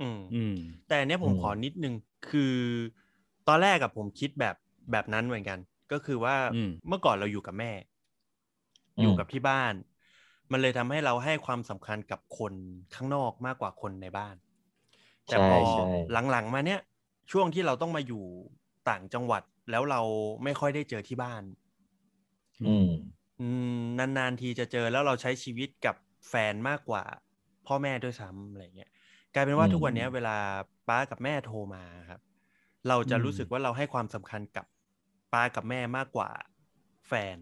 [0.00, 0.52] อืมอืม
[0.86, 1.94] แต่อันเนี้ยผมอืมขอนิดนึง
[2.28, 2.54] คือ
[3.48, 4.56] ตอนแรกกับผมคิดแบบ
[4.92, 5.58] แบบนั้นเหมือนกัน
[5.92, 7.72] ก็คือว่าอืมเมื่อก่อนเราอยู่กับแม่
[9.00, 9.74] อยู่กับที่บ้าน
[10.50, 12.54] มันเลยทำให้เราให้ความสำคัญกับคน
[12.94, 14.36] ข้างนอกมากกว่าคนในบ้าน
[15.28, 15.84] แต่ใช่พอใช่
[16.30, 16.80] หลังๆมาเนี้ย
[17.32, 18.24] ช่วงที่เราต้องมาอยู่
[18.88, 20.00] ต่างจังหวัดแล้วเรา
[20.44, 21.42] ไม่ค่อยได้เจอที่บ้าน
[22.62, 22.88] อืม
[23.40, 23.48] อื
[23.78, 25.96] มนานๆทีจะเจอแล้วเราใช้ชีวิตกับ
[26.28, 27.04] แฟนมากกว่า
[27.66, 28.90] พ่อแม่ด้วยซ้ำอะไรเงี้ย
[29.34, 30.36] กลายเป็นว่าอืมทุกวันเนี้ยเวลา
[30.88, 32.20] ป้ากับแม่โทรมาครับ
[32.88, 34.66] เราจะอืมรู้สึกว่าเราให้ความสำคัญกับ
[35.32, 36.30] ป้ากับแม่มากกว่า
[37.08, 37.38] แฟน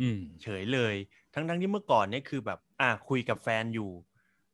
[0.00, 0.94] อืม เฉยเลย
[1.34, 3.90] ทั้งๆที่เมื่อก่อนเนี่ยคือแบบ อะคุยกับแฟนอยู่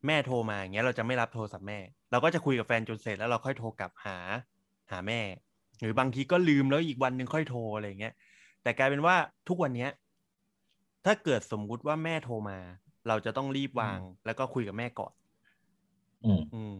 [0.07, 1.78] แม่โทรมาอย่างเงี้ย เราจะไม่รับโทรศัพท์แม่
[2.11, 4.18] เราก็จะคุยกับแฟนจนเสร็จแล้วเราค่อยโทรกลับหา
[4.91, 5.20] หาแม่
[5.80, 8.14] หรือบางทีก็ลืมแล้วอีกวันหนึ่งค่อยโทรอะไรอย่างเงี้ย
[8.62, 9.16] แต่กลายเป็นว่า
[9.49, 9.91] ทุกวันเนี้ย
[11.05, 12.59] ถ้าเกิดสมมุติว่าแม่โทรมา
[13.09, 15.12] เราจะต้องรีบวาง แล้วก็คุยกับแม่ก่อน
[16.24, 16.74] อืมอืม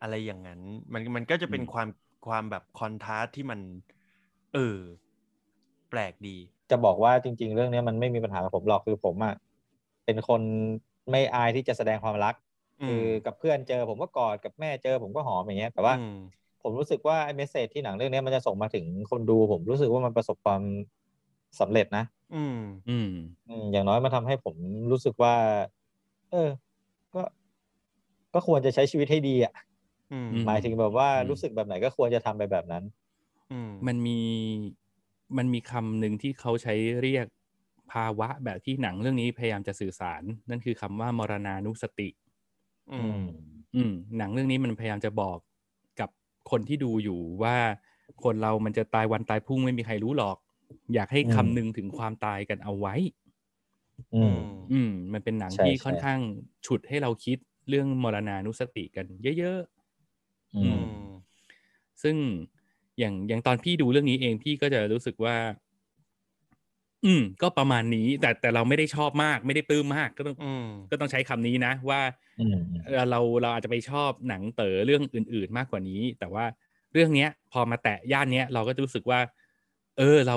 [0.00, 0.60] อะไรอย่างนั้น
[0.92, 1.88] มันมันก็จะเป็นอืมความ
[2.26, 3.60] ความแบบคอนทราสต์ที่มัน
[4.52, 4.78] เออ
[5.90, 6.36] แปลกดี
[6.70, 9.34] จะบอกว่าจริง ๆ เรื่องเนี้ยมันไม่มีปัญหากับผมหรอกคือผมอะ
[10.04, 10.42] เป็นคน
[11.10, 12.34] ไม่อายที่จะแสดงความรัก
[12.80, 16.12] อืมคือกับเพื่อนเจอผมก็กอดกับแม่เจอ ผมก็หอมอย่างเงี้ย แต่ว่าอืม
[16.62, 20.62] ผมรู้สึกว่าไอ้เมสเซจที่หนังเรื่องเนี้ยมันจะส่งมาถึงคนดูผมรู้สึกว่ามันประสบความ
[21.60, 23.08] สำเร็จนะอืมอืม
[23.48, 24.56] อืมอย่างน้อยมันทำให้ผม
[24.90, 25.34] รู้สึกว่า
[26.30, 26.50] เออ
[27.14, 27.22] ก็
[28.34, 29.54] ก็ควรจะใช้ชีวิตให้ดีอะ
[30.10, 32.84] อืมอืมหมายถึงแบบว่าอืมรู้สึกแบบไหนก็ควรจะทำไปแบบนั้น
[33.50, 34.18] อืมมันมี
[35.36, 37.26] มันมีคำหนึ่งที่เขาใช้เรียก
[37.92, 42.08] ภาวะแบบที่หนังเรื่องนี้พยายามจะสื่อสาร นั่นคือคำว่ามรณานุสติ
[42.90, 43.22] อือืมม
[43.74, 45.38] อืม หนังเรื่องนี้มันพยายามจะบอก
[46.00, 46.10] กับ
[46.50, 47.56] คนที่ดูอยู่ว่า
[48.24, 50.36] คนเรามันจะตายวันตายพรุ่งไม่มีใครรู้หรอก
[50.94, 52.94] อยากให้อืมคำนึงถึงความตายกันเอาไว้
[54.14, 54.36] อืม
[54.70, 56.18] อืม มันเป็นหนังใช่ที่ใช่ค่อนข้าง
[56.66, 59.06] ฉุดให้เราคิดเรื่องมรณานุสติกัน
[59.38, 61.22] เยอะๆอือืมม
[62.02, 62.16] ซึ่ง
[62.98, 65.36] อย่างอย่างตอนพี่ดูเรื่องนี้เองพี่ก็จะรู้สึกว่า
[67.04, 72.00] อืม ก็ประมาณนี้ แต่แต่เราไม่ได้ชอบมาก ไม่ได้ปลื้มมาก ก็ต้องอืมก็ต้องใช้คำนี้นะว่า
[72.38, 76.44] อืมเอ่อเราเราอาจจะไปชอบหนังเต๋อเรื่องอื่น ๆ มากกว่านี้ แต่ว่า
[76.92, 79.20] เรื่องเนี้ย พอมาแตะย่านเนี้ยเราก็จะรู้สึกว่า
[79.98, 80.36] เออเรา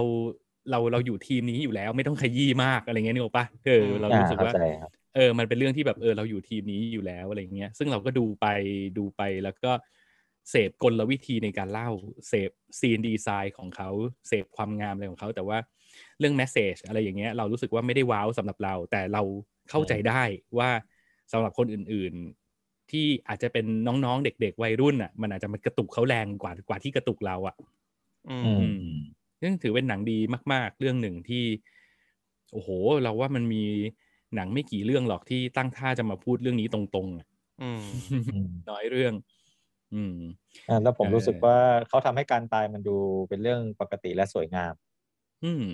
[0.71, 8.45] เราเราอยู่ทีมนี้อยู่แล้ว ไม่ต้องขยี้มากอะไรเงี้ยนึกออกปะเออเราอ่ารู้สึกเข้าว่าใจครับเออมันเป็นเรื่องที่แบบเออเราอยู่ทีมนี้อยู่แล้วอะไรเงี้ยซึ่งเราก็ดูไป
[8.97, 9.71] ดูไปแล้วก็
[10.49, 11.89] เสพกลวิธีในการเล่า
[12.27, 13.89] เสพซีนดีไซน์ของเขา
[14.27, 15.57] เสพความงามอะไรของเขาแต่ว่า
[16.19, 19.21] เรื่องแมสเซจอะไรอย่างเงี้ยเรารู้สึกว่าไม่ได้ว้าวสำหรับเรา แต่เรา
[19.69, 20.23] เข้าใจได้
[20.57, 20.69] ว่า
[21.31, 27.55] สำหรับคนอื่นๆ ที่อาจจะเป็นน้องๆเด็กๆวัยรุ่นอะ มันอาจจะมันกระตุกเขาแรงกว่ากว่าที่กระตุกเราอะ
[28.29, 28.71] อือืมม
[29.41, 30.19] ซึ่งถือเป็นหนังดี
[30.53, 31.45] มาก ๆ เรื่องหนึ่งที่
[32.51, 32.69] โอ้โห
[33.03, 33.63] เราว่ามันมี
[34.35, 37.27] หนังไม่กี่เรื่องหรอกที่ตั้งท่าจะมาพูดเรื่องนี้ตรงๆอะ
[37.61, 37.83] อืม
[38.33, 39.13] อืมน้อยเรื่อง
[39.93, 40.17] อืม
[40.69, 41.57] อ่าแล้วผมเออรู้สึกว่า
[41.87, 42.97] เขาทำให้การตายมันดู
[43.29, 44.73] เป็นเรื่องปกติและสวยงาม
[45.43, 45.65] อืม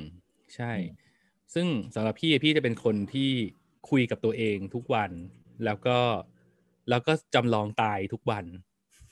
[0.55, 1.12] ใช่อืม
[1.53, 3.30] ซึ่งสำหรับพี่พี่จะเป็นคนที่
[3.89, 5.12] คุยกับตัวเองทุกวัน
[5.66, 5.97] แล้วก็
[6.89, 8.45] แล้วก็จำลองตายทุกวัน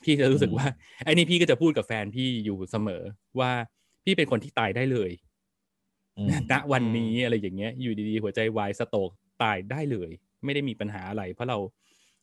[0.03, 0.67] พี่จะรู้สึกว่า
[1.03, 3.01] ไอ้นี่พี่ก็จะพูดกับแฟนพี่อยู่เสมอ
[3.39, 3.51] ว่า
[4.09, 5.11] พี่เป็นคนที่ตายได้เลย
[6.17, 9.09] อืมณวันนี้อะไรอย่างเงี้ย อยู่ดีๆ หัวใจวายสโตรก
[9.43, 10.09] ตายได้เลย
[10.45, 11.57] ไม่ได้มีปัญหาอะไร เพราะเรา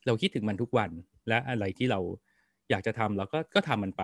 [0.05, 0.89] เราคิดถึงมันทุกวัน
[1.27, 1.99] และอะไรที่เรา
[2.69, 4.03] อยากจะทำเราก็ก็ทำมันไป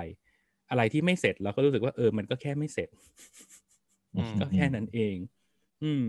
[0.70, 2.90] อะไรที่ไม่เสร็จเราก็รู้สึกว่าเออมันก็แค่ไม่เสร็จ
[4.16, 5.16] อืมก็แค่นั้นเอง
[5.84, 6.04] อืม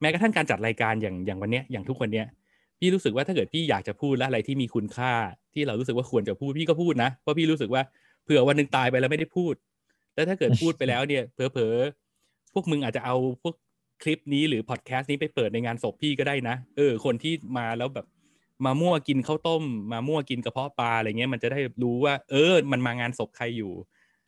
[0.00, 2.26] แม้กระทั่งการจัดรายการอย่างอย่างวันเนี้ยอย่างทุกวันเนี้ย
[2.78, 5.12] พี่รู้สึกว่าถ้าเกิดพี่อยากจะพูดและอะไรที่มีคุณค่า
[5.54, 7.82] ที่เรารู้สึกว่าควรจะพูดพี่ก็พูดนะเพราะพี่รู้สึกว่า
[8.24, 9.54] เผื่อวันหนึ่งตายไปแล้วไม่ได้พูด
[10.16, 13.54] แล้วถ้าเกิดพูดไปแล้วเนี่ยเผลอๆพวกมึงอาจจะเอาพวก
[14.02, 18.06] คลิปนี้หรือพอดแคสต์นี้ไปเปิดในงานศพพี่ก็ได้นะ เออ คนที่มาแล้วแบบ
[18.64, 19.62] มามั่วกินข้าวต้ม
[19.92, 23.72] มามั่วกินกระเพาะปลาอะไรเงี้ยมันจะได้รู้ว่า เออ มันมางานศพใครอยู่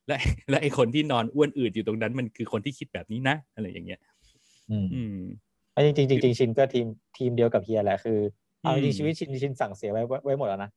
[0.08, 0.16] และ
[0.50, 4.00] และไอคนที่นอนอ้วนอืดอยู่ตรงนั้น มันคือคนที่คิดแบบนี้นะอะไรอย่างเงี้ย
[4.70, 5.18] อืมอืม
[5.74, 6.86] อันจริงๆจริงๆชินก็ทีม
[7.16, 8.18] ทีมเดียวกับเฮียแหละคือ
[8.62, 10.70] เอาจอืริมงๆชีวิตชินชินสั่งเสียไว้ไว้ไว้หมดแล้วนะ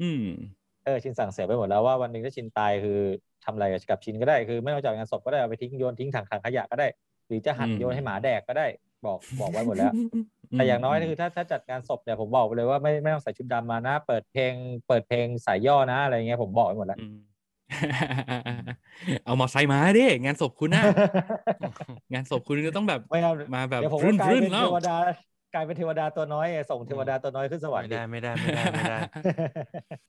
[0.00, 0.22] อืม
[0.56, 2.98] เออชินสั่งเสียไปหมดแล้วว่าวันหนึ่งถ้าชินตายคือ
[3.44, 6.86] ทำอะไรกับชินก็ได้คือ ไม่ต้องจัดงานศพก็ได้เอาไปทิ้งโยนทิ้งถังถังขยะก็ได้
[7.26, 8.66] หรือจะหั่นอืมโยนให้หมาแดกก็ได้
[9.06, 9.92] บอกบอกไว้หมดแล้ว
[10.52, 14.52] แต่อย่างน้อยคือถ้าถ้าจัดงานศพเนี่ยผมบอกไปเลยว่าไม่ไม่ต้องใส่ชุดดำมานะ เปิดเพลง
[14.88, 17.18] เปิดเพลงสายย่อนะอะไรเงี้ยผมบอกไว้หมดแล้วอืม
[19.24, 20.82] เอามอไซค์มาดิงานศพคุณนะ
[22.12, 24.98] งานศพคุณก็ต้องแบบไม่เอามาแบบเดี๋ยวผมรื่ก็นกลายรื่นเป็นแล้เทววดา
[25.54, 28.98] กลายเป็นเทวดาตัวน้อยไงส่งเทวดาตัวน้อยขึ้นสวรรไม่ค์ได้ไม่ได้ไม่ได้ไม่ได้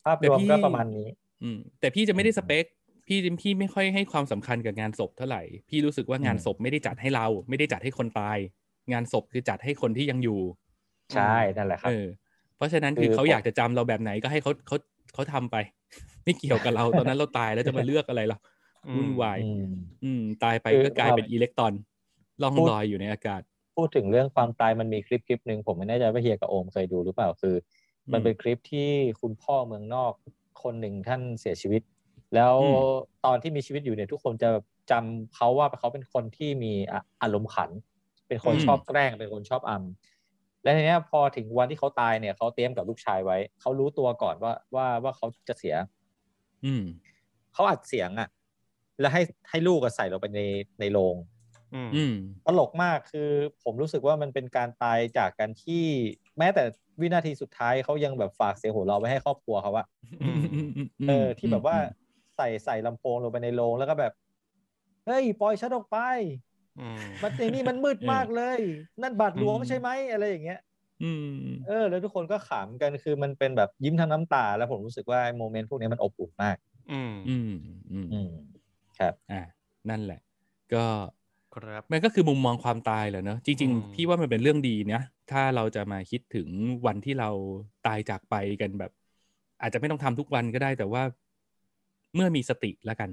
[0.06, 1.08] ภาพรวมก็ประมาณนี้
[1.44, 2.66] อืมแต่พี่จะไม่ได้สเปค
[3.08, 8.38] พี่พี่ไม่ค่อยให้ความสำคัญกับงานศพเท่าไหร่ พี่รู้สึกว่างานอืมศพไม่ได้จัดให้เรา ไม่ได้จัดให้คนตาย
[8.92, 10.40] งานศพคือจัดให้คนที่ยังอยู่
[11.16, 12.06] ใช่นั่นแหละครับเออ
[12.58, 14.76] เพราะฉะนั้นคืคืออเขาผมอยากจะจำเราแบบไหนก็ให้เขาเขา
[15.14, 15.56] เขาทำไป
[16.24, 18.38] ไม่เกี่ยวกับเราตอนนั้นเราตายแล้วจะมาเลือกอะไรเรา
[18.88, 19.66] อืมวุ่นวายอืม
[20.04, 21.74] อืมตายไปคือก็กลายเป็นเราอิเล็กตรอน
[22.42, 23.42] ล่องพูดลอยอยู่ในอากาศ
[23.80, 27.56] พูดถึงเรื่องความตายมันมีคลิปคลิปหนึ่งผมไม่แน่ใจว่าเฮียกับโอมเคยดูหรือเปล่าคือ
[28.08, 28.90] อืมมันเป็นคลิปที่
[29.22, 30.14] คุณพ่อเมืองนอก
[30.64, 31.82] คนหนึ่งท่านเสียชีวิต
[32.36, 32.80] แล้วอืม
[33.26, 34.50] ตอนที่มีชีวิตอยู่เนี่ยทุกคนจะ
[34.92, 37.72] จำเขาว่าเขาเป็นคนที่มีอะอารมณ์ขัน
[38.28, 45.76] เป็นคนชอบแกล้งเป็นคนชอบอำและทีเนี้ยพอถึงวันที่เขาตายเนี่ยเขาเตรียมกับลูกชายไว้ เขารู้ตัวก่อนว่าว่าว่าเขาจะเสีย
[46.64, 46.84] อืม
[47.54, 48.30] เขาอัดเสียงอะ
[49.00, 50.42] แล้วให้ให้ลูกอะใส่ลงไปใน
[50.80, 51.39] ในโรงอืมอืม
[52.46, 53.30] ตลกมากคือ
[53.64, 55.86] ผมรู้สึกว่ามันเป็นการตายจากการที่
[56.38, 56.64] แม้แต่
[57.02, 59.86] วินาทีสุดท้ายเขายังแบบฝากเสียงหัวเราะไว้ให้ครอบครัวเขาอะ
[61.08, 61.78] เออ ที่แบบว่า
[62.38, 64.14] ใส่ใส่ลำโพงลงไปในโรงแล้วก็แบบ
[65.06, 65.98] เฮ้ย ปล่อยฉันออกไป
[66.80, 68.60] อืมมันในนี่มันมืดมากเลย
[69.02, 70.60] นั่นบาดหลวงอืมไม่ใช่ไหมอะไรอย่างเงี้ย
[71.04, 76.58] อืมเออ แล้วทุกคนก็ขำกันคือมันเป็นแบบยิ้มทั้งน้ำตา แล้วผมรู้สึกว่าโมเมนต์พวกนี้มันอบอุ่นมาก
[76.92, 78.30] อืมอืมอืมอืม
[79.00, 79.42] ครับอ่า
[79.90, 80.20] นั่นแหละ
[80.74, 80.86] ก็
[81.56, 86.48] ครับมันก็คือมุมมองความตายแหละเนอะจริงอืมๆพี่ว่ามันเป็นเรื่องดีนะถ้าเราจะมาคิดถึง
[86.86, 87.30] วันที่เรา
[87.88, 88.92] ตายจากไปกันแบบ
[89.62, 91.04] อาจจะไม่ต้องทำทุกวันก็ได้แต่ว่า
[92.16, 93.10] เมื่อมีสติแล้วกัน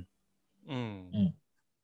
[0.70, 1.28] อืมอืม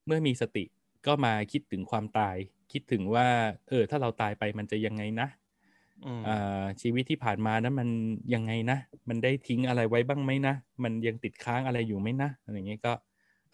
[0.07, 0.64] เมื่อมีสติ
[1.07, 2.36] ก็มาคิดถึงความตาย
[2.72, 3.26] คิดถึงว่า
[3.68, 5.28] เออ ถ้าเราตายไปมันจะยังไงนะ
[6.07, 7.88] อืมอ่าชีวิตที่ผ่านมานั้นมัน
[8.34, 8.78] ยังไงนะ
[9.09, 12.92] มันได้ทิ้งอะไรไว้บ้างไหมนะมันยังติดค้างอะไรอยู่ไหมนะอะไรอย่างเงี้ยก็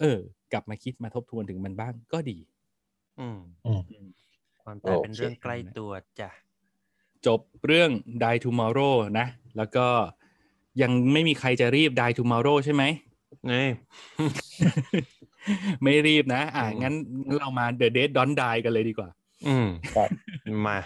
[0.00, 0.18] เออ
[0.52, 2.38] กลับมาคิดมาทบทวนถึงมันบ้างก็ดี
[3.20, 3.72] อืมอื
[4.04, 4.06] ม
[4.62, 5.90] ความตายโอเคเป็นเรื่องใกล้ตัว
[6.20, 6.30] จ้ะ
[7.26, 7.90] จบเรื่อง
[8.22, 9.86] Die Tomorrow นะ แล้วก็
[10.82, 12.82] ยังไม่มีใครจะรีบ Die Tomorrow ใช่ไหม
[13.50, 13.66] นี่
[15.82, 16.94] ไม่รีบนะ อะอืมงั้น
[17.26, 19.08] งั้นเรามา The Dead Don't Die กันเลยดีกว่า
[19.46, 20.08] อืมครับ
[20.66, 20.78] มา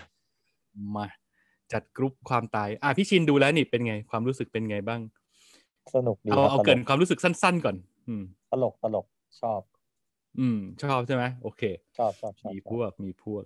[0.96, 1.06] มา
[1.72, 5.00] จัดกรุ๊ปความตาย อะพี่ชินดูแล้วนี่เป็นไง ความรู้สึกเป็นไงบ้าง
[5.94, 7.76] สนุกดีเอาครับเอาตลเกรินกความรู้สึกสั้น ๆ ก่อน
[8.08, 8.22] อืม
[8.52, 9.06] ตลกตลก
[9.40, 9.60] ชอบ
[10.38, 11.62] อืม ชอบใช่ไหมโอเค
[11.96, 13.44] ชอบชอบชอบมีชอบพวกมีพวก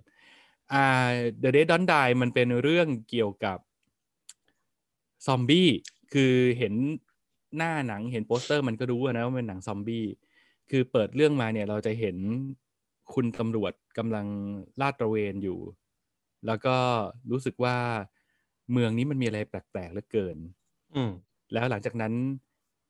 [0.73, 1.09] อ่า
[1.43, 3.59] The Dead Don't Die มันเป็นเรื่องเกี่ยวกับ
[5.25, 5.69] ซอมบี้
[6.13, 6.73] คือเห็น
[7.57, 10.05] หน้าหนังเห็นโปสเตอร์มันก็รู้อะนะว่าเป็นหนังซอมบี้
[10.69, 12.17] คือเปิดเรื่องมาเนี่ยเราจะเห็น
[13.13, 14.27] คุณตำรวจกำลัง
[14.81, 15.59] ลาดตระเวนอยู่
[16.45, 16.75] แล้วก็
[17.31, 17.77] รู้สึกว่า
[18.71, 20.37] เมืองนี้มันมีอะไรแปลกๆเหลือเกิน
[20.95, 21.11] อืม
[21.53, 22.13] แล้วหลังจากนั้น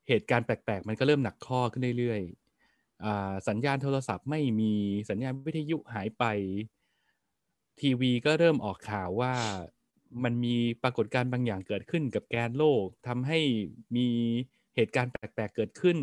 [0.07, 2.46] เหตุการณ์แปลกๆ มันก็เริ่มหนักข้อขึ้นเรื่อยๆอ่า
[3.47, 4.73] สัญญาณโทรศัพท์ไม่มี
[5.09, 6.23] สัญญาณวิทยุหายไป
[7.79, 9.33] ทีวีก็เริ่มออกข่าวว่า
[10.23, 13.39] มันมีปรากฏการณ์บางอย่างเกิดขึ้นกับแกนโลกทำให้
[13.95, 14.07] มี
[14.75, 15.97] เหตุการณ์แปลกๆเกิดขึ้น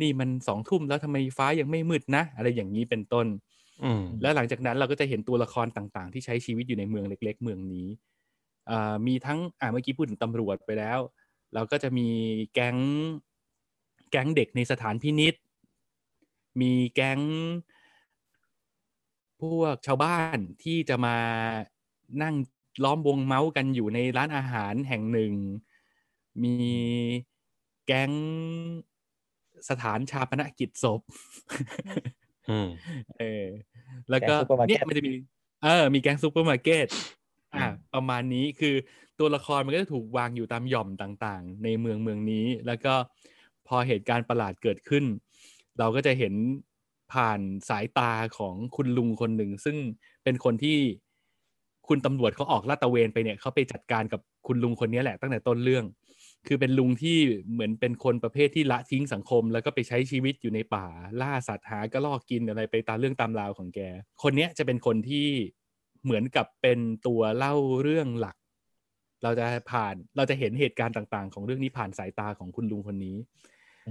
[0.00, 3.26] นี่มันสองทุ่มแล้วทำไมฟ้ายังไม่มืดนะ อะไรอย่างนี้เป็นต้น
[3.84, 7.86] อืมแล้วหลังจากนั้นเราก็จะเห็นตัวละครต่างๆ ที่ใช้ชีวิตอยู่ในเมืองเล็ก ๆ เมืองนี้
[8.70, 10.98] อ่ามีทั้งอ่าเมื่อกี้พูดถึงตำรวจไปแล้ว
[11.54, 12.08] เราก็จะมี
[12.54, 12.76] แก๊ง
[14.10, 15.34] แก๊งเด็กในสถานพินิษ
[16.60, 17.20] มีแก๊ง
[19.40, 21.16] พวกชาวบ้านที่จะมา
[22.22, 22.34] นั่ง
[22.84, 25.32] ล้อมวงเมาส์กันอยู่ในร้านอาหารแห่งหนึ่ง
[26.42, 26.54] มี
[27.86, 28.10] แก๊ง
[29.68, 31.00] สถานฌาปนกิจศพ
[32.50, 32.68] อืม
[33.18, 33.44] เออ
[34.10, 35.12] แล้วก็แก๊งซูเปอร์มาร์เก็ตเนี่ยมันจะมี
[35.64, 36.86] เออ มีแก๊งซูเปอร์มาร์เก็ต
[37.54, 38.74] อ่าอืมประมาณนี้คือ
[39.18, 42.94] ตัวละครมันก็จะถูกวางอยู่ตามหย่อมต่างๆ ในเมืองเมืองนี้ แล้วก็
[43.68, 45.04] พอเหตุการณ์ประหลาดเกิดขึ้น
[45.78, 46.34] เราก็จะเห็น
[47.12, 49.76] ผ่านสายตาของคุณลุงคนหนึ่ง ซึ่ง
[50.24, 50.78] เป็นคนที่
[51.88, 55.84] คุณตำรวจเขาออกลาดตระเวนไปเนี่ยเขาไปจัดการกับคุณลุงคนนี้แหละตั้งแต่ต้นเรื่อง
[56.46, 57.18] คือเป็นลุงที่
[57.52, 60.86] เหมือนเป็นคนประเภทที่ละทิ้งสังคม แล้วก็ไปใช้ชีวิตอยู่ในป่า
[61.20, 63.80] ล่าสัตว์หากระลอกกินอะไรไปตามเรื่องตามราวของแก
[64.22, 65.28] คนนี้จะเป็นคนที่
[66.04, 68.36] เหมือนกับเป็นตัวเล่าเรื่องหลัก
[69.22, 73.16] เราจะผ่านเราจะเห็นเหตุการณ์ต่าง ๆ ของเรื่องนี้ผ่านสายตาของคุณลุงคนนี้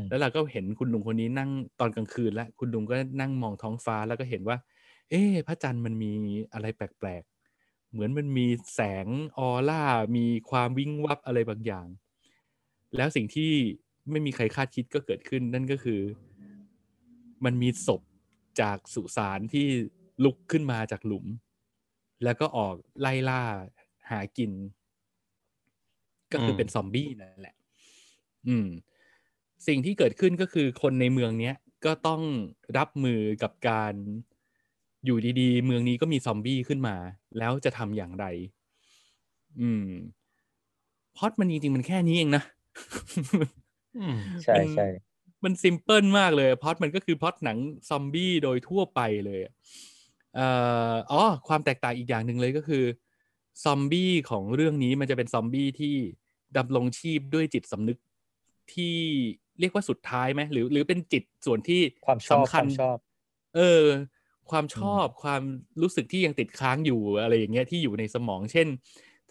[0.09, 4.57] แล้วเราก็เห็นคุณลุงคนนี้นั่งตอนกลางคืนแล้วคุณลุงก็นั่งมองท้องฟ้าแล้วก็เห็นว่า
[5.09, 6.11] เอ๊ะพระจันทร์มันมี
[6.53, 9.83] อะไรแปลกๆ เหมือนมันมีแสงออร่า
[10.17, 11.87] มีความวิงวับอะไรบางอย่าง
[12.95, 13.51] แล้วสิ่งที่
[14.11, 16.01] ไม่มีใครคาดคิดก็เกิดขึ้นนั่นก็คือ
[17.45, 18.01] มันมีศพ
[18.61, 19.67] จากสุสานที่
[20.23, 21.25] ลุกขึ้นมาจากหลุม
[22.23, 23.41] แล้วก็ออกไล่ล่า
[24.09, 24.51] หากิน
[26.31, 27.55] ก็คือมเป็นซอมบี้นั่นแหละ
[28.47, 28.67] อืม
[29.67, 31.55] สิ่งที่เกิดขึ้นก็คือคนในเมืองเนี้ย
[31.85, 32.21] ก็ต้อง
[32.77, 33.93] รับมือกับการ
[35.05, 36.95] อยู่ดีๆ เมืองนี้ก็มีซอมบี้ขึ้นมา
[37.37, 38.25] แล้วจะทำอย่างไร
[39.61, 39.87] อืม
[41.17, 42.43] พล็อดมันจริงๆมันแค่นี้เองนะ
[43.97, 44.87] อืมใช่มันใช่
[45.43, 47.57] มันซิมเพิลมากเลยพล็อดมันก็คือพล็อดหนัง
[47.89, 49.53] ซอมบี้โดยทั่วไปเลยอะ
[50.35, 50.47] เอ่
[50.91, 52.83] ออ๋อความแตกต่างอีกอย่างหนึ่งเลยก็คือ
[53.63, 55.95] ซอมบี้ของเรื่องนี้มันจะเป็นซอมบี้ที่
[56.57, 57.97] ดำรงชีพด้วยจิตสำนึก
[58.73, 58.97] ที่
[59.59, 62.97] เรียกว่าสุดท้ายไหมหรือหรือเป็นจิตส่วนที่ความชอบสำคัญความชอบ
[63.55, 63.83] เออ
[64.51, 65.41] ความชอบความ
[65.81, 68.67] รู้สึกที่ยังติดค้างอยู่อะไรอย่างเงี้ยที่อยู่ในสมอง เช่น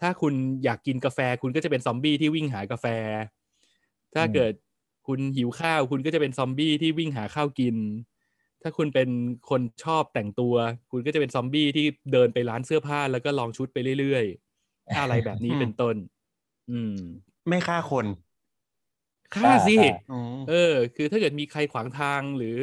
[0.00, 2.86] ถ้าคุณอยากกินกาแฟ คุณก็จะเป็นซอมบี้ที่วิ่งหากาแฟ
[4.14, 4.52] ถ้าอืมเกิด
[5.06, 7.76] คุณหิวข้าว คุณก็จะเป็นซอมบี้ที่วิ่งหาข้าวกิน
[8.62, 9.08] ถ้าคุณเป็น
[9.50, 10.54] คนชอบแต่งตัว
[10.90, 15.96] คุณก็จะเป็นซอมบี้ที่เดินไปร้านเสื้อผ้าแล้วก็ลองชุดไปเรื่อยๆ อะไรแบบนี้อืมเป็นต้น
[16.70, 16.96] อืม
[17.48, 18.06] ไม่ฆ่าคน
[19.36, 22.56] ค่าสิฆ่าอ๋อเออ คือถ้าเกิดมีใครขวางทางหรือ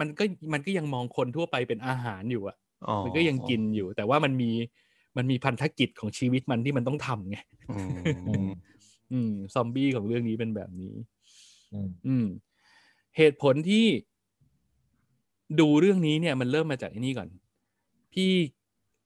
[0.00, 2.56] มันก็มันก็ยังมองคนทั่วไปเป็นอาหารอยู่อะ
[2.88, 4.50] อ๋อมันก็ยังกินอยู่ แต่ว่ามันมี
[5.16, 7.38] มันมีพันธกิจของชีวิตมันที่มันต้องทำไง
[7.70, 7.90] อืม
[8.28, 8.46] อืม
[9.12, 10.94] อืมซอมบี้ของเรื่องนี้เป็นแบบนี้
[11.72, 12.26] อืมอืม
[13.16, 13.86] เหตุผลที่
[15.60, 17.28] ดูเรื่องนี้เนี่ย มันเริ่มมาจากไอ้นี่ก่อน
[18.12, 18.30] พี่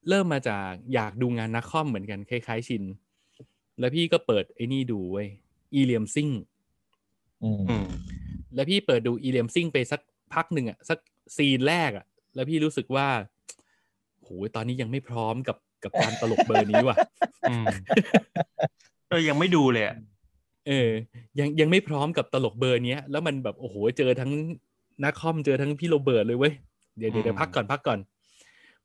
[0.09, 2.83] เริ่มมาจากอยากดูงานนักคอมเหมือนกันคล้ายๆชิน
[3.79, 5.27] แล้วพี่ก็เปิดไอ้นี่ดูเว้ย
[5.73, 6.56] อีเลียมซิงอืมอืม
[8.55, 10.01] แล้วพี่เปิดดูอีเลียมซิงไปสัก
[10.33, 10.99] พักหนึ่งอะสัก
[11.37, 13.07] ซีนแรกอะแล้วพี่รู้สึกว่า
[14.21, 16.97] โหตอนนี้ยังไม่พร้อมกับกับการตลกเบอร์นี้ว่ะ
[17.49, 17.65] อืม
[19.09, 19.95] เออยังไม่ดูเลยอะ
[20.67, 20.89] เออ
[21.39, 24.31] ยังยังไม่พร้อมกับตลกเบอร์เนี้ย แล้วมันแบบโอ้โหเจอทั้ง
[25.03, 26.53] นักคอมเจอทั้งพี่โรเบิร์ตเลยเว้ย
[26.97, 27.99] เดี๋ยวเดี๋ยวเดี๋ยวพักก่อนพักก่อน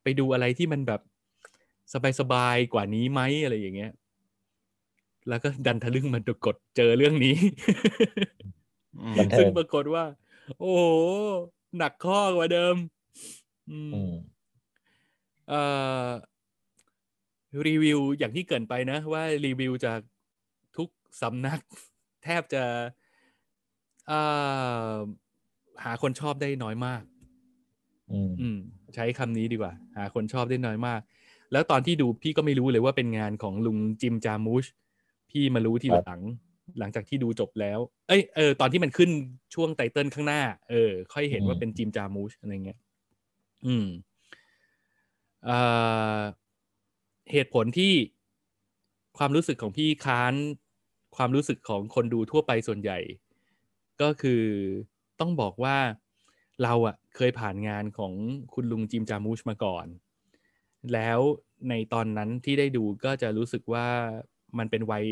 [0.03, 1.01] ไปดูอะไรที่มันแบบ
[2.21, 3.93] สบายๆกว่านี้ไหมอะไรอย่างเงี้ย
[5.29, 7.37] แล้วก็ดันทะลึ่งมันกดเจอเรื่องนี้
[9.01, 10.05] อืมบันเทิซึ่งงปรากฏว่า
[10.59, 10.83] โอ้โห
[11.79, 12.77] หนักข้อกว่าเดิม
[13.71, 14.13] อืมอืม
[15.49, 15.63] เอ่
[16.07, 16.09] อ
[17.67, 20.01] รีวิวอย่างที่เกรินไปนะ ว่ารีวิวจาก
[20.77, 20.89] ทุก
[21.23, 21.61] สำนัก
[22.25, 22.65] แทบจะ
[24.09, 24.21] เอ่
[24.91, 24.93] อ
[25.85, 27.03] หาคนชอบได้น้อยมาก
[28.13, 28.59] อืมอืม
[28.95, 31.01] ใช้คำนี้ดีกว่า หาคนชอบได้น้อยมาก
[31.53, 34.65] แล้วตอนที่ดูพี่ก็ไม่รู้เลยว่าเป็นงานของลุงจิมจามูช
[35.33, 36.23] พี่มารู้ทีหลัง
[36.79, 37.79] หลังจากที่ดูจบแล้ว
[38.09, 39.11] เอ้ยเออตอนที่มันขึ้น
[39.55, 42.79] ช่วงไตเติลข้างหน้า เออ ค่อยเห็นว่าเป็นจิมจามูชอะไรเงี้ย
[43.67, 43.87] อืม
[45.45, 45.59] เอ่
[46.19, 46.23] อ
[47.31, 47.93] เหตุผลที่
[49.19, 50.35] ความรู้สึกของพี่ค้าน
[51.17, 52.99] ความรู้สึกของคนดูทั่วไปส่วนใหญ่
[54.03, 54.45] ก็คือ
[55.21, 55.77] ต้องบอกว่า
[56.63, 58.13] เราอะเคยผ่านงานของ
[58.55, 59.87] คุณลุงจิมจามูชมาก่อน
[60.93, 61.21] แล้ว
[61.69, 63.89] ในตอนนั้นที่ได้ดูก็จะรู้สึกว่า
[64.59, 65.07] มันเป็นวัย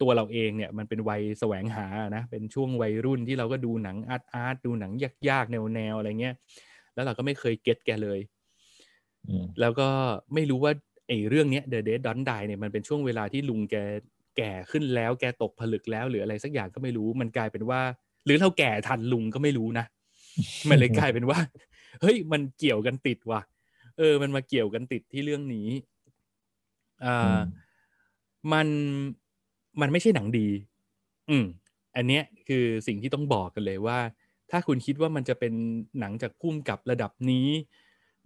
[0.00, 4.92] ตัวเราเองเนี่ยมันเป็นวัยแสวงหานะเป็นช่วงวัยรุ่นที่เราก็ดูหนังอาร์ตอาร์ตดูหนัง
[5.28, 6.34] ยากๆแนวแนวๆอะไรเงี้ย
[6.94, 8.20] แล้วเราก็ไม่เคยเก็ตแกเลย
[9.28, 9.88] อืมแล้วก็
[10.34, 10.72] ไม่รู้ว่า
[11.08, 13.76] ไอ้เรื่องเนี้ย The Dead Don't Die เนี่ยมันเป็นช่วงเวลาที่ลุงแก
[14.36, 17.80] แก่ขึ้นแล้วแกตกผลึกแล้วหรืออะไรสักอย่างก็ไม่รู้ มันกลายเป็นว่า
[18.26, 19.84] หรือเราแก่ทันลุงก็ไม่รู้นะ
[20.68, 21.38] มันเลยกลายเป็นว่า
[22.00, 23.40] เฮ้ยมันเกี่ยวกันติดว่ะ
[23.98, 25.68] เออ มันมาเกี่ยวกันติดที่เรื่องนี้
[27.04, 27.38] อ่า
[28.52, 28.68] มัน
[29.80, 30.48] มันไม่ใช่หนังดี
[31.30, 31.44] อืม
[31.96, 33.98] อันเนี้ยคือสิ่งที่ต้องบอกกันเลยว่า
[34.50, 35.52] ถ้าคุณคิดว่ามันจะเป็น
[36.00, 37.48] หนังจากผู้กำกับระดับนี้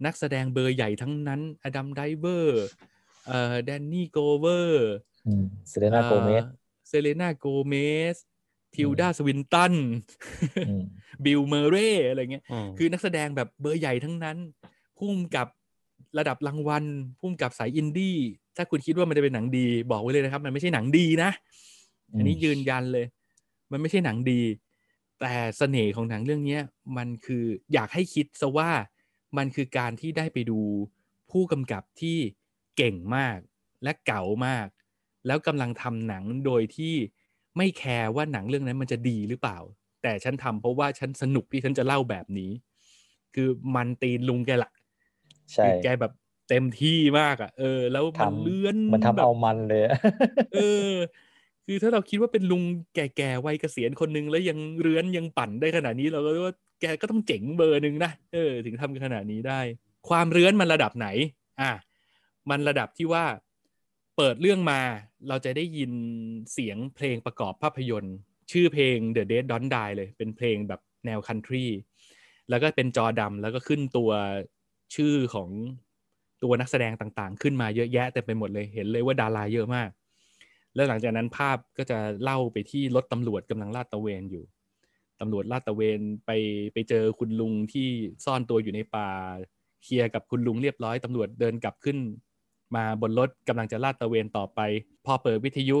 [0.05, 2.65] นักแสดงเบอร์ใหญ่ทั้งนั้น Adam Driver
[3.27, 4.87] เอ่อ Danny Glover
[5.27, 6.43] อืม Selena Gomez
[6.89, 8.15] Selena Gomez
[8.75, 9.73] Tilda Swinton
[10.69, 10.83] อืม
[11.25, 14.37] Bill Murray อะไรเงี้ยมคือนักแสดงแบบเบอร์ใหญ่ทั้งนั้น
[14.97, 15.47] พุ่มกับ
[16.17, 16.85] ระดับรางวัล
[17.19, 18.17] พุ่มกับสายอินดี้
[18.57, 21.31] ถ้าคุณคิดว่ามันจะเป็นหนังดี บอกไว้เลยนะครับ มันไม่ใช่หนังดีนะ
[22.17, 23.05] อันนี้ยืนยันเลย
[23.71, 24.41] มันไม่ใช่หนังดี
[25.19, 26.61] แต่เสน่ห์ของหนังเรื่องเนี้ย
[26.97, 28.69] มันคืออยากให้คิดซะว่า
[29.37, 30.59] มันคือการที่ได้ไปดู
[31.31, 32.17] ผู้กำกับที่
[32.77, 33.37] เก่งมาก
[33.83, 34.67] และเก๋ามาก
[35.27, 36.95] แล้วกำลังทำหนังโดยที่
[37.57, 39.57] ไม่แคร์ว่าหนังเรื่องนั้นมันจะดีหรือเปล่า
[40.03, 42.51] แต่ฉันทำเพราะว่าฉันสนุกที่ฉันจะเล่าแบบนี้
[43.35, 44.71] คือมันตีนลุงแกละ
[45.53, 46.13] ใช่คือแกแบบ
[46.49, 49.97] เต็มที่มากอะ เออ แล้วมันทำเลื่อนมันทำแบบเอามันเลยอะ
[50.55, 50.91] เออ
[51.65, 52.63] คือถ้าเราคิดว่าเป็นลุง
[52.95, 59.59] แก่ๆวัยเกษียณคนหนึ่งแล้วยังเรือนยังปั่นได้ขนาดนี้เราก็ว่าแกก็ต้องเจ๋งเบอร์หนึ่งนะเออ ถึงทำกันขนาดนี้ได้
[60.09, 61.07] ความเรือนมันระดับไหน
[61.61, 61.71] อะ
[62.49, 63.25] มันระดับที่ว่า
[64.17, 64.81] เปิดเรื่องมา
[65.29, 65.91] เราจะได้ยิน
[66.53, 68.15] เสียงเพลงประกอบภาพยนตร์
[68.51, 71.65] ชื่อเพลง The Dead Don't Die เลย เป็นเพลงแบบแนวคันทรี
[72.49, 74.11] แล้วก็เป็นจอดำแล้วก็ขึ้นตัว
[74.95, 75.49] ชื่อของ
[76.43, 79.89] ตัวนักแสดงต่างๆ ขึ้นมาเยอะแยะเต็มไปหมดเลยเห็นเลยว่าดาราเยอะมาก
[80.75, 84.43] แล้วหลังจากนั้นภาพก็จะเล่าไปที่รถตำรวจกำลังลาดตระเวนอยู่
[85.21, 86.31] ตำรวจลาดตระเวนไป
[86.73, 87.87] ไปเจอคุณลุงที่
[88.25, 89.09] ซ่อนตัวอยู่ในป่า
[89.83, 91.97] เคลียร์กับคุณลุงเรียบร้อยตำรวจเดินกลับขึ้น
[92.75, 94.59] มาบนรถกำลังจะลาดตระเวนต่อไป
[95.05, 95.77] พอเปิดวิทยุ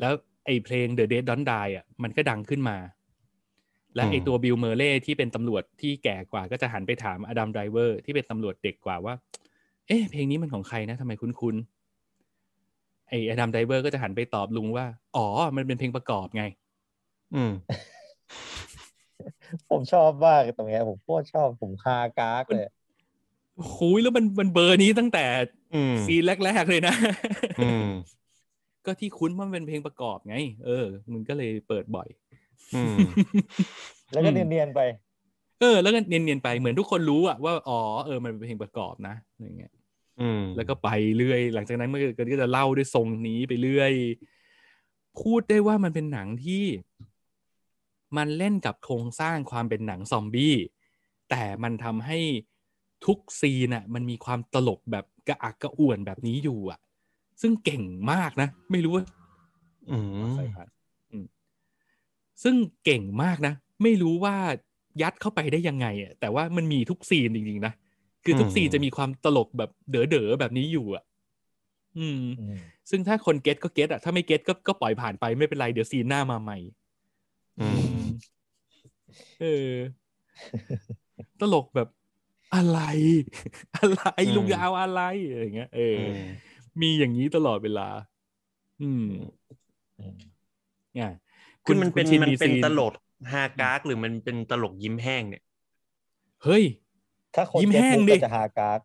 [0.00, 0.12] แล้ว
[0.46, 2.76] ไอ้เพลง The Dead Don't Die อะมันก็ดังขึ้นมา
[3.94, 9.14] และไอ้ตัว Bill Murray ที่เป็นตำรวจที่แก่กว่าก็จะหันไปถาม Adam Driver ที่เป็นตำรวจเด็กกว่าว่า
[9.88, 14.86] เอ๊ะเพลงนี้มันของใครนะทำไมคุ้นๆไอ้ Adam Driver ก็จะหันไปตอบลุงว่า
[15.16, 15.26] อ๋อ
[15.56, 16.44] มันเป็นเพลงประกอบไง
[17.34, 17.52] อืม
[19.70, 22.64] ผมชอบมากตรงเนี้ยผมโคตรชอบผมขำกากเลย
[23.78, 25.24] คุยแล้วมันมันเบอร์นี้ตั้งแต่
[25.74, 26.94] อืมซีนแรกๆเลยนะ
[27.60, 27.86] อืม
[28.86, 32.08] ก็ที่คุ้นว่ามันเป็นเพลงประกอบไง เออ มันก็เลยเปิดบ่อย
[32.74, 33.00] อืม
[34.12, 34.80] แล้วก็อืมเนียนๆไป
[35.60, 39.77] เออ แล้วก็เนียนๆไปเหมือนทุกคนรู้อะว่าอ๋อเออมันเป็นเพลงประกอบนะอะไรเงี้ยอืม
[40.56, 43.92] แล้วก็ไปเรื่อย หลังจากนั้นมันก็ก็จะเล่าด้วยทรงนี้ไปเรื่อย
[45.20, 46.64] พูดได้ว่ามันเป็นหนังที่
[48.16, 50.56] มันเล่นกับโครงสร้างความเป็นหนังซอมบี้
[51.30, 52.18] แต่มันทำให้
[53.06, 56.78] ทุกซีนน่ะมันมีความตลกแบบกระอักกระอ่วนแบบนี้อยู่อะ
[57.42, 59.04] ซึ่งเก่งมากนะ ไม่รู้ว่า
[59.90, 60.68] อืมใส่ผ่าน
[61.10, 61.26] อืม
[62.42, 62.54] ซึ่ง
[62.84, 64.36] เก่งมากนะ ไม่รู้ว่า
[65.02, 67.72] ยัดเข้าไปได้ยังไงอะแต่ว่ามันมีทุกซีนจริงๆนะ
[68.24, 71.04] คือทุกอืมซีนจะมีความตลกแบบเด๋อๆแบบนี้อยู่อะ
[71.98, 72.58] อืมอืม
[72.90, 76.58] ซึ่งถ้าคนเก็ตก็เก็ตอะ ถ้าไม่เก็ตก็ก็ปล่อยผ่านไปไม่เป็นไร เดี๋ยวซีนหน้ามาใหม่
[77.58, 77.98] อืม
[79.38, 79.48] เออ
[81.40, 81.88] ตลกแบบ
[82.54, 82.78] อะไร
[83.76, 86.18] อะไรอืมลุงยาวอะไรอะไรอย่างเงี้ย เอออือม
[86.80, 87.88] มีอย่างนี้ตลอดเวลา
[88.80, 89.04] อืม
[89.98, 90.18] อืม
[90.94, 91.10] เนี่ย
[91.64, 92.92] คือมันเป็นณชิมันเป็นซีตลก
[93.32, 95.42] ฮากากหรือมันเป็นตลกยิ้มแห้งเนี่ย
[96.42, 96.64] เฮ้ย
[97.34, 98.80] ถ้าคนยิ้มเก็ตแห้งมุกดิก็จะฮากาก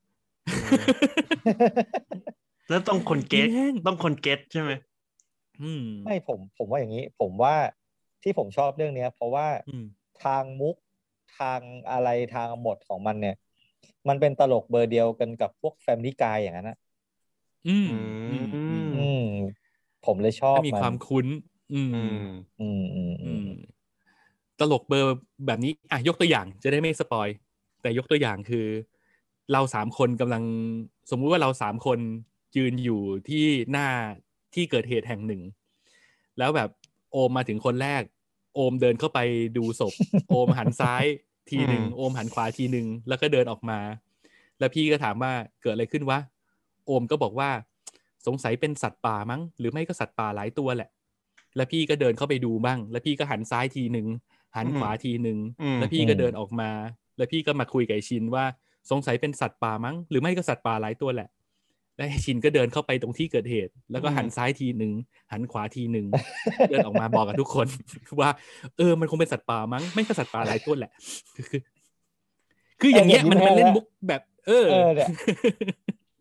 [2.70, 4.72] แล้วต้องคนเก็ตยิ้มแห้งต้องคนเก็ตใช่ไหม
[5.62, 7.56] อืมไม่ผมผมว่าอย่างนี้ ผมว่า
[8.24, 9.86] ที่ผมชอบเรื่องเนี้ย เพราะว่าอืม
[10.24, 10.76] ทางมุก
[11.40, 11.60] ทาง
[11.92, 13.36] อะไรทางบทของมันเนี่ย
[14.08, 16.78] มันเป็นตลกเบอร์เดียวกันกับพวกแฟมลี่กายอย่างนั้นนะ
[17.68, 17.90] อืม
[18.30, 19.26] อือืมอืมมอืม
[20.06, 21.28] ผมเลยชอบมีความคุ้น
[21.74, 22.18] อืม อืม
[22.60, 23.50] อืมอืมอือืมม
[24.60, 27.28] ตลกเบอร์แบบนี้อะยกตัวอย่างจะได้ไม่สปอย
[27.84, 28.68] แต่ยกตัวอย่างคือ
[29.54, 30.44] เราสามคนกำลัง
[31.10, 32.00] สมมุติว่าเราสามคน
[32.58, 33.88] ยืนอยู่ที่หน้า
[34.56, 35.42] ที่เกิดเหตุแห่งหนึ่ง
[36.38, 36.70] แล้วแบบ
[37.12, 38.04] โอมมาถึงคนแรก
[38.56, 39.20] โอมเดินเข้าไป
[39.58, 39.94] ดูศพ
[40.30, 41.04] โอมหันซ้าย
[41.50, 43.80] ทีหนึ่งอืมโอมหันขวาทีหนึ่งแล้วก็เดินออกมา
[44.60, 46.20] แล้วพี่ก็ถามว่าเกิดอะไรขึ้นวะ
[46.86, 47.50] โอมก็บอกว่า
[48.28, 50.90] สงสัยเป็นสัตว์ป่ามั้ง หรือไม่ก็สัตว์ป่าหลายตัวแหละ
[51.56, 54.08] แล้วพี่ก็เดินเข้าไปดูบ้าง แล้วพี่ก็หันซ้ายทีหนึ่ง
[54.56, 56.70] หันขวาทีหนึ่งอืมแล้วพี่ก็เดินออกมา
[57.18, 58.46] แล้วพี่ก็มาคุยกับไอ้ชินว่า
[58.92, 61.30] สงสัยเป็นสัตว์ป่ามั้ง หรือไม่ก็สัตว์ป่าหลายตัวแหละ
[61.98, 64.94] และชินก็เดินเข้าไปตรงที่เกิดเหตุ แล้วก็หันซ้ายทีหนึ่ง
[65.32, 66.06] หันขวาทีหนึ่ง
[66.70, 67.68] เดินออกมาบอกกับทุกคน
[68.20, 68.30] ว่า
[68.78, 70.92] เออมันคงเป็นสัตว์ป่ามั้ง ไม่ก็สัตว์ป่าหลายตัวแหละ
[71.36, 71.60] คือ
[72.82, 75.08] คืออย่างเงี้ยมันมันเล่นมุกแบบ เออเออเนี่ย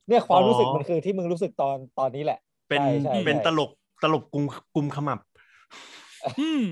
[0.09, 2.39] เนี่ยความรู้สึกอ๋อมันคือที่มึงรู้สึกตอนตอนนี้แหละ
[2.69, 3.71] เป็นใช่ใช่เป็นใช่ตลก
[4.03, 4.45] ตลกกุม
[4.75, 5.19] กุมขมับ
[6.41, 6.63] อืม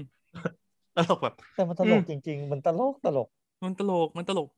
[0.97, 3.29] ตลกแบบ แต่มันตลกจริง ๆ มันตลกตลก
[3.63, 4.49] มันตลกมันตลก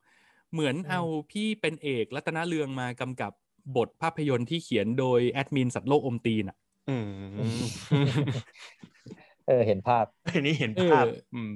[0.53, 1.01] เหมือนอืมเอา
[1.31, 3.31] พี่เป็นเอกรัตนเรืองมากำกับ
[3.77, 6.57] บทภาพยนตร์ที่เขียนโดยแอดมินสัตว์โลกอมตีนอะ
[6.89, 7.03] อืม
[9.47, 11.53] เออเห็นภาพอันนี้เห็นเออภาพ อืม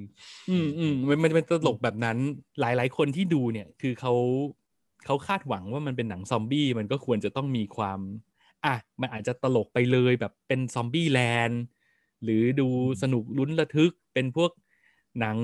[0.50, 2.18] อืมอืมมันมันเป็นตลกแบบนั้น
[2.60, 4.14] หลายหลายคนที่ดูเนี่ย คือเขา
[5.06, 8.00] เขาคาดหวังว่ามันเป็นหนังซอมบี้มันก็ควรจะต้องมีความ
[8.64, 11.62] อะมันอาจจะตลกไปเลยแบบเป็นซอมบี้แลนด์
[12.22, 12.68] หรือดู
[13.02, 14.50] สนุกลุ้นระทึกเป็นพวก
[15.20, 15.38] หนัง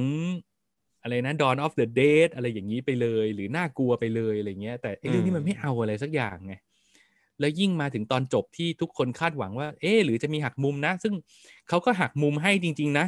[1.04, 6.54] อะไรนะ Dawn of the Dead อะไรอย่างนี้ไปเลย หรือน่ากลัวไปเลยอะไรเงี้ยแต่ไอ้เรื่องนี้มันไม่เอาอะไรสักอย่างไง
[7.40, 11.14] แล้วยิ่งมาถึงตอนจบที่ทุกคนคาดหวังว่า เอ๊ะหรือจะมีหักมุมนะ ซึ่ง
[11.68, 13.06] เขาก็หักมุมให้จริง ๆ นะ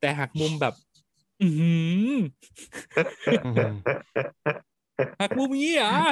[0.00, 0.74] แต่หักมุมแบบ
[1.42, 1.72] อือหื
[2.12, 2.14] อ
[5.20, 6.02] หักมุมงี้เหรอะ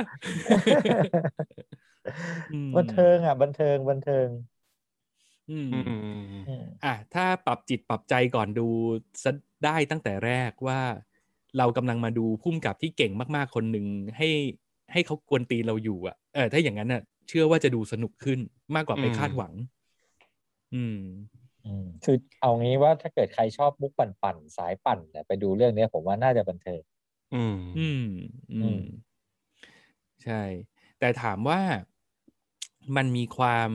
[2.52, 4.28] อืมบันเทิงอะ บันเทิงบันเทิง
[5.50, 5.90] อืมอืม
[6.48, 8.68] อืมอะถ้าปรับจิตปรับใจก่อนดู
[9.22, 9.30] ซะ
[9.64, 10.80] ได้ตั้งแต่แรกว่า
[11.58, 13.86] เรากำลังมาดูพุ่มกับที่เก่งมากๆคนหนึ่ง
[14.16, 14.28] ให้
[14.92, 18.38] ให้เขากวนตีนเราอยู่อะเออถ้าอย่างนั้นน่ะ เชื่อว่าจะดูสนุกขึ้น
[18.74, 19.52] มากกว่าไปอืมคาดหวัง
[20.74, 20.98] อืม
[21.66, 26.82] อืมคือเอางี้ว่าถ้าเกิดใครชอบมุกปั่นๆสายปั่นเนี่ยไปดูเรื่องเนี้ยผมว่าน่าจะบันเทิง
[27.34, 28.02] อืม อืม
[28.52, 28.82] อือืมม
[30.24, 30.42] ใช่
[30.98, 31.60] แต่ถามว่า
[32.96, 33.70] มันมีความ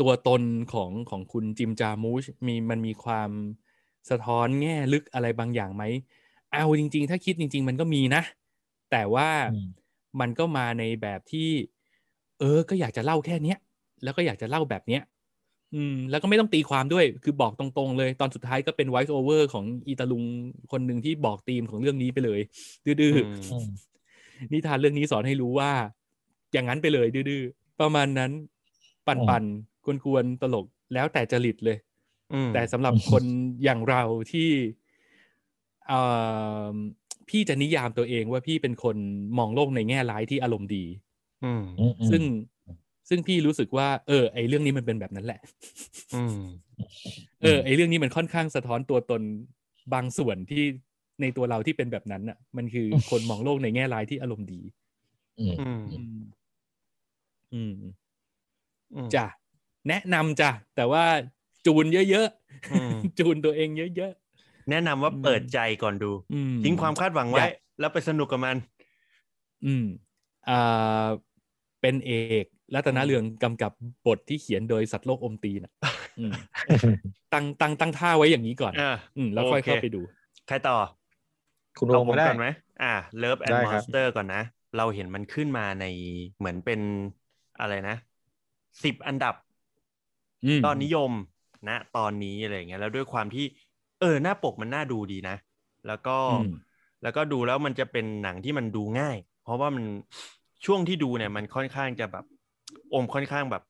[0.00, 0.42] ตัวตน
[0.72, 3.30] ของของคุณจิมจามูชมีมันมีความ
[4.10, 5.84] สะท้อนแง่ลึกอะไรบางอย่างไหม
[6.52, 8.22] เอาจริง ๆ ถ้าคิดจริง ๆ มันก็มีนะ
[8.90, 9.66] แต่ว่าอืม
[10.20, 11.50] มันก็มาในแบบที่
[12.40, 13.58] เออ ก็อยากจะเล่าแค่เนี้ย
[14.02, 15.02] แล้วก็อยากจะเล่าแบบเนี้ย
[15.74, 20.24] อืม แล้วก็ไม่ต้องตีความด้วย คือบอกตรงๆ เลย ตอนสุดท้ายก็เป็น voice over ของอีตาลุง
[20.72, 22.40] คนหนึ่งที่บอกธีมของเรื่องนี้ไปเลย
[22.86, 23.66] ดื้ออืๆมอืม
[24.52, 25.72] นิทานเรื่องนี้สอนให้รู้ว่า
[26.52, 28.30] อย่างนั้นไปเลย ดื้อๆประมาณนั้น
[29.06, 29.44] ปันปัน
[29.84, 31.78] กวนกวนๆตลกแล้วแต่จริตเลย
[32.32, 33.24] อืมแต่สำหรับคน
[33.64, 34.02] อย่างเรา
[34.32, 34.48] ที่
[35.88, 36.00] เอ่
[36.72, 36.74] อ
[37.28, 38.96] พี่จะนิยามตัวเองว่าพี่เป็นคน
[39.38, 40.84] มองโลกในแง่ร้ายที่อารมณ์ดี
[41.44, 42.22] อืมอืมอืมซึ่ง
[43.08, 45.40] ซึ่งพี่รู้สึกว่า เออ ไอเรื่องนี้มันเป็นแบบนั้นแหละ
[46.14, 46.40] อืม
[47.42, 49.22] เออ ไอเรื่องนี้มันค่อนข้างสะท้อนตัวตน
[49.94, 50.64] บางส่วนที่
[51.20, 54.60] ในตัวเราที่เป็นแบบนั้นอะ มันคือคนมองโลกในแง่ร้ายที่อารมณ์ดี
[55.40, 56.20] อืม อืมอืม
[57.52, 57.92] อืมอืม
[59.14, 59.26] จ้ะ
[59.88, 61.04] แนะนำจ้ะแต่ว่า
[61.66, 62.26] จูนเยอะ
[62.72, 64.12] อืมๆจูนตัวเองเยอะ
[64.70, 68.56] แนะนำว่าเปิดใจก่อนดูๆอืมทิ้งความคาดหวังไว้อยากแล้วไปสนุกกับมัน
[69.66, 69.84] อืม
[70.48, 71.06] อ่า
[71.80, 72.12] เป็นเอ
[72.42, 72.44] ก
[72.74, 73.72] รัตนเรืองกำกับ
[74.06, 75.72] บทที่เขียนโดยสัตว์โลกอมตีนะ
[76.18, 76.32] อืม
[77.32, 80.00] ตั้งตั้งตั้งท่าไว้อย่างนี้ก่อนอ่าอืมแล้วค่อยโอเคเข้าไปดู
[80.46, 80.76] ใครต่อ
[81.78, 82.46] คุณโรเอามผมก็ได้ก่อนไหม
[82.82, 84.42] อ่า Love and ได้ครับ Monster ก่อนนะ
[84.76, 85.84] เราเห็นมันขึ้นมาใน
[86.38, 86.80] เหมือนเป็น
[87.60, 87.96] อะไรนะ
[88.84, 89.34] สิบอันดับ
[90.44, 91.12] อืมยอดนิยม
[91.68, 93.44] นะตอนนี้อะไรอย่างเงี้ยแล้วด้วยความที่
[94.00, 95.36] เออหน้าปกมันน่าดูดีนะ
[95.86, 96.48] แล้วก็อืม
[97.02, 99.84] แล้วก็ดูแล้วมันจะเป็นหนังที่มันดูง่าย เพราะว่ามัน
[100.64, 102.24] ช่วงที่ดูเนี่ย มันค่อนข้างจะแบบ
[102.94, 103.62] อมค่อนข้างแบบ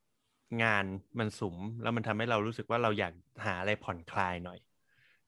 [0.62, 0.84] งาน
[1.18, 3.12] มันสุม แล้วมันทำให้เรารู้สึกว่าเราอยาก
[3.46, 4.58] หาอะไรผ่อนคลายหน่อย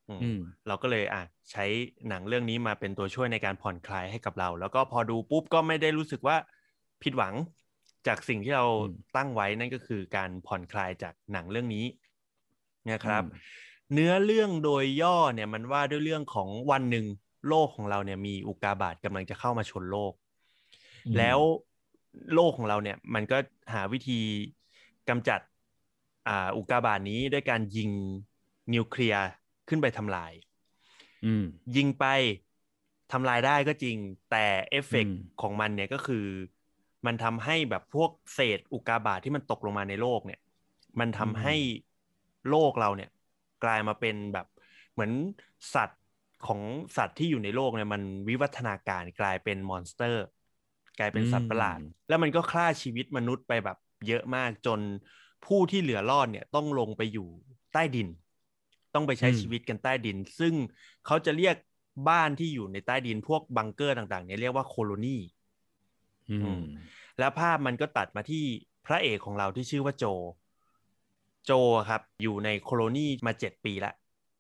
[0.09, 1.23] อืมอืมเราก็เลยอะ
[1.53, 1.65] ใช้
[2.09, 6.37] หนังเรื่องนี้มาเป็นตัวช่วยในการผ่อนคลายให้กับเรา แล้วก็พอดูปุ๊บก็ไม่ได้รู้สึกว่า
[7.03, 7.35] ผิดหวัง
[8.07, 11.87] จากสิ่งที่เราอืมตั้งไว้นั่นก็คือการผ่อนคลายจากหนังเรื่องนี้
[12.93, 13.31] นะครับอืม
[13.93, 17.07] เนื้อเรื่องโดยย่อเนี่ยมันว่าด้วยเรื่องของวันหนึ่ง
[17.49, 20.13] โลกของเราเนี่ยมีอุกกาบาตกำลังจะเข้ามาชนโลก
[21.07, 21.39] อืมแล้ว
[22.35, 23.39] โลกของเราเนี่ยมันก็
[23.75, 24.21] หาวิธี
[25.09, 25.41] กำจัด
[26.29, 27.91] อ่าอุกกาบาตนี้ด้วยการยิง
[28.75, 29.27] นิวเคลียร์
[29.69, 30.33] ขึ้นไปทำลาย
[31.25, 31.45] อืม
[31.77, 32.05] ยิงไป
[33.13, 33.97] ทำลายได้ก็จริง
[34.31, 36.25] แต่เอฟเฟกต์อืมของมันเนี่ยก็คือ
[37.07, 40.39] มันทำให้แบบพวกเศษอุกกาบาตที่มันตกลงมาในโลกเนี่ย
[41.01, 41.55] มันทำให้
[42.49, 43.09] โลกเราเนี่ย
[43.65, 44.47] กลายมาเป็นแบบ
[44.93, 45.13] เหมือน
[45.75, 46.01] สัตว์
[46.43, 46.61] ของ
[46.97, 50.23] สัตว์ที่อยู่ในโลกเนี่ยมันวิวัฒนาการกลายเป็น monster
[50.99, 53.77] กลายเป็นสัตว์ประหลาดอืมแล้วมันก็ฆ่าชีวิตมนุษย์ไปแบบ
[54.07, 54.81] เยอะมากจน
[55.47, 57.29] ผู้ที่เหลือรอดเนี่ยต้องลงไปอยู่
[57.73, 58.09] ใต้ดิน
[58.95, 60.55] ต้องไปใช้อืมชีวิตกันใต้ดิน ซึ่ง
[61.07, 61.57] เขาจะเรียก
[62.09, 65.31] บ้านที่อยู่ในใต้ดินพวกบังเกอร์ต่างๆเนี่ยเรียกว่า colony อือืมม
[67.19, 68.45] แล้วภาพมันก็ตัดมาที่
[68.87, 70.05] พระเอกของเราที่ชื่อว่าโจ
[71.47, 71.53] โจ
[71.89, 73.93] ครับ อยู่ใน colony มาเจ็ดปีละ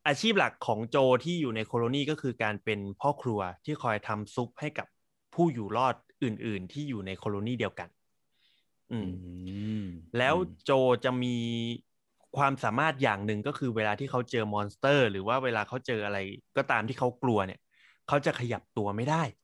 [0.06, 4.86] อาชีพหลักของโจที่อยู่ใน colony ก็คือการเป็นพ่อครัวที่คอยทำซุปให้กับ
[5.35, 5.94] ผู้อยู่รอด
[6.24, 7.89] อื่น ๆ ที่อยู่ใน colony เดียวกัน
[8.90, 9.11] อืม
[9.47, 9.81] อืม
[10.19, 10.70] แล้วอืมโจ
[11.05, 11.36] จะมี
[12.36, 16.19] ความสามารถอย่างหนึ่งก็คือเวลาที่เขาเจอ monster หรือว่าเวลาเขาเจออะไร
[16.56, 17.59] ก็ตามที่เขากลัวเนี่ย
[18.06, 19.44] เขาจะขยับตัวไม่ได้บอกอ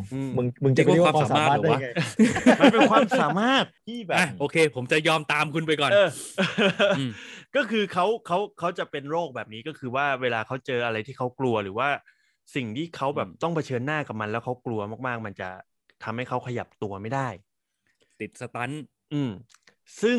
[0.00, 0.02] ม
[0.36, 1.88] มึงมึงจะไปเรียกว่าความสามารถได้ไง
[2.60, 6.08] มันเป็นความสามารถที่แบบอะโอเค ผมจะยอมตามคุณไปก่อนเออ
[6.98, 7.10] อืม
[7.56, 11.88] ก็คือเขาเขาเขาจะเป็นโรคแบบนี้ก็คือว่าเวลาเขาเจออะไรที่เขากลัวหรือว่า
[12.54, 15.48] สิ่งที่เขาแบบอืมต้องเผชิญหน้ากับมันแล้วเขากลัวมากๆ มันจะ
[16.04, 17.28] ทำให้เขาขยับตัวไม่ได้
[18.20, 18.70] ติดสตัน
[19.12, 19.30] อืม
[20.02, 20.18] ซึ่ง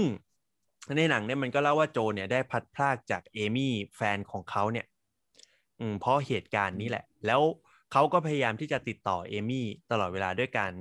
[0.98, 4.86] ในหนังเนี่ยมันก็เล่าว่าโจเนี่ยได้พลัดพรากจากเอมี่แฟนของเขาเนี่ย
[5.80, 7.42] อืมเพราะเหตุการณ์นี้แหละ แล้ว
[7.92, 10.74] เขาก็พยายามที่จะติดต่อเอมี่ตลอดเวลาด้วยการ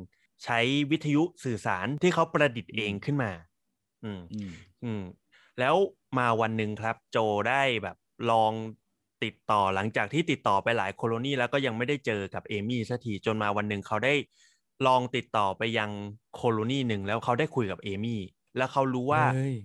[0.44, 0.58] ใช้
[0.90, 3.32] วิทยุสื่อสารที่เขาประดิษฐ์เองขึ้นมา
[4.04, 4.52] อืมอืม
[4.84, 5.02] อืม
[5.60, 5.74] แล้ว
[6.18, 7.18] มาวันหนึ่งครับ โจ
[7.48, 7.96] ได้แบบ
[8.30, 8.52] ลอง
[9.24, 14.14] ติดต่อหลังจากที่ติดต่อไปหลายโคโลนีแล้วก็ยังไม่ได้เจอกับเอมี่สักทีจนมาวันหนึ่งเขาได้
[14.86, 15.90] ลองติดต่อไปยัง
[16.34, 18.20] โคโลนีหนึ่งแล้วเขาได้คุยกับเอมี่
[18.56, 19.56] แล้วเขารู้ว่าเฮ้ย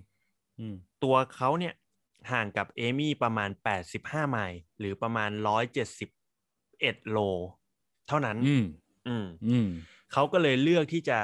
[0.58, 0.74] อืม
[1.04, 1.74] ตัวเขาเนี่ย
[2.32, 5.30] ห่างกับเอมี่ประมาณ 85 ไมล์หรือประมาณ
[6.82, 7.18] 171โล
[8.08, 8.64] เท่านั้น อืม
[9.08, 9.68] อืม อืม
[10.12, 11.18] เขาก็เลยเลือกที่จะ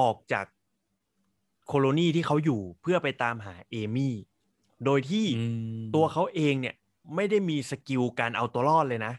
[0.00, 0.46] ออกจาก
[1.66, 4.14] โคโลนีที่เขาอยู่เพื่อไปตามหาเอมี่
[4.84, 5.42] โดยที่อื
[5.82, 6.74] มตัวเขาเองเนี่ย
[7.14, 9.14] ไม่ได้มีสกิลการเอาตัวรอดเลยนะ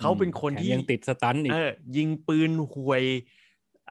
[0.00, 3.04] เขาเป็นคนแถมที่ยังติดสตันอีกเออยิงปืนห่วย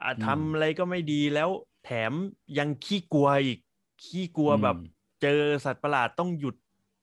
[0.01, 1.49] อะอืมทำอะไรก็ไม่ดีแล้ว
[1.85, 2.13] แถม
[2.57, 3.59] ยังขี้กลัวอีก
[4.03, 4.77] ขี้กลัวอืมแบบ
[5.21, 6.55] เจอสัตว์ประหลาดต้องหยุด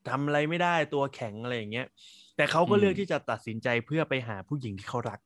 [0.09, 1.87] ทำอะไรไม่ได้ตัวแข็งอะไรอย่างเงี้ย
[2.35, 5.19] แต่เขาก็เลือกที่จะตัดสินใจเพื่อไปหาผู้หญิงที่เขารัก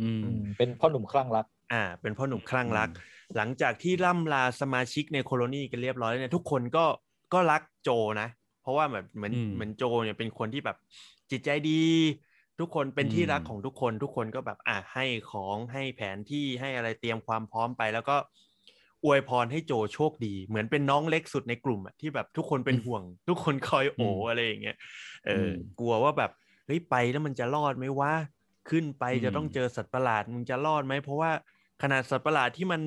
[0.00, 3.02] อืมอืมเป็นพ่อหนุ่มคลั่งรัก อ่า เป็นพ่อหนุ่มคลั่งรักอืม
[3.36, 6.84] หลังจากที่ล่ำลาสมาชิกในโคโลนีกันเรียบร้อยแล้วเนี่ยทุกคนก็
[7.32, 8.28] ก็รักโจนะ
[8.62, 10.76] เพราะว่าแบบเหมือนอืมเหมือนโจเนี่ยเป็นคนที่แบบ
[11.30, 11.82] จิตใจดี
[12.60, 18.16] ทุกคนเป็นที่รักอืมของทุกคน ทุกคนก็แบบอะให้ของให้แผนที่ให้อะไรเตรียมความพร้อมไปแล้วก็
[19.04, 24.76] อวยพรให้โจโชคดี เหมือนเป็นน้องเล็กสุดในกลุ่มอะที่แบบทุกคนเป็นห่วง ทุกคนคอยโออะไรอย่างเงี้ย
[25.26, 26.30] เอออมกลัวว่าแบบ
[26.66, 28.12] เฮ้ยไปแล้วมันจะรอดไหมวะ
[28.70, 31.30] ขึ้นไปอืมจะต้องเจอสัตว์ประหลาดมึงจะรอดไหมเพราะว่า
[31.82, 32.80] ขนาดสัตว์ประหลาดที่มัน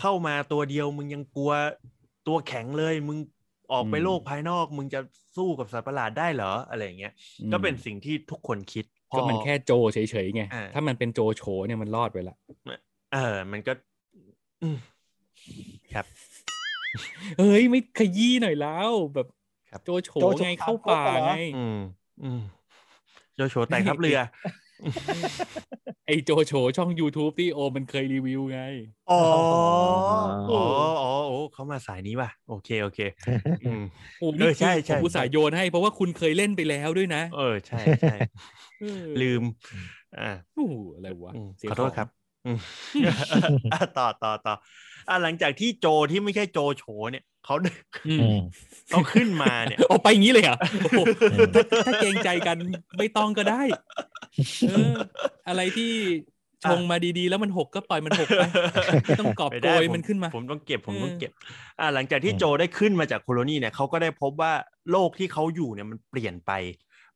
[0.00, 1.52] เข้ามาตัวเดียวมึงยังกลัว
[2.26, 3.18] ตัวแข็งเลยมึง
[3.72, 5.00] ออกไปโลกภายนอกมึงจะ
[5.36, 7.12] สู้กับสัตว์ประหลาดได้เหรออะไรอย่างเงี้ย
[7.52, 12.36] ก็เป็นสิ่งที่ทุกคนคิดพอก็มันแค่โจเฉยๆไงอ่าถ้ามันเป็นโจโฉเนี่ยมันรอดไปละ
[13.12, 13.72] เออมันก็
[14.62, 14.76] อืม
[15.92, 16.06] ครับ
[17.36, 19.26] เฮ้ยไม่ขยี้หน่อยแล้ว แบบ
[19.68, 21.74] ครับโจโฉโจโฉไงเข้าป่าเข้าป่าเหรอไงอืม
[22.22, 22.38] อืม
[23.34, 24.18] โจโฉแต่งทัพเรือ
[26.06, 28.58] ไอโจโฉช่อง YouTube ที่โอมันเคยรีวิวไง
[29.06, 29.34] อ๋อ อ๋
[30.48, 30.56] อ๋ออ
[31.00, 32.98] อ๋อโอ้เขามาสายนี้ว่ะ โอเค โอเค
[33.62, 33.80] อืม
[34.18, 38.10] โอ้เอนี่อใช่คือใช่ผมอุตส่าห์โยนให้เพราะว่าคุณเคยเล่นไปแล้วด้วยนะ เออ ใช่ใช่
[38.78, 38.86] เออ
[39.20, 39.42] ลืม
[40.14, 40.22] อ่า
[40.54, 42.08] โอ้โหอะไรวะอืมเสียขอโทษงครับ
[42.44, 42.58] อืม
[43.72, 44.54] อะต่อต่อต่อ
[45.08, 47.54] อะหลังจากที่โจที่ไม่ใช่โจโฉเนี่ยเขา
[48.06, 48.36] อืมอืม
[48.90, 50.58] เขาขึ้นมาเนี่ยเอาไปงี้เลยเหรอะ
[51.54, 52.56] ถ้าถ้าเกรงใจกัน
[52.98, 53.62] ไม่ต้องก็ได้
[54.68, 54.92] เออ
[55.48, 55.92] อะไรที่
[56.64, 58.42] ชงมาดีๆ แล้วมันหกก็ปล่อยมันหกไป
[59.06, 61.30] ไม่ต้องกอบไม่โกได้ยผมันขึ้นมา ผมต้องเก็บผมต้องเออเก็บ
[61.80, 64.52] อ่าหลังจากที่อืมโจได้ขึ้นมาจากโคโลนีเนี่ยเขาก็ได้พบว่า
[64.90, 66.52] โลกที่เขาอยู่เนี่ยมันเปลี่ยนไป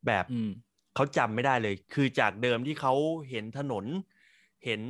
[0.06, 0.50] แบบอืม
[0.94, 2.94] เขาจำไม่ได้เลย คือจากเดิมที่เขา
[3.30, 3.84] เห็นถนน
[4.64, 4.82] เห็น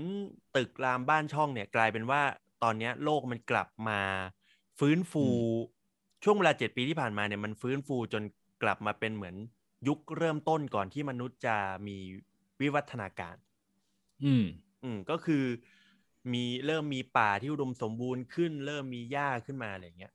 [0.57, 2.23] ตึกรามบ้านช่องเนี่ย กลายเป็นว่า
[2.63, 4.01] ตอนเนี้ยโลกมันกลับมา
[4.79, 5.27] ฟื้นฟูอื
[6.25, 8.23] ช่วงเวลาเจ็ดปีที่ผ่านมาเนี่ยมันฟื้นฟูจน
[8.63, 9.37] กลับมาเป็นเหมือน
[9.89, 11.57] ยุคเริ่มต้นก่อนที่มนุษย์จะ
[11.87, 11.97] มี
[12.61, 13.37] วิวัฒนาการ
[14.23, 14.45] อืม
[14.83, 15.45] อืมก็คือ
[16.33, 20.13] มีเริ่มมีป่าที่อุดมสมบูรณ์ขึ้น เริ่มมีหญ้าขึ้นมาอะไรอย่างเงี้ย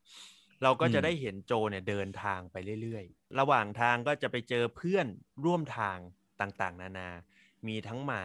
[0.63, 5.07] เราก็จะอืมได้เห็นโจเนี่ยเดินทางไปเรื่อยๆ ระหว่างทางก็จะไปเจอเพื่อน
[5.45, 5.97] ร่วมทาง
[6.41, 7.09] ต่างๆ นานา
[7.67, 8.23] มีทั้งหมา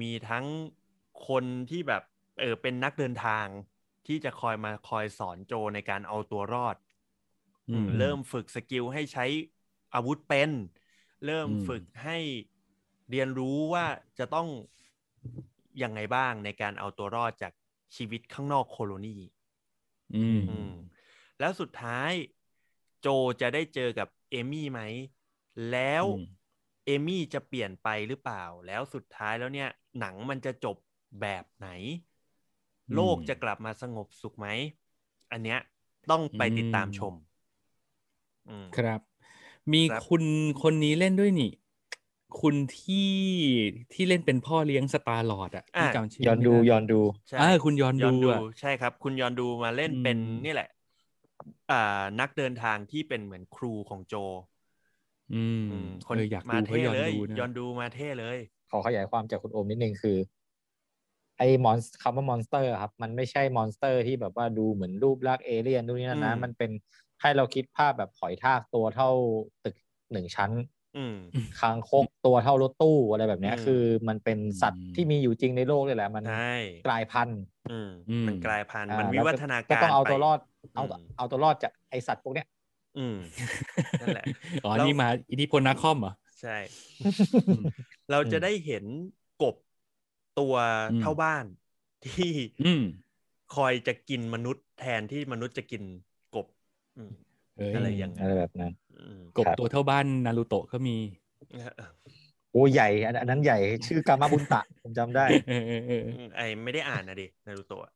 [0.00, 0.46] มีทั้ง
[1.28, 2.02] คนที่แบบ
[2.40, 3.48] เออเป็นนักเดินทาง
[4.06, 6.76] ที่จะคอยมาคอยสอนโจในการเอาตัวรอด
[7.70, 9.24] อืมเริ่มฝึกสกิลให้ใช้
[9.94, 10.50] อาวุธเป็น
[11.24, 12.18] เริ่มอืมฝึกให้
[13.10, 13.86] เรียนรู้ว่า
[14.18, 14.48] จะต้อง
[15.82, 17.52] ยังไงบ้างในการเอาตัวรอดจาก
[17.96, 19.16] ชีวิตข้างนอกโคโลนี
[20.14, 20.68] อืมอืม
[21.38, 22.12] แล้วสุดท้าย
[23.00, 23.06] โจ
[23.40, 24.80] จะได้เจอกับเอมี่ไหม
[25.70, 26.20] แล้วอืม
[26.84, 30.76] เอมี่จะเปลี่ยนไปหรือเปล่า แล้วสุดท้ายแล้วเนี่ย หนังมันจะจบ
[31.20, 31.68] แบบไหน
[32.94, 34.48] โลกจะกลับมาสงบสุขไหม
[35.30, 35.58] อันเนี้ย
[36.10, 37.14] ต้องไปติดตามชม
[38.46, 39.00] อืมครับ
[39.72, 40.22] มีครับคุณ
[40.62, 41.50] คนนี้เล่นด้วยนี่
[42.40, 43.10] คุณที่
[43.92, 47.00] ที่เล่นเป็นพ่อเลี้ยงสตาร์ลอดอะที่จำชื่ย้อนดูไม่ไย้อนดู
[47.30, 50.66] ใช่อ่าคุณย้อนยอนดูดูอะใช่ครับ คุณยอนดูมาเล่นเป็นอืมนี่แหละ
[51.70, 51.76] อ่า
[52.20, 54.14] นักเดินทางที่เป็นเหมือนครูของโจ
[55.32, 55.34] อื
[55.68, 58.38] มอืมเอออยากมาดูเพราะเท่ย้อนเลยดูนะยอนดูมาเท่เลย
[58.70, 60.16] ขอขยายความจากคุณโอมนิดนึงคือ
[61.38, 66.70] ไอ้ mon คำว่า monster ครับ มันไม่ใช่ monster ที่แบบว่าดูเหมือนรูปลักษณ์เอเลี่ยนดูนี่นั่นนะอืมมันเป็น
[67.20, 69.10] ให้เราคิดภาพแบบหอยทากตัวเท่า
[69.64, 69.74] ตึก
[70.12, 70.50] หนึ่งชั้น
[70.96, 71.16] อืม
[71.60, 76.54] คางคกตัวเท่ารถตู้อะไรแบบเนี้ยอืมคือมันเป็นสัตว์อืมที่มีอยู่จริงในโลกเลยแหละ มันใช่
[76.86, 77.40] กลายพันธุ์
[77.70, 80.38] อืมอืมมันกลายพันธุ์อ่ามันวิวัฒนาการก็ต้องเอาตัวรอด
[80.74, 82.46] เอาอืมเอาตัวรอดจากไอ้สัตว์พวกเนี้ย
[82.98, 83.16] อืม
[84.00, 84.24] นั่นแหละ
[84.64, 86.56] อ๋อแล้วนี่มาอิทธิพลนักคอมเหรอใช่
[87.46, 87.62] อืม
[88.10, 89.17] เราจะได้เห็นกบ
[90.38, 90.54] ตัว
[90.92, 91.44] อืมเท่าบ้าน
[92.06, 92.32] ที่
[92.64, 92.82] อืม
[93.54, 95.82] คอยจะกินมนุษย์แทนที่มนุษย์จะกิน
[96.34, 96.46] กบ
[96.96, 97.12] อืม
[97.56, 100.96] เอ้ยอะไรอย่างนั้นอะไรแบบนั้นอืมกบครับตัวเท่าบ้านนารูโตะก็มี
[102.52, 106.02] โอ้ใหญ่ อันอันนั้นใหญ่ ชื่อกามาบุนตะ ผมจำได้เออเออเออ
[106.36, 107.92] ไอไม่ได้อ่านนะดินารูโตะ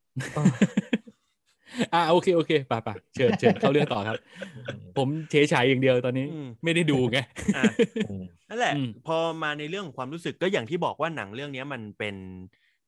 [1.95, 4.17] อ่าโอเคโอเคป่ะป่ะเชิญเชิญเข้าเรื่องต่อครับ
[4.97, 7.19] ผมเฉยฉายอย่างเดียวตอนนี้อืมไม่ได้ดูไง
[7.57, 7.65] อะ
[8.09, 12.17] อืมนั่นแหละอืมพอมาในเรื่องของความรู้สึกก็อย่างที่บอกว่าหนังเรื่องเนี้ยมันเป็น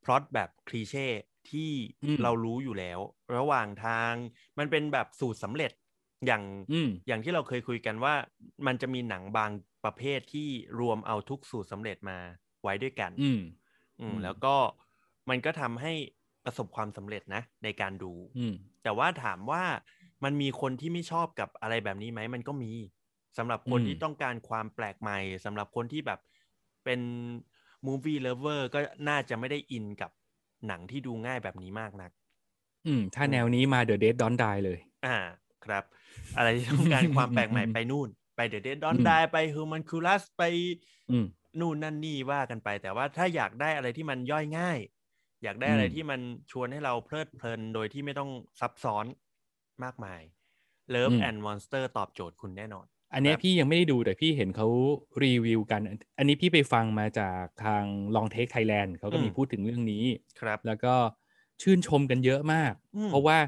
[0.05, 1.07] พล็อตแบบคลีเช่
[1.51, 1.71] ที่
[2.05, 2.99] อืมเรารู้อยู่แล้ว
[3.37, 4.13] ระหว่างทาง
[4.59, 5.73] มันเป็นแบบสูตรสำเร็จ
[6.27, 6.43] อย่าง
[6.73, 8.15] อืมอย่างที่เราเคยคุยกันว่า
[8.67, 9.51] มันจะมีหนังบาง
[9.85, 10.49] ประเภทที่
[10.81, 12.19] รวมเอาทุกสูตรสำเร็จมา
[12.63, 13.41] ไว้ด้วยกัน อืม
[14.01, 14.55] อืมอืมแล้วก็
[15.31, 15.93] มันก็ทำให้
[16.45, 19.63] ประสบความสำเร็จนะ ในการดูอืมแต่ว่าถามว่า
[20.25, 22.73] มันมีคนที่ไม่ชอบกับอะไรแบบนี้ไหมมันก็มี
[23.39, 26.21] สำหรับคนอืมที่ต้องการความแปลกใหม่สำหรับคนที่แบบ
[26.85, 27.01] เป็น
[27.87, 30.11] movie lover ก็น่าจะไม่ได้อินกับ
[30.67, 32.11] หนังที่ดูง่ายแบบนี้มากนัก
[32.87, 35.17] อืม ถ้าแนวนี้มา The Dead Don't Die เลย อ่า
[35.65, 35.85] ครับ
[36.37, 40.43] อะไรที่ต้องการความแปลกใหม่ไปนู่น ไปเด e เด d ดอนอืมไดไปฮูมันคูลัสไป
[41.11, 41.27] อืม
[41.61, 44.79] นู่นนั่นนี่ว่ากันไป แต่ว่าถ้าอยากได้อะไรที่มันย่อยง่าย
[45.45, 46.21] อยากได้อะไรอืมที่มัน
[46.53, 48.31] ชวนให้เราเพลิดเพลินโดยที่ไม่ต้อง
[48.61, 49.05] ซับซ้อน
[49.85, 50.21] มากมาย
[50.95, 54.69] Love and Monster ตอบโจทย์คุณแน่นอน อันเนี้ยครับพี่ยังไม่ได้ดูแต่พี่เห็นเขา
[55.25, 55.81] รีวิวกัน
[56.19, 57.85] อันนี้พี่ไปฟังมาจากทาง
[58.15, 60.05] Long Take Thailand เขาก็มีอืมพูดถึงเรื่องนี้
[60.41, 60.95] ครับ แล้วก็
[61.63, 63.39] ชื่นชมกันเยอะมากอืมเพราะว่า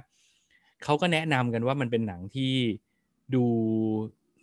[0.85, 2.55] เขาก็แนะนำกันว่ามันเป็นหนังที่
[3.35, 3.45] ดู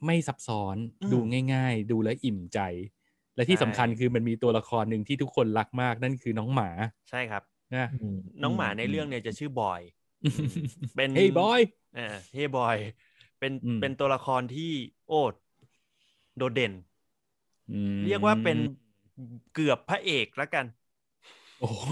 [0.05, 0.75] ไม่ซับซ้อน
[1.13, 1.17] ดู
[1.53, 2.59] ง่าย ๆ ดูแล้วอิ่มใจ
[3.35, 6.69] และที่สำคัญคือมันมีตัวละครหนึ่งที่ทุกคนรักมากนั่นคือน้องหมา
[7.09, 7.43] ใช่ครับ
[7.75, 9.81] นะอืมน้องหมาในเรื่องเนี่ยจะชื่อบอย
[10.95, 11.61] เป็นเฮ้ยบอย
[11.95, 12.77] เออเฮ้ยบอย
[13.39, 14.71] เป็นอืมเป็นตัวละครที่
[15.07, 15.21] โอ้
[16.37, 16.73] โดดเด่น
[18.05, 18.57] เรียกว่าเป็น
[19.53, 20.65] เกือบพระเอกแล้วกัน
[21.59, 21.85] โอ้โห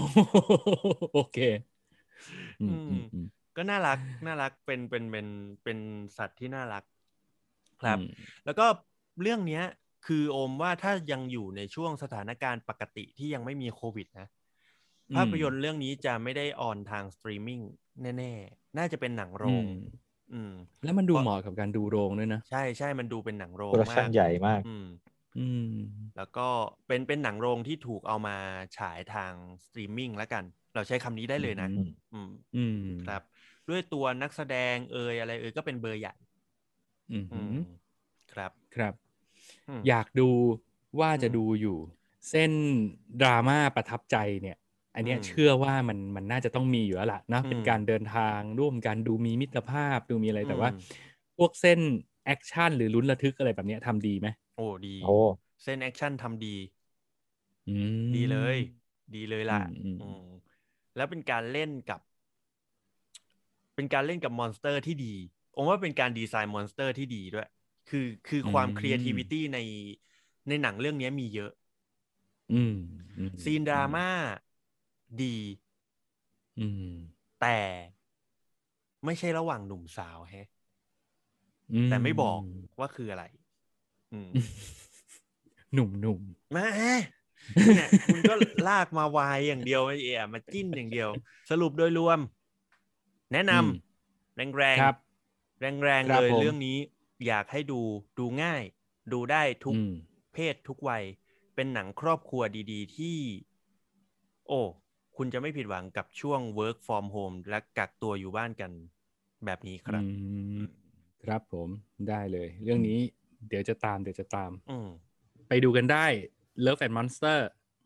[1.12, 1.38] โอเค
[2.60, 5.26] อืมอืมอืมก็น่ารักน่ารักเป็นเป็นเป็น
[5.64, 5.78] เป็น
[6.18, 6.84] สัตว์ที่น่ารัก
[7.82, 8.06] ครับอืม
[8.44, 8.66] แล้วก็
[9.20, 9.64] เรื่องเนี้ย
[10.06, 14.28] คือโอมว่าถ้ายังอยู่ในช่วงสถานการณ์ปกติที่ยังไม่มีโควิดนะ
[15.10, 17.60] อืมภาพยนตร์เรื่องนี้จะไม่ได้ on ทางสตรีมมิ่ง
[18.18, 19.68] แน่ๆ น่าจะเป็นหนังโรง อืม
[20.32, 20.52] อืม
[20.84, 24.86] แล้วมันดูเพราะเหมาะกับการดูโรงด้วยนะ ใช่ใช่มันดูเป็นหนังโรง production ใหญ่มาก อืม
[25.38, 25.68] อืม
[26.16, 26.48] แล้วก็
[26.86, 28.36] เป็นเป็นหนังโรงที่ถูกเอามา
[28.78, 29.32] ฉายทาง
[29.64, 32.76] สตรีมมิ่งแล้วกัน เราใช้คำนี้ได้เลยนะ อืม อืมอืม
[33.06, 33.22] ครับ
[33.68, 36.14] ด้วยตัวนักแสดงเอยอะไรเอยก็เป็นเบอร์ใหญ่
[37.10, 37.56] อืมอืม
[38.32, 38.94] ครับ ครับ
[39.68, 40.30] อืมอยากดู
[41.00, 41.78] ว่าจะอืมดูอยู่
[42.30, 42.52] เส้น
[43.20, 44.56] ดราม่าประทับใจเนี่ย
[44.94, 51.02] อันเนี้ยอืมเชื่อว่ามันมันน่าจะต้องมีอยู่แล้วล่ะนะอืมเป็นการเดินทางร่วมกันดูมีมิตรภาพดูมีอะไรแต่ว่าอืม
[51.36, 51.80] พวกเส้น
[52.24, 55.06] action หรือลุ้นระทึกอะไรแบบเนี้ยทำดีไหมโอ้ดีโอ้
[55.62, 56.54] เส้น action ทำดี
[57.66, 57.70] อื
[58.12, 58.56] มดีเลย
[59.14, 60.18] ดีเลยล่ะอืมอืมอืม
[60.94, 62.00] แล้วเป็นการเล่นกับ
[63.74, 65.14] เป็นการเล่นกับ monster ที่ดี
[65.54, 67.46] ผมว่าเป็นการ design monster ที่ดีด้วย
[67.94, 69.58] คือคือความ creativity ใน
[70.48, 71.50] ในหนังเรื่องนี้มีเยอะ
[72.52, 72.72] อืม
[73.18, 74.08] อืมซีนดราม่า
[75.20, 75.36] ดี
[76.58, 76.92] อืม
[77.38, 77.56] แต่
[79.04, 80.46] ไม่ใช่ระหว่างหนุ่มสาวแฮะ
[81.72, 82.40] อืแต่ไม่บอก
[82.78, 83.24] ว่าคืออะไร
[84.12, 84.32] อืม
[85.74, 86.20] หนุ่มหนุ่ม
[86.52, 86.66] แม่
[87.66, 88.32] เนี่ยคุณก็
[88.66, 91.08] ลากมาวายอย่างเดียวไม่เอะมาจิ้นอย่างเดียว
[91.50, 92.18] สรุปโดยรวม
[93.32, 94.94] แนะนำแรงแรงครับ
[95.60, 96.76] แรงแรงๆครับเลยผมเรื่องนี้
[97.26, 97.80] อยากให้ดู
[98.18, 98.62] ดูง่าย
[99.12, 99.92] ดูได้ทุกอืม
[100.32, 101.04] เพศทุกวัย
[101.54, 102.42] เป็นหนังครอบครัว
[102.72, 103.18] ดี ๆ ที่
[104.48, 104.60] โอ้
[105.16, 108.70] คุณจะไม่ผิดหวังกับช่วง work from home และกักตัวอยู่บ้านกัน
[109.44, 110.08] แบบนี้ครับอื
[110.58, 110.62] ม
[111.24, 111.68] ครับผม
[112.08, 112.98] ได้เลย เรื่องนี้
[113.48, 114.88] เดี๋ยวจะตามเดี๋ยวจะตามอืม
[115.48, 116.06] ไปดูกันได้
[116.64, 117.38] Love and Monster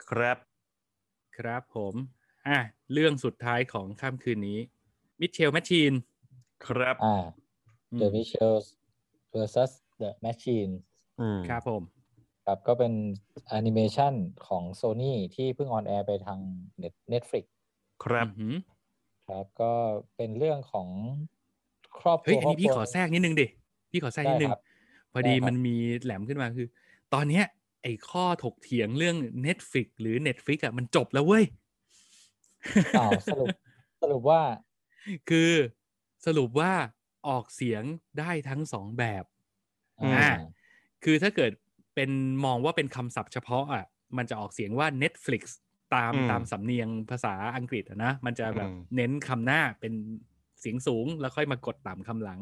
[0.08, 0.38] ครับ
[1.38, 1.94] ครับผม
[2.48, 2.58] อะ
[2.92, 4.58] เรื่องสุดท้ายของค่ำคืนนี้
[5.20, 5.92] Mitchells Machine
[6.66, 7.14] ครับอ่า
[8.00, 8.66] The Mitchells
[9.36, 10.72] versus The Machine
[11.20, 11.82] อืมครับผม
[12.46, 12.92] ครับก็เป็น
[13.48, 14.14] แอนิเมชัน
[14.46, 16.38] ของ Sony ที่เพิ่ง on air ไปทาง
[16.82, 17.44] Net Netflix
[18.02, 18.54] ครับอือหือ
[19.28, 19.72] ครับก็
[20.16, 20.88] เป็นเรื่องของ
[22.00, 23.46] ครอบครัเฮ้ยวอันครอนี้บพี่ครัวขอแทรกนิดนึงดิ
[23.90, 24.60] พี่ขอแทรกนิดนึงได้ครับ
[25.12, 26.66] พอดีได้ครับมันมีแหลมขึ้นมาคือ
[27.14, 27.44] ตอนเนี้ย
[27.82, 31.44] ไอ้ข้อถกเถียงเรื่อง Netflix หรือ Netflix อะมันจบแล้วเว้ย
[32.96, 33.50] อ้าวสรุป
[34.00, 34.42] สรุปว่า
[35.28, 35.52] คือ
[36.26, 36.72] สรุปว่า
[37.28, 37.82] ออกเสียง
[38.18, 39.24] ได้ทั้งสองแบบ
[40.02, 40.28] อืมอ่า
[41.04, 41.52] คือถ้าเกิด
[41.94, 42.10] เป็น
[42.44, 43.84] มองว่าเป็นคำศัพท์เฉพาะอะ
[44.16, 45.42] มันจะออกเสียงว่า Netflix
[45.94, 49.92] ตามอืมตามสำเนียงภาษาอังกฤษอะนะ มันจะแบบอืมเน้นคำหน้าเป็น
[50.60, 52.40] เสียงสูงแล้วค่อยมากดต่ำคำหลัง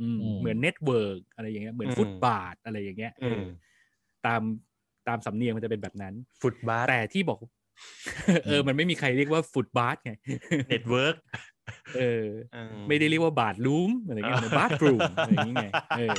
[0.00, 3.48] อืมอืมเหมือนเน็ตเวิร์กอะไรอย่างเงี้ยเหมือนอืมฟุตบาทอะไรอย่างเงี้ยเออมอ
[4.26, 4.42] ตาม
[5.08, 7.38] ตามสำเนียงมันจะเป็นแบบนั้น ฟุตบาทแต่ที่บอก
[8.46, 10.12] เออ มันไม่มีใครเรียกว่าฟุตบาทไง
[10.68, 11.16] เน็ตเวิร์ก
[11.94, 12.24] เออ
[12.88, 15.60] ไม่ได้เรียกว่าบาทลูมอะไรเงี้ยบาทรูมอะไรอย่างเงี้ย
[15.94, 16.18] เออ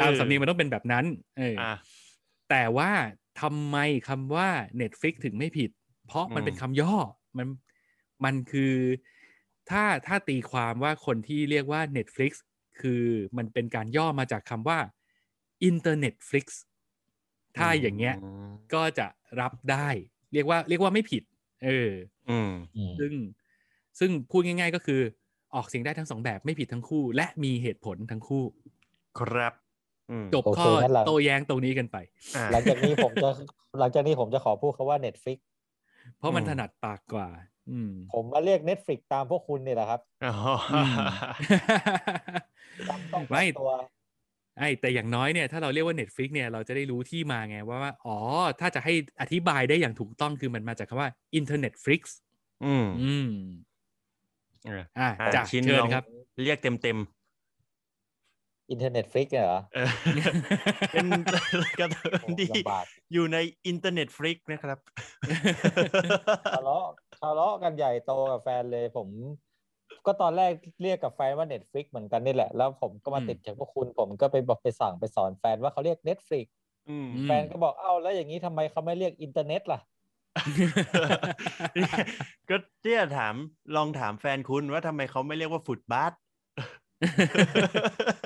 [0.00, 1.04] ตามสำเนียงมันต้องเป็นแบบนั้น
[1.38, 1.70] เออออะ
[2.50, 2.90] แต่ว่า
[3.40, 3.76] ทำไม
[4.08, 4.48] คำว่า
[4.80, 5.70] Netflix ถึงไม่ผิด
[6.06, 6.94] เพราะมันอืมเป็นคำย่อ
[7.38, 7.46] มัน
[8.24, 8.74] มันคือ
[9.70, 12.32] ถ้าถ้าตีความว่าคนที่เรียกว่า Netflix
[12.80, 13.04] คือ
[13.36, 14.78] มันเป็นการย่อมาจากคำว่า
[15.70, 16.46] Internet Flix
[17.58, 19.06] ถ้าอย่างเงี้ยมก็จะ
[19.40, 19.88] รับได้
[20.32, 21.22] เรียกว่า เรียกว่าไม่ผิด
[21.64, 21.90] เออ
[22.28, 23.12] อืมอืมซึ่ง
[23.98, 25.00] ซึ่งพูดง่าย ๆ ก็คือ
[25.54, 28.44] ออกเสียงได้ทั้งสองแบบไม่ผิดทั้งคู่ และมีเหตุผลทั้งคู่
[29.18, 29.54] ครับ
[30.10, 31.96] อืมจบโอเคข้องั้นเราโต้แย้งตรงนี้กันไป
[32.36, 33.28] อะหลังจากนี้ผมจะ
[33.78, 35.38] หลังจากนี้ผมจะขอพูดคาว่า Netflix
[36.18, 37.28] เพราะมันอืมถนัดปากกว่า
[37.70, 40.30] อืมผมมาเรียก Netflix ตามพวกคุณนี่แหละครับอ๋อ
[40.70, 40.98] อืม
[42.88, 43.68] จำต้องไม่ตัว
[44.58, 48.16] ไอ้แต่อย่างน้อยเนี่ยถ้าเราเรียกว่า Netflix เนี่ยเราจะได้รู้ที่มาไงว่าว่า อ๋อ
[48.60, 52.02] ถ้าจะให้อธิบายได้อย่างถูกต้องคือมันมาจากคำว่า Internet Flix
[52.62, 53.24] อืมอืม
[53.67, 56.04] เอออะอะจ้ะชิ้นเชิลญองครับ
[56.44, 56.98] เรียกเต็มเต็ม
[58.70, 59.88] อินเทอร์เน็ตฟลิกเนี่ยเหรอๆเออ
[60.92, 61.06] เป็น
[61.80, 63.36] กระเทยโอ้ที่ลำบากอยู่ใน
[63.66, 64.78] อินเทอร์เน็ตฟริกนะครับ
[66.54, 66.84] ทะเลาะ
[67.20, 69.08] ทะเลาะกันใหญ่โตกับแฟนเลยผม
[70.06, 70.52] ก็ตอนแรก
[70.82, 76.46] เรียกกับแฟนว่า Netflix เหมือนกันนี่แหละ แล้วผมก็มาอืมติดจากพวกคุณ ผมก็ไปบอกไปสั่งไปสอนแฟนว่าเขาเรียก Netflix
[76.88, 79.80] อืมอืมแฟนก็บอกเอ้าแล้วอย่างนี้ทำไมเขาไม่เรียกอินเทอร์เน็ตล่ะ
[82.48, 83.34] ก็เจ๊ถาม
[83.76, 86.12] ลองถามแฟนคุณว่าทำไมเขาไม่เรียกว่าฟุตบาท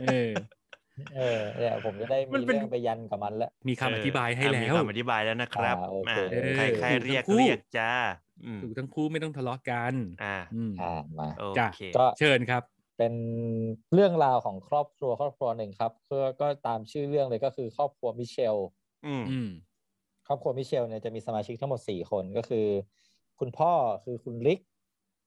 [0.02, 0.30] เออ
[1.16, 7.90] เออเนี่ยผมจะได้มัมีนเป็นเรื่องไปยันกับมันแล้ว มีคำอธิบายให้เออแล้มีวคำอธิบายแล้วนะครับอ่าโอเคอ่าเออใครใครถูกเรียกทั้งคู่เรียกจ้า
[8.46, 9.94] อืมถูกทั้งคู่ไม่ต้องทะเลาะกัน
[10.24, 12.62] อ่าอืมอ่ามาโอจ้ะเคก็เชิญครับ
[12.98, 13.14] เป็น
[13.94, 18.56] เรื่องราวของครอบครัวครอบครัวหนึ่งครับเพื่อก็ตามชื่อเรื่องเลยก็คือครอบครัวมิเชล
[19.06, 19.71] อืมอืมค
[20.32, 22.66] รอบครัวมิเชลเนี่ยจะมีสมาชิกทั้งหมดสี่คนก็คือ
[23.40, 23.72] คุณพ่อ
[24.04, 24.60] คือคุณริก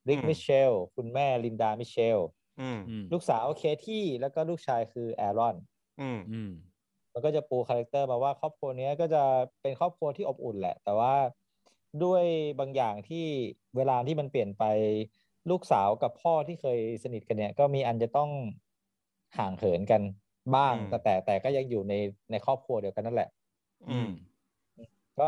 [0.10, 2.19] ริกอืมมิเชลคุณแม่ลินดามิเชล
[2.60, 5.56] อืมอืมลูกสาวเคที่แล้วก็ลูกชายคือแอรอน
[5.99, 6.49] อืมอืม
[7.14, 9.23] มันก็จะปู character มาว่าครอบครัวเนี้ยก็จะ
[9.61, 11.14] เป็นครอบครัวที่อบอุ่นแหละ แต่ว่า
[12.03, 12.23] ด้วย
[12.60, 13.26] บางอย่างที่
[13.77, 14.64] เวลาที่มันเปลี่ยนไป
[15.49, 18.30] ลูกสาวกับพ่อที่เคยสนิทกันเนี่ย ก็มีอันจะต้อง
[19.38, 20.02] ห่างเหินกัน
[20.56, 21.94] บ้างอืมแต่แต่แต่ก็ยังอยู่ใน
[22.32, 23.30] ในครอบครัวเดียวกันนั่นแหละ
[23.90, 24.10] อืม
[25.20, 25.28] ก็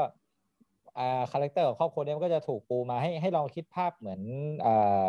[0.97, 4.22] อ่า character ของครอบครัวเนี้ยมันก็จะถูกปูมาให้ให้ลองคิดภาพเหมือน
[4.65, 5.07] อ่า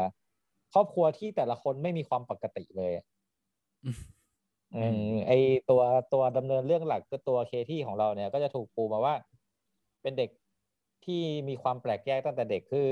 [0.74, 3.04] ครอบครัวที่แต่ละคนไม่มีความปกติเลยอะ
[3.84, 3.96] อืม
[4.72, 5.32] อืมไอ
[5.70, 5.82] ตัว
[6.12, 9.14] ตัวดำเนินเรื่องหลักก็ตัวเคที่ของเราเนี่ย ก็จะถูกปูมาว่า
[10.02, 10.30] เป็นเด็ก
[11.04, 12.90] ที่มีความแปลกแยกตั้งแต่เด็กคือ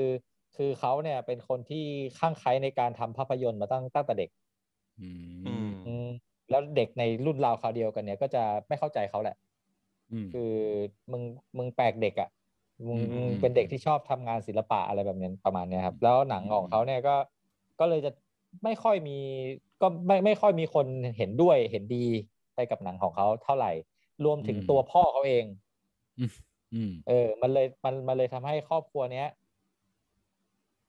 [0.56, 1.84] คือเขาเนี่ยเป็นคนที่
[2.18, 4.30] ข้างไคล้ในการทำภาพยนตร์มาตั้งตั้งแต่เด็ก
[4.98, 5.08] อื
[5.44, 6.04] อืมมอืม
[6.50, 9.45] แล้วเด็กในรุ่นราวคราวเดียวกันเนี่ย ก็จะไม่เข้าใจเขาแหละอืม
[10.32, 10.52] คือ
[11.12, 11.22] มึง
[11.58, 12.30] มึงแปลกเด็กอะ่ะ
[12.88, 17.16] มึงอืมมึงเป็นเด็กที่ชอบทำงานศิลปะอะไรแบบนี้ประมาณเนี้ยครับ แล้วหนังของเขาเนี่ยก็
[17.80, 18.10] ก็เลยจะ
[18.64, 19.18] ไม่ค่อยมี
[19.82, 22.04] ก็ไม่ไม่ค่อยมีคนเห็นด้วยเห็นดี
[22.54, 23.72] ไปกับหนังของเขาเท่าไหร่
[24.24, 25.44] รวมถึงตัวพ่อเขาเอง
[26.74, 29.28] อืมเออ มันเลยมันมันเลยทำให้ครอบครัวเนี้ย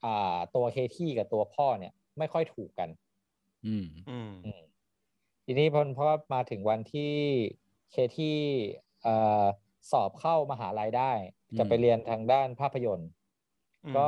[0.04, 2.90] อ่า ตัวเคที่กับตัวพ่อเนี่ย ไม่ค่อยถูกกัน
[3.66, 4.62] อืมอืมอืม
[5.46, 7.14] ทีนี้พอเพราะว่ามาถึงวันที่
[7.92, 8.38] เคที่
[8.86, 8.87] เอ่อ
[9.92, 11.12] สอบเข้ามหาลัยได้
[11.58, 13.10] จะไปอืมเรียนทางด้านภาพยนตร์
[13.86, 14.08] อืมก็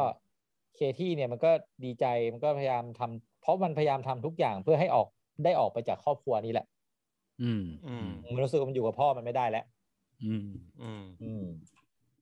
[0.75, 1.51] เคที่เนี่ยมันก็
[1.85, 5.07] ดีใจมันก็พยายามทำเพราะมันพยายามทำทุกอย่างเพื่อให้ออก
[5.43, 6.65] ได้ออกไปจากครอบครัวนี้แหละ
[7.43, 9.65] อืมอืมมันรู้สึกว่ามันอยู่กับพ่อมันไม่ได้แล้ว
[10.23, 10.47] อืม
[10.81, 11.43] อืมอืม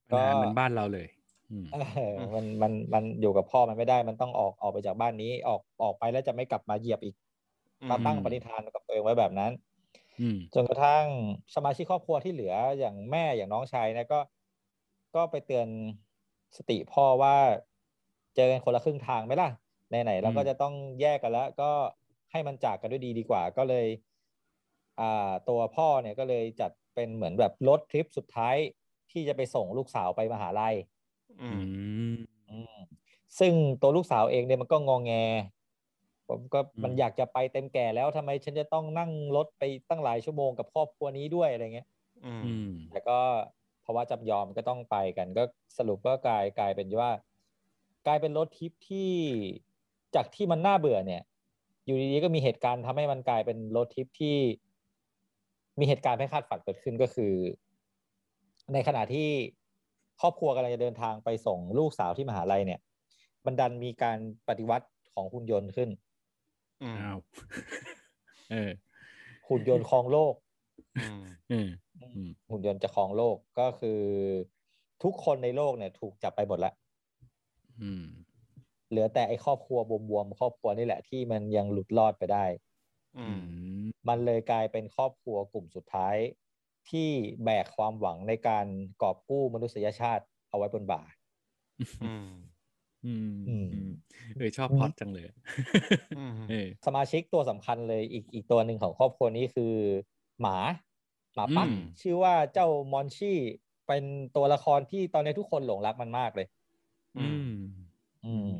[0.09, 1.07] ปัญหาก็เหมือนบ้านเราเลย
[1.51, 7.15] อืมเออมันมันมันอยู่กับพ่อมันไม่ได้มันต้องออกออกไปจากบ้านนี้ ออกออกไปแล้วจะไม่กลับมาเหยียบอีก
[7.89, 9.76] มาตั้งปณิธานกับตัวเองไว้แบบนั้นอืม
[10.53, 11.05] จนกระทั่ง
[11.55, 14.19] สมาชิกครอบครัวที่เหลืออย่างแม่อย่างน้องชายเนะก็
[15.15, 15.67] ก็ไปเตือน
[16.57, 17.35] สติพ่อว่า
[18.35, 19.49] เจอกันคนละครึ่งทางไหมล่ะ
[19.89, 21.71] ไหนๆเราก็อืมจะต้องแยกกันแล้ว ก็
[22.31, 23.87] ให้มันจากกันด้วยดีดีกว่า ก็เลย
[24.99, 28.55] อ่า ตัวพ่อเนี่ยก็เลยจัดเป็นเหมือนแบบรถทริปสุดท้าย
[29.11, 30.75] ที่จะไปส่งลูกสาวไปมหาลัย
[31.41, 31.61] อือืม
[32.13, 32.13] ม
[32.47, 32.73] อืม
[33.39, 35.11] ซึ่งตัวลูกสาวเองเนี่ยมันก็งองแง
[36.29, 41.87] ผมก็อืมมันอยากจะไปเต็มแก่แล้วทำไมฉันจะต้องนั่งรถไปตั้งหลายชั่วโมงกับครอบครัวนี้ด้วยอะไรเงี้ย
[42.25, 43.19] อืมอืมแต่ก็
[43.81, 45.43] เพราะว่าจำยอมก็ต้องไปกันก็
[45.77, 47.11] สรุปก็กลายกลายเป็นว่า
[48.07, 49.11] กลายเป็นรถทริปที่
[50.15, 51.21] จากที่มันน่าเบื่อเนี่ย
[51.85, 54.37] อยู่ดีๆก็มีเหตุการณ์ทำให้มันกลายเป็นรถทริปที่
[55.79, 57.33] มีเหตุการณ์ไม่คาดฝันเกิดขึ้นก็คือ
[58.73, 59.29] ในขณะที่
[60.21, 62.79] ครอบครัวกำลังจะเดินทางไปส่งลูกสาวที่มหาลัยเนี่ย
[63.45, 64.17] มันดันมีการ
[64.47, 65.89] ปฏิวัติของหุ่นยนต์ขึ้น
[66.83, 67.17] อืมอ้าว
[68.51, 68.71] เออ
[69.47, 70.33] หุ่นยนต์ครองโลก
[71.03, 71.69] อืมเออ
[72.01, 73.99] อืมหุ่นยนต์จะครองโลกก็คือ
[75.03, 76.73] ทุกคนในโลกเนี่ย ถูกจับไปหมดละ
[77.81, 78.05] อืม
[78.89, 79.79] เหลือแต่ไอ้ครอบครัว
[80.09, 82.45] บวมๆครอบครัวนี่แหละที่มันยังหลุดรอดไปได้
[83.17, 83.41] อือืม
[83.81, 86.15] มมันเลยกลายเป็นครอบครัวกลุ่มสุดท้าย
[86.89, 87.09] ที่
[87.43, 88.65] แบกความหวังในการ
[89.01, 91.01] กอบกู้มนุษยชาติเอาไว้บนบ่า
[93.07, 93.91] อืมอืมอืมอืม
[94.35, 95.25] เออชอบพล็อดจังเลย
[96.17, 99.73] อืมเออสมาชิกตัวสำคัญเลยอีกอีกตัวหนึ่งของครอบครัวนี้คือ
[100.41, 100.57] หมา
[101.35, 103.37] หมาปักอืมชื่อว่าเจ้ามอนชี่
[103.87, 104.03] เป็น
[104.35, 106.47] ตัวละครที่ตอนนี้ทุกคนหลงรักมันมากเลย
[107.17, 107.51] อืม
[108.25, 108.51] อืม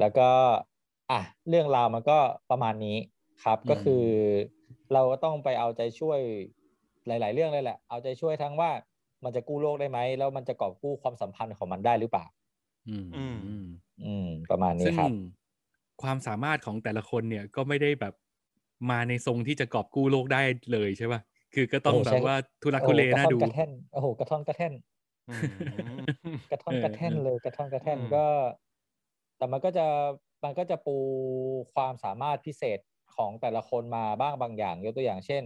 [0.00, 0.28] แล้วก็
[1.10, 2.18] อะ เรื่องราวมันก็
[2.50, 2.96] ประมาณนี้
[3.44, 4.04] ครับอืมก็คือ
[4.92, 6.20] เราก็ต้องไปเอาใจช่วย
[7.06, 8.70] หลาย ๆ เรื่องเลยแหละ เอาใจช่วยทั้งว่า
[9.24, 12.24] มันจะกู้โลกได้ไหม แล้วมันจะกอบกู้ความสัมพันธ์ของมันได้หรือเปล่า
[12.88, 13.66] อืมอืมอืม
[14.04, 15.12] อืมประมาณนี้ซึ่งครับ
[16.02, 18.14] ความสามารถของแต่ละคนเนี่ยก็ไม่ได้แบบ
[18.90, 20.42] มาในทรงที่จะกอบกู้โลกได้
[20.72, 21.20] เลยใช่ป่ะ
[21.54, 24.72] คือก็ต้องโอ้แบใช่บว่าทุรักโอ้ทุเลกระน่าท่อนดูกระแท่นโอ้โหกระท่อนกระแท่น
[25.28, 26.02] อืม
[26.50, 28.24] กระท่อนเออกระแท่นเออเลยกระท่อนกระแท่นอืมก็
[29.36, 29.86] แต่มันก็จะ
[30.44, 30.96] มันก็จะปู
[31.74, 32.78] ความสามารถพิเศษ
[33.16, 35.44] ของแต่ละคนมาบ้างบางอย่างยกตัวอย่างเช่น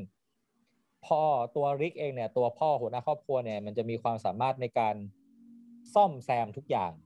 [1.06, 1.22] พ่อ
[1.56, 4.94] ตัวริกเองเนี่ย ตัวพ่อหัวหน้าครอบครัวเนี่ย มันจะมีความสามารถในการ
[5.94, 7.05] ซ่อมแซมทุกอย่างอืม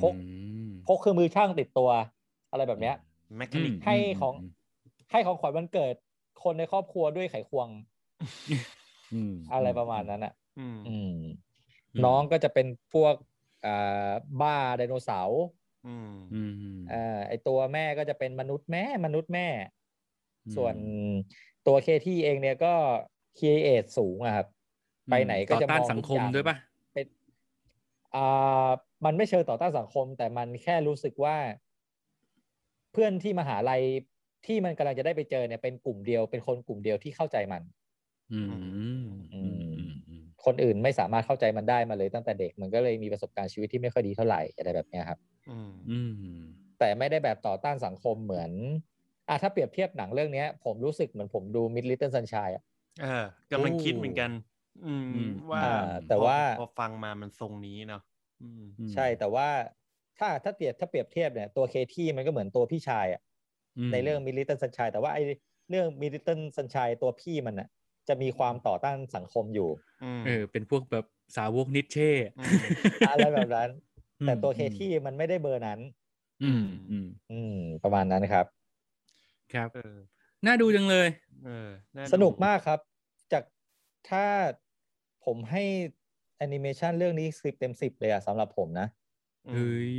[0.00, 0.14] พก
[0.86, 1.90] พกเครื่องมือช่างติดตัว
[2.50, 2.94] อะไรแบบเนี้ย
[3.36, 4.34] แมคานิกให้ของ
[5.12, 5.94] ให้ของขวัญวันเกิด
[6.42, 7.68] คนในครอบครัวด้วยไขควง
[9.14, 11.10] อืมอะไรประมาณนั้นอะอืมอืม
[11.94, 13.14] อืมน้องก็จะเป็นพวก
[13.66, 15.42] อ่าบ้าไดโนเสาร์
[15.86, 19.46] อืมอืมอ่าไอตัวแม่ก็จะเป็นมนุษย์แม่มนุษย์แม่
[20.46, 20.74] อืมส่วน
[21.66, 22.74] ตัวเคที่เองเนี่ยก็
[23.38, 24.46] คีเอทสูงอะครับ
[25.10, 26.67] ไปไหนก็จะต่อต้านมองสังทุกคมอย่างด้วยป่ะเป็นอ่า
[29.04, 31.36] มันไม่เชิงต่อต้านสังคม แต่มันแค่รู้สึกว่า
[32.92, 33.82] เพื่อนที่มหาลัย
[34.46, 37.62] ที่มันกำลังจะได้ไปเจอเนี่ยเป็นกลุ่มเดียวเป็นคนกลุ่มเดียวที่เข้าใจมัน
[38.32, 38.54] อืม
[39.32, 45.18] อือืมมอืมอืมคนอื่นไม่สามารถเข้าใจมันได้มาเลยตั้งแต่เด็กมันก็เลยมีประสบการณ์ชีวิตที่ไม่ค่อยดีเท่าไหร่อะไรแบบเนี้ยครับ
[45.48, 46.42] อืมอืม
[46.78, 48.50] แต่ไม่ได้แบบต่อต้านสังคมเหมือน
[49.28, 52.64] อะถ้าเปรียบเทียบหนังเรื่องเนี้ยผมรู้สึกเหมือนผมดู Mid Little Sunshine อะ
[53.00, 54.30] เออกำลังคิดเหมือนกัน
[54.84, 55.68] อืมอืม ว่าอ่า
[56.06, 58.02] แต่พอว่าพอฟังมามันทรงนี้เนาะ
[58.40, 59.48] อืมอืมใช่แต่ว่า
[60.18, 63.20] ถ้าถ้าเปรียบถ้าเปรียบเทียบเนี่ยตัวเคที่มันก็เหมือนตัวพี่ชายอะ
[63.76, 65.18] มในเรื่อง Mid Little Sunshine แต่ว่าไอ
[65.70, 67.68] เรื่อง Mid Little Sunshine ตัวพี่มันอะ
[68.08, 69.68] จะมีความต่อต้านสังคมอยู่
[70.04, 71.04] อืมเออเป็นพวกแบบ
[71.36, 72.62] สาวกนิชเช่อืม
[73.08, 73.68] อะไรแบบนั้น
[74.20, 75.80] อืมแต่ตัวเคที่มันไม่ได้เบอร์นั้น
[76.42, 78.46] อืมอืมอืมประมาณนั้นครับ
[79.54, 79.96] ครับเออ
[80.46, 81.08] น่าดูจังเลย
[81.44, 82.80] เออาสนุกมากครับ
[83.32, 83.44] จาก
[84.10, 84.24] ถ้า
[85.28, 85.64] ผมให้
[86.38, 88.86] แอนิเมชันเรื่องนี้สิบเต็มสิบเลยอะสำหรับผมนะ
[89.46, 89.98] อืมเฮ้ย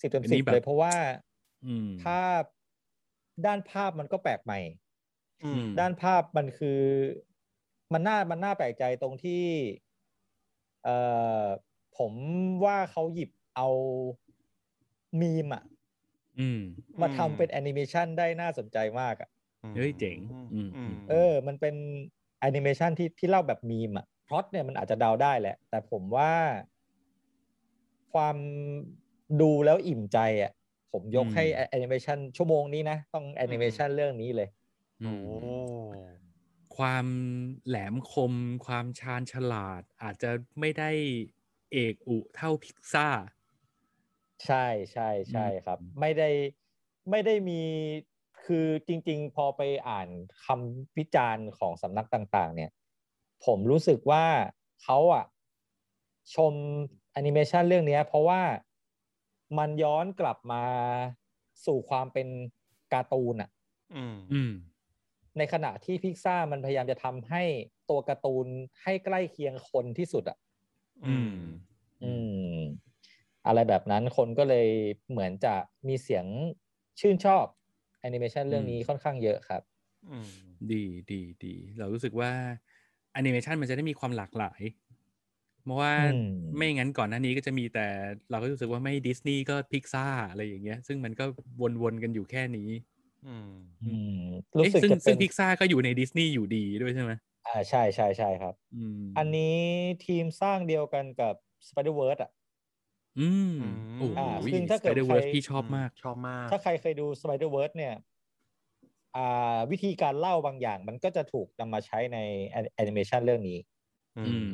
[0.00, 0.94] สิบเต็มอันสินี้บแบบเลยเพราะว่า
[1.64, 2.42] อืมภาพ
[3.44, 4.58] ด้านภาพมันก็แปลกใหม่
[5.42, 6.80] อืมด้านภาพมันคือ
[7.92, 9.44] มันน่ามันน่าแปลกใจตรงที่
[10.82, 10.96] เอ่
[11.44, 11.46] อ
[11.96, 12.12] ผม
[12.64, 13.68] ว่าเขาหยิบเอา
[15.20, 15.62] มีมอะ
[16.38, 16.60] อืม
[17.00, 19.28] มาทำเป็นแอนิเมชันได้น่าสนใจมากอะ
[19.74, 20.18] เฮ้ยเจ๋ง
[20.52, 21.74] อืมมเออ มันเป็น
[22.40, 26.32] แอนิเมชันที่ที่เล่าแบบมีมอะ พล็อตเนี่ยมันอาจจะเดาได้แหละ แต่ผมว่า
[28.12, 28.36] ความ
[29.40, 30.52] ดูแล้วอิ่มใจอะ
[30.92, 34.48] ผมยกอืมให้แอนิเมชันชั่วโมงนี้นะ ต้องแอนิเมชันเรื่องนี้เลย
[35.00, 36.16] อืโอ้ม
[36.76, 37.06] ความ
[37.66, 38.34] แหลมคม
[38.66, 40.30] ความชาญฉลาด อาจจะ
[40.60, 40.90] ไม่ได้
[41.72, 43.08] เอกอุเท่าพิกซ่า
[44.46, 46.30] ใช่ใช่ใช่ครับ ไม่ได้
[47.10, 47.60] ไม่ได้มี
[48.44, 50.08] คือจริง ๆ พอไปอ่าน
[50.44, 52.70] คำวิจารณ์ของสำนักต่าง ๆ เนี่ย
[53.44, 54.24] ผมรู้สึกว่า
[54.82, 55.24] เขาอะ
[56.34, 56.54] ชม
[57.12, 58.42] แอนิเมชันเรื่องเนี้ยเพราะว่า
[59.58, 60.64] มันย้อนกลับมา
[61.66, 62.28] สู่ความเป็น
[62.92, 63.50] การ์ตูนอะ
[63.94, 64.52] อืมอืม
[65.38, 67.42] ในขณะที่พิกซ่ามันพยายามจะทำให้
[67.90, 68.46] ตัวการ์ตูน
[68.82, 70.38] ให้ใกล้เคียงคนที่สุดอะ
[71.04, 71.32] อืม
[72.02, 72.12] อื
[72.56, 72.60] ม
[73.46, 74.68] อะไรแบบนั้นคนก็เลย
[75.10, 75.54] เหมือนจะ
[75.88, 76.26] มีเสียง
[77.00, 77.46] ชื่นชอบ
[78.00, 79.62] แอนิเมชันเรื่องนี้ค่อนข้างเยอะครับ
[80.10, 80.32] อืม
[80.70, 82.32] ดีดีดี เรารู้สึกว่า
[83.16, 84.60] แอนิเมชันมันจะได้มีความหลากหลาย
[85.64, 86.26] เพราะว่าอืม
[86.56, 87.86] ไม่งั้นก่อนหน้านี้ก็จะมีแต่
[88.30, 91.24] เราก็รู้สึกว่าไม่ดิสนีย์ก็พิกซ่าอะไรอย่างเงี้ย ซึ่งมันก็
[91.82, 92.70] วนๆกันอยู่แค่นี้
[93.24, 94.20] อืมอืม
[94.58, 97.12] รู้เอ๊ะสึกซึ่งจะเป็ซึ่นงพิกซ่าก็อยู่ในดิสนีย์อยู่ดีด้วยใช่ไหม
[97.46, 99.56] อ่าใช่ใช่ใช่ครับอืมอันนี้
[100.02, 101.34] ทีมสร้างเดียวกันกับ
[101.68, 102.30] Spider-Verse อะ
[103.18, 107.98] อืมอืมโอ้อ่าโหซึ่งถ้าเกิด Spider ใคร Verse พี่ชอบมากชอบมาก ถ้าใครเคยดู Spider-Verse เนี่ยอ่า
[109.70, 112.18] วิธีการเล่าบางอย่าง มันก็จะถูกนำมาใช้ใน
[112.50, 113.58] แอนิเมชันเรื่องนี้
[114.16, 114.46] อืม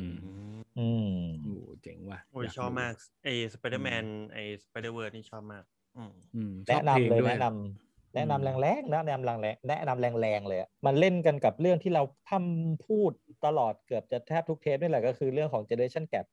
[0.77, 1.09] อืม
[1.39, 5.63] โอ้แจ๋งว่ะโอ้ยยากชอบดูมากไอ้สไปเดอร์แมนไอ้สไปเดอร์เวิร์นี่ชอบมาก
[5.95, 8.49] อืมอืมชอแนะบพงนำเลยด้วแนะนำแนะนำแร
[8.79, 13.11] งๆแนะนำแรงๆแนะนำแรงๆเลยอะมันเล่นกันกับเรื่องที่เราพร่ำพูด
[13.45, 16.25] ตลอดเกือบจะแทบทุกเทปนี่แหละก็คือเรื่องของ generation gap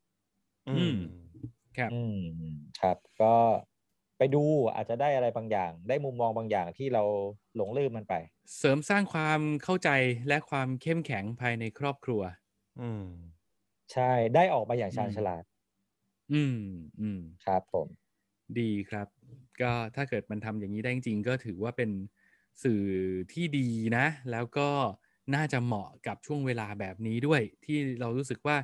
[0.67, 0.95] อืม
[1.77, 2.17] ครับอืม
[2.81, 3.35] ครับ ก็
[4.21, 4.45] ไปดู
[4.75, 7.03] อาจจะได้อะไรบางอย่าง ได้มุมมองบางอย่างที่เรา
[7.57, 8.15] หลงลืมมันไป
[8.57, 9.91] เสริมสร้างความเข้าใจ
[10.29, 12.23] และความเข้มแข็งภายในครอบครัว
[12.79, 13.05] อืม
[13.93, 15.43] ใช่ได้ออกมาอย่างชาญอืมฉลาด
[16.31, 16.57] อืม
[17.01, 17.89] อืมครับผม
[18.59, 19.07] ดีครับ
[19.61, 21.91] ก็ถ้าเกิดมันทำอย่างนี้ได้จริงๆก็ถือว่าเป็น
[22.63, 22.83] สื่อ
[23.33, 24.69] ที่ดีนะ แล้วก็
[25.35, 28.57] น่าจะเหมาะกับช่วงเวลาแบบนี้ด้วย ที่เรารู้สึกว่า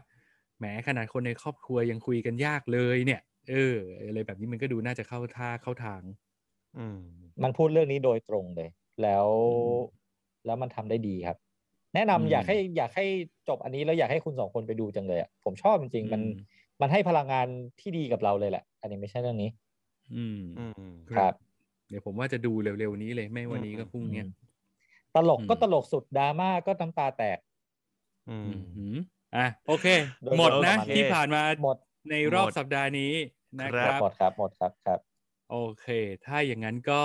[0.59, 6.03] แหมขนาดคนในครอบครัวยังคุยกันยากเลยเนี่ย เออ อะไรแบบนี้มันก็ดูน่าจะเข้าท่าเข้าทาง
[6.77, 6.97] อืม
[7.43, 8.69] มันพูดเรื่องนี้โดยตรงเลย
[9.03, 9.97] แล้วอืม
[10.47, 11.37] แล้วมันทำได้ดีครับ
[11.95, 13.05] แนะนำอืมอยากให้อยากให้
[13.49, 16.33] จบอันนี้แล้วอยากให้คุณสองคนไปดูจังเลยอะผมชอบจริงๆมันอืม
[16.81, 17.47] มันให้พลังงาน
[17.81, 19.51] ที่ดีกับเราเลยแหละ อันนี้ไม่ใช่เรื่องนี้
[20.13, 21.35] อืมอืมครับ
[21.89, 24.25] เดี๋ยวผมว่าจะดูเร็วๆนี้เลยไม่วันนี้ก็พรุ่งเนี้ย
[25.15, 27.39] ตลกก็อืมตลกสุดดราม่าก็น้ำตาแตก
[28.27, 28.95] อืมอืม
[29.35, 29.87] อะโอเค
[30.25, 31.77] โดยหมดนะโดยประมาณนี้ที่ผ่านมาหมด
[32.11, 33.13] ในรอบหมดสัปดาห์นี้
[33.63, 35.01] นะคครัรับหมดครับหมดครับครับ
[35.51, 35.87] โอเค
[36.27, 37.03] ถ้าอย่างนั้นก็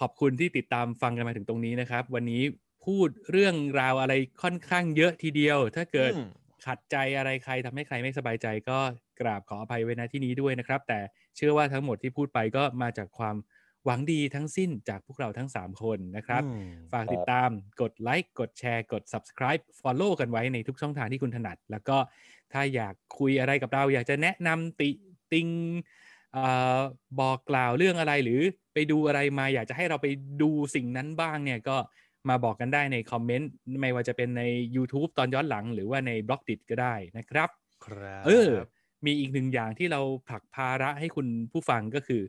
[0.00, 2.42] ขอบคุณที่ติดตามฟังกันมาถึงตรงนี้นะครับ วันนี้
[2.84, 6.28] พูดเรื่องราวอะไรค่อนข้างเยอะทีเดียว ถ้าเกิดอืม
[6.66, 8.78] ขัดใจอะไรใครทำให้ใครไม่สบายใจก็
[9.20, 11.00] กราบขออภัยไว้ณที่นี้ด้วยนะครับ แต่
[11.36, 13.36] เชื่อว่าทั้งหมดที่พูดไปก็มาจากความ
[13.84, 17.48] หวังดีทั้งสิ้นจากพวกเราทั้ง 3 คนนะครับอืมฝากติดตาม
[17.80, 21.96] กดไลค์กดแชร์ กด subscribe follow กันไว้ในทุกช่องทางที่คุณถนัด แล้วก็
[22.52, 24.90] ถ้าอยากคุยอะไรกับเรา อยากจะแนะนำติ
[25.32, 25.48] ติง
[26.32, 26.38] เอ
[26.78, 26.80] อ
[27.20, 28.40] บอกกล่าวเรื่องอะไรหรือ
[28.74, 30.06] ไปดูอะไรมา อยากจะให้เราไป
[30.42, 31.76] ดูสิ่งนั้นบ้างเนี่ยก็
[32.28, 33.50] มาบอกกันได้ในคอมเมนต์
[33.80, 34.42] ไม่ว่าจะเป็นใน
[34.76, 37.50] YouTube ตอนย้อนหลังหรือว่าในบล็อกดิก็ได้นะครับ
[37.86, 38.50] ครับ เออ
[39.06, 42.22] มีอีกหนึ่งอย่างที่เราผลักภาระให้คุณผู้ฟังก็คือ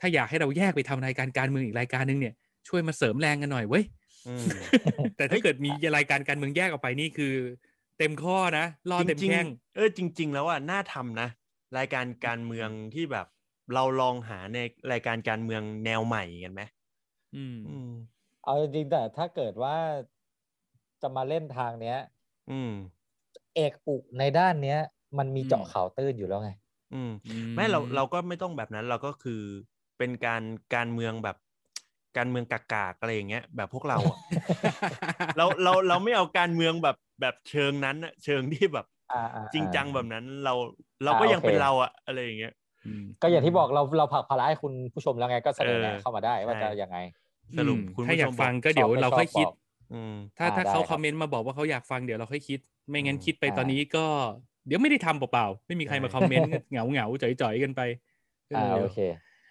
[0.00, 2.34] ถ้าอยากให้เราแยกไปทำรายการการเมืองอีกรายการหนึ่งเนี่ย
[2.68, 3.84] ช่วยมาเสริมแรงกันหน่อยเว้ย
[4.28, 4.46] อืม
[5.16, 7.34] แต่ถ้าเกิดมีรายการการเมืองแยกออกไปนี่คือ
[7.98, 11.28] เต็มข้อนะล่อเต็มจริงแข้งๆเออจริง ๆ แล้วอะน่าทำนะ
[11.76, 13.26] รายการการเมืองที่แบบ
[13.74, 14.58] เราลองหาใน
[14.92, 16.62] รายการการเมืองแนวใหม่กันไหม
[17.34, 17.90] อืมอืม
[18.44, 19.76] เอาจริงๆแต่ถ้าเกิดว่า
[21.02, 21.98] จะมาเล่นทางเนี้ย
[22.48, 22.70] อืม
[23.54, 24.78] เอกอุในด้านเนี้ย
[25.18, 26.50] มันมีอืมเจาะข่าวตื้นอยู่แล้วไง
[26.92, 29.42] อืมอืไม่เราเราก็ไม่ต้องแบบนั้น เราก็คือ
[29.98, 30.42] เป็นการ
[30.74, 31.36] การเมืองแบบ
[32.16, 32.60] การเมืองกา
[32.92, 34.18] กๆอะไรอย่างเงี้ย แบบพวกเราอะ
[35.36, 40.54] เราเราเราไม่เอาการเมืองแบบ แบบเชิงนั้นอะเชิงที่แบบอ่าอ่าจริงจังอ่าแบบนั้นเรา
[41.04, 42.52] เราก็อ่ายังเป็นโอเคเราอะอะไรอย่างเงี้ย
[42.84, 46.96] อืมก็อย่างที่บอกเราเราผลักภาระให้คุณผู้ชมแล้วไงก็เสนอแนะเออเข้ามาได้ว่าใช่จะยังไง
[47.56, 49.52] สรุปอืมคุณถ้าผู้อชยากมฟังบอกก็เดี๋ยวชอบไม่เราค่อยชอบคิดบอก
[49.92, 52.58] อืมถ้าอ่าถ้าได้เขาครับคอมเมนต์มาบอกว่าเขาอยากฟังเดี๋ยวเราค่อยคิด
[52.90, 54.06] ไม่งั้นอืมคิดไปอ่าตอนนี้ก็
[54.66, 57.80] เดี๋ยวไม่ได้ทำเปล่าๆไม่มีใครมาคอมเมนต์เหงาเหงาๆจ่อยๆกันไป
[58.52, 58.98] เออ่าอโอเค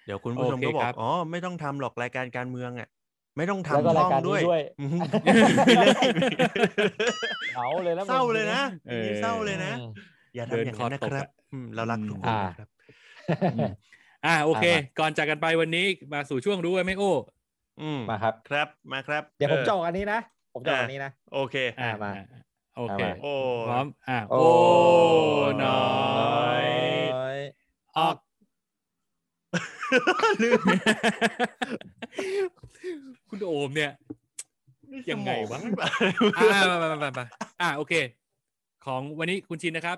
[0.06, 2.88] เดี๋ยวคุณผู้ชมโอเคก็บอครักบอ๋อไม่ต้องทำหรอกรายการการเมืองอะ
[3.38, 4.90] ไม่ต้องแล้วก็ทำช่ราอยงการนี้ด้วยด้วยอืม
[7.52, 9.90] เหงาเลยแล้วเศร้าเลยนะเออเศร้าเลยนะอืม
[10.36, 12.70] อย่าเดิทำนอย่างนั้นนะคอร์สตกครับอะอืมเรารักทุกคนอ่านะครับ
[13.54, 13.70] อืม
[14.26, 17.12] อ่าโอเคอะมาก่อนจากกันไปวันนี้มาสู่ช่วงรู้ไว้ไหม่โอ้
[17.82, 20.20] อืมมาครับครับมาครับ เดี๋ยวผมออจะออกอันนี้นะ
[20.54, 22.12] ผมจะออกอันนี้นะ โอเคอะมา
[22.78, 23.34] โอเคเอามาโอ้
[23.68, 24.48] พร้อมอะโอ้โอ้
[25.64, 25.74] น้อ
[26.62, 27.12] ยยออก
[30.44, 30.61] ลืม
[33.30, 33.91] คุณโอมเนี่ย
[35.11, 35.86] ยังไงวะสมอม่
[36.38, 37.26] อ่ามามามามา
[37.61, 37.94] อ่าโอเค
[38.86, 39.98] ของวันนี้คุณชินนะครับ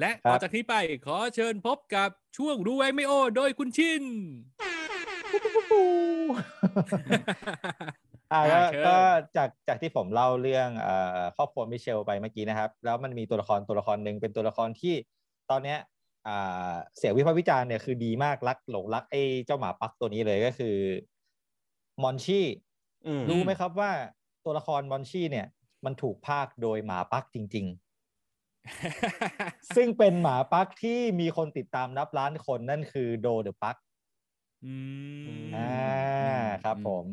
[0.00, 0.74] และต่อจากนี้ไป
[1.06, 4.02] ขอเชิญพบกับช่วงรู้ไว้ไม่โอ้โดยคุณชิน
[8.32, 8.96] อ่าอ่าก็เชิญก็
[9.36, 14.94] จากจากที่ผมเล่าเรื่องเอ่อครอบครัวมิเชลไปเมื่อกี้นะครับ แล้วมันมีตัวละครตัวละครหนึ่งเป็นตัวละครที่
[15.50, 15.95] ตอนเนี้ยอ่า
[16.96, 20.76] เสียงวิพากษ์วิจารณ์เนี่ยคือดีมากรักหลงรักไอ้เจ้าหมาปักตัวนี้เลยก็คือ
[22.02, 22.46] มอนชี่
[23.06, 23.92] อืมรู้ไหมครับว่า
[24.44, 25.46] ตัวละครมอนชี่เนี่ย
[25.84, 27.76] มันถูกพากย์โดยหมาปักจริง ๆ
[29.74, 33.76] ซึ่งเป็นหมาปักที่มีคนติดตามนับล้านคนนั่นคือโดเดอะปัก
[34.62, 34.66] อื
[35.26, 35.60] มอ่า
[36.62, 37.06] ครับผม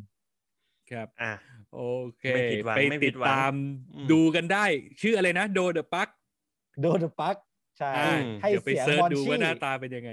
[0.90, 1.31] ครับอะ
[1.73, 1.81] โอ
[2.19, 3.53] เคไม่ผิดหวังไปไม่ผิติดดหวังตาม
[3.95, 4.65] อืมดูกันได้
[5.02, 6.10] ชื่ออะไรนะโดเดอะปัก
[6.80, 7.35] โดเดอะปัก
[7.80, 10.12] ใช่อ่าให้เดี๋ยวไปเสียงเซิร์ชมอนดูชี่ว่าหน้าตาเป็นยังไง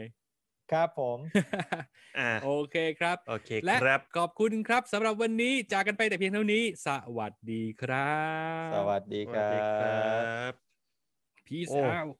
[0.73, 1.19] ครับผม
[2.19, 6.89] อะโอเคครับโอเคและครับขอบคุณครับสำหรับวันนี้จากกันไปแต่เพียงเท่านี้ ส
[7.19, 8.19] วัสดีครั
[8.69, 10.01] บ สวัสดีสควัสรัดีครั
[10.51, 10.53] บบ
[11.47, 12.15] Peace โอ้ out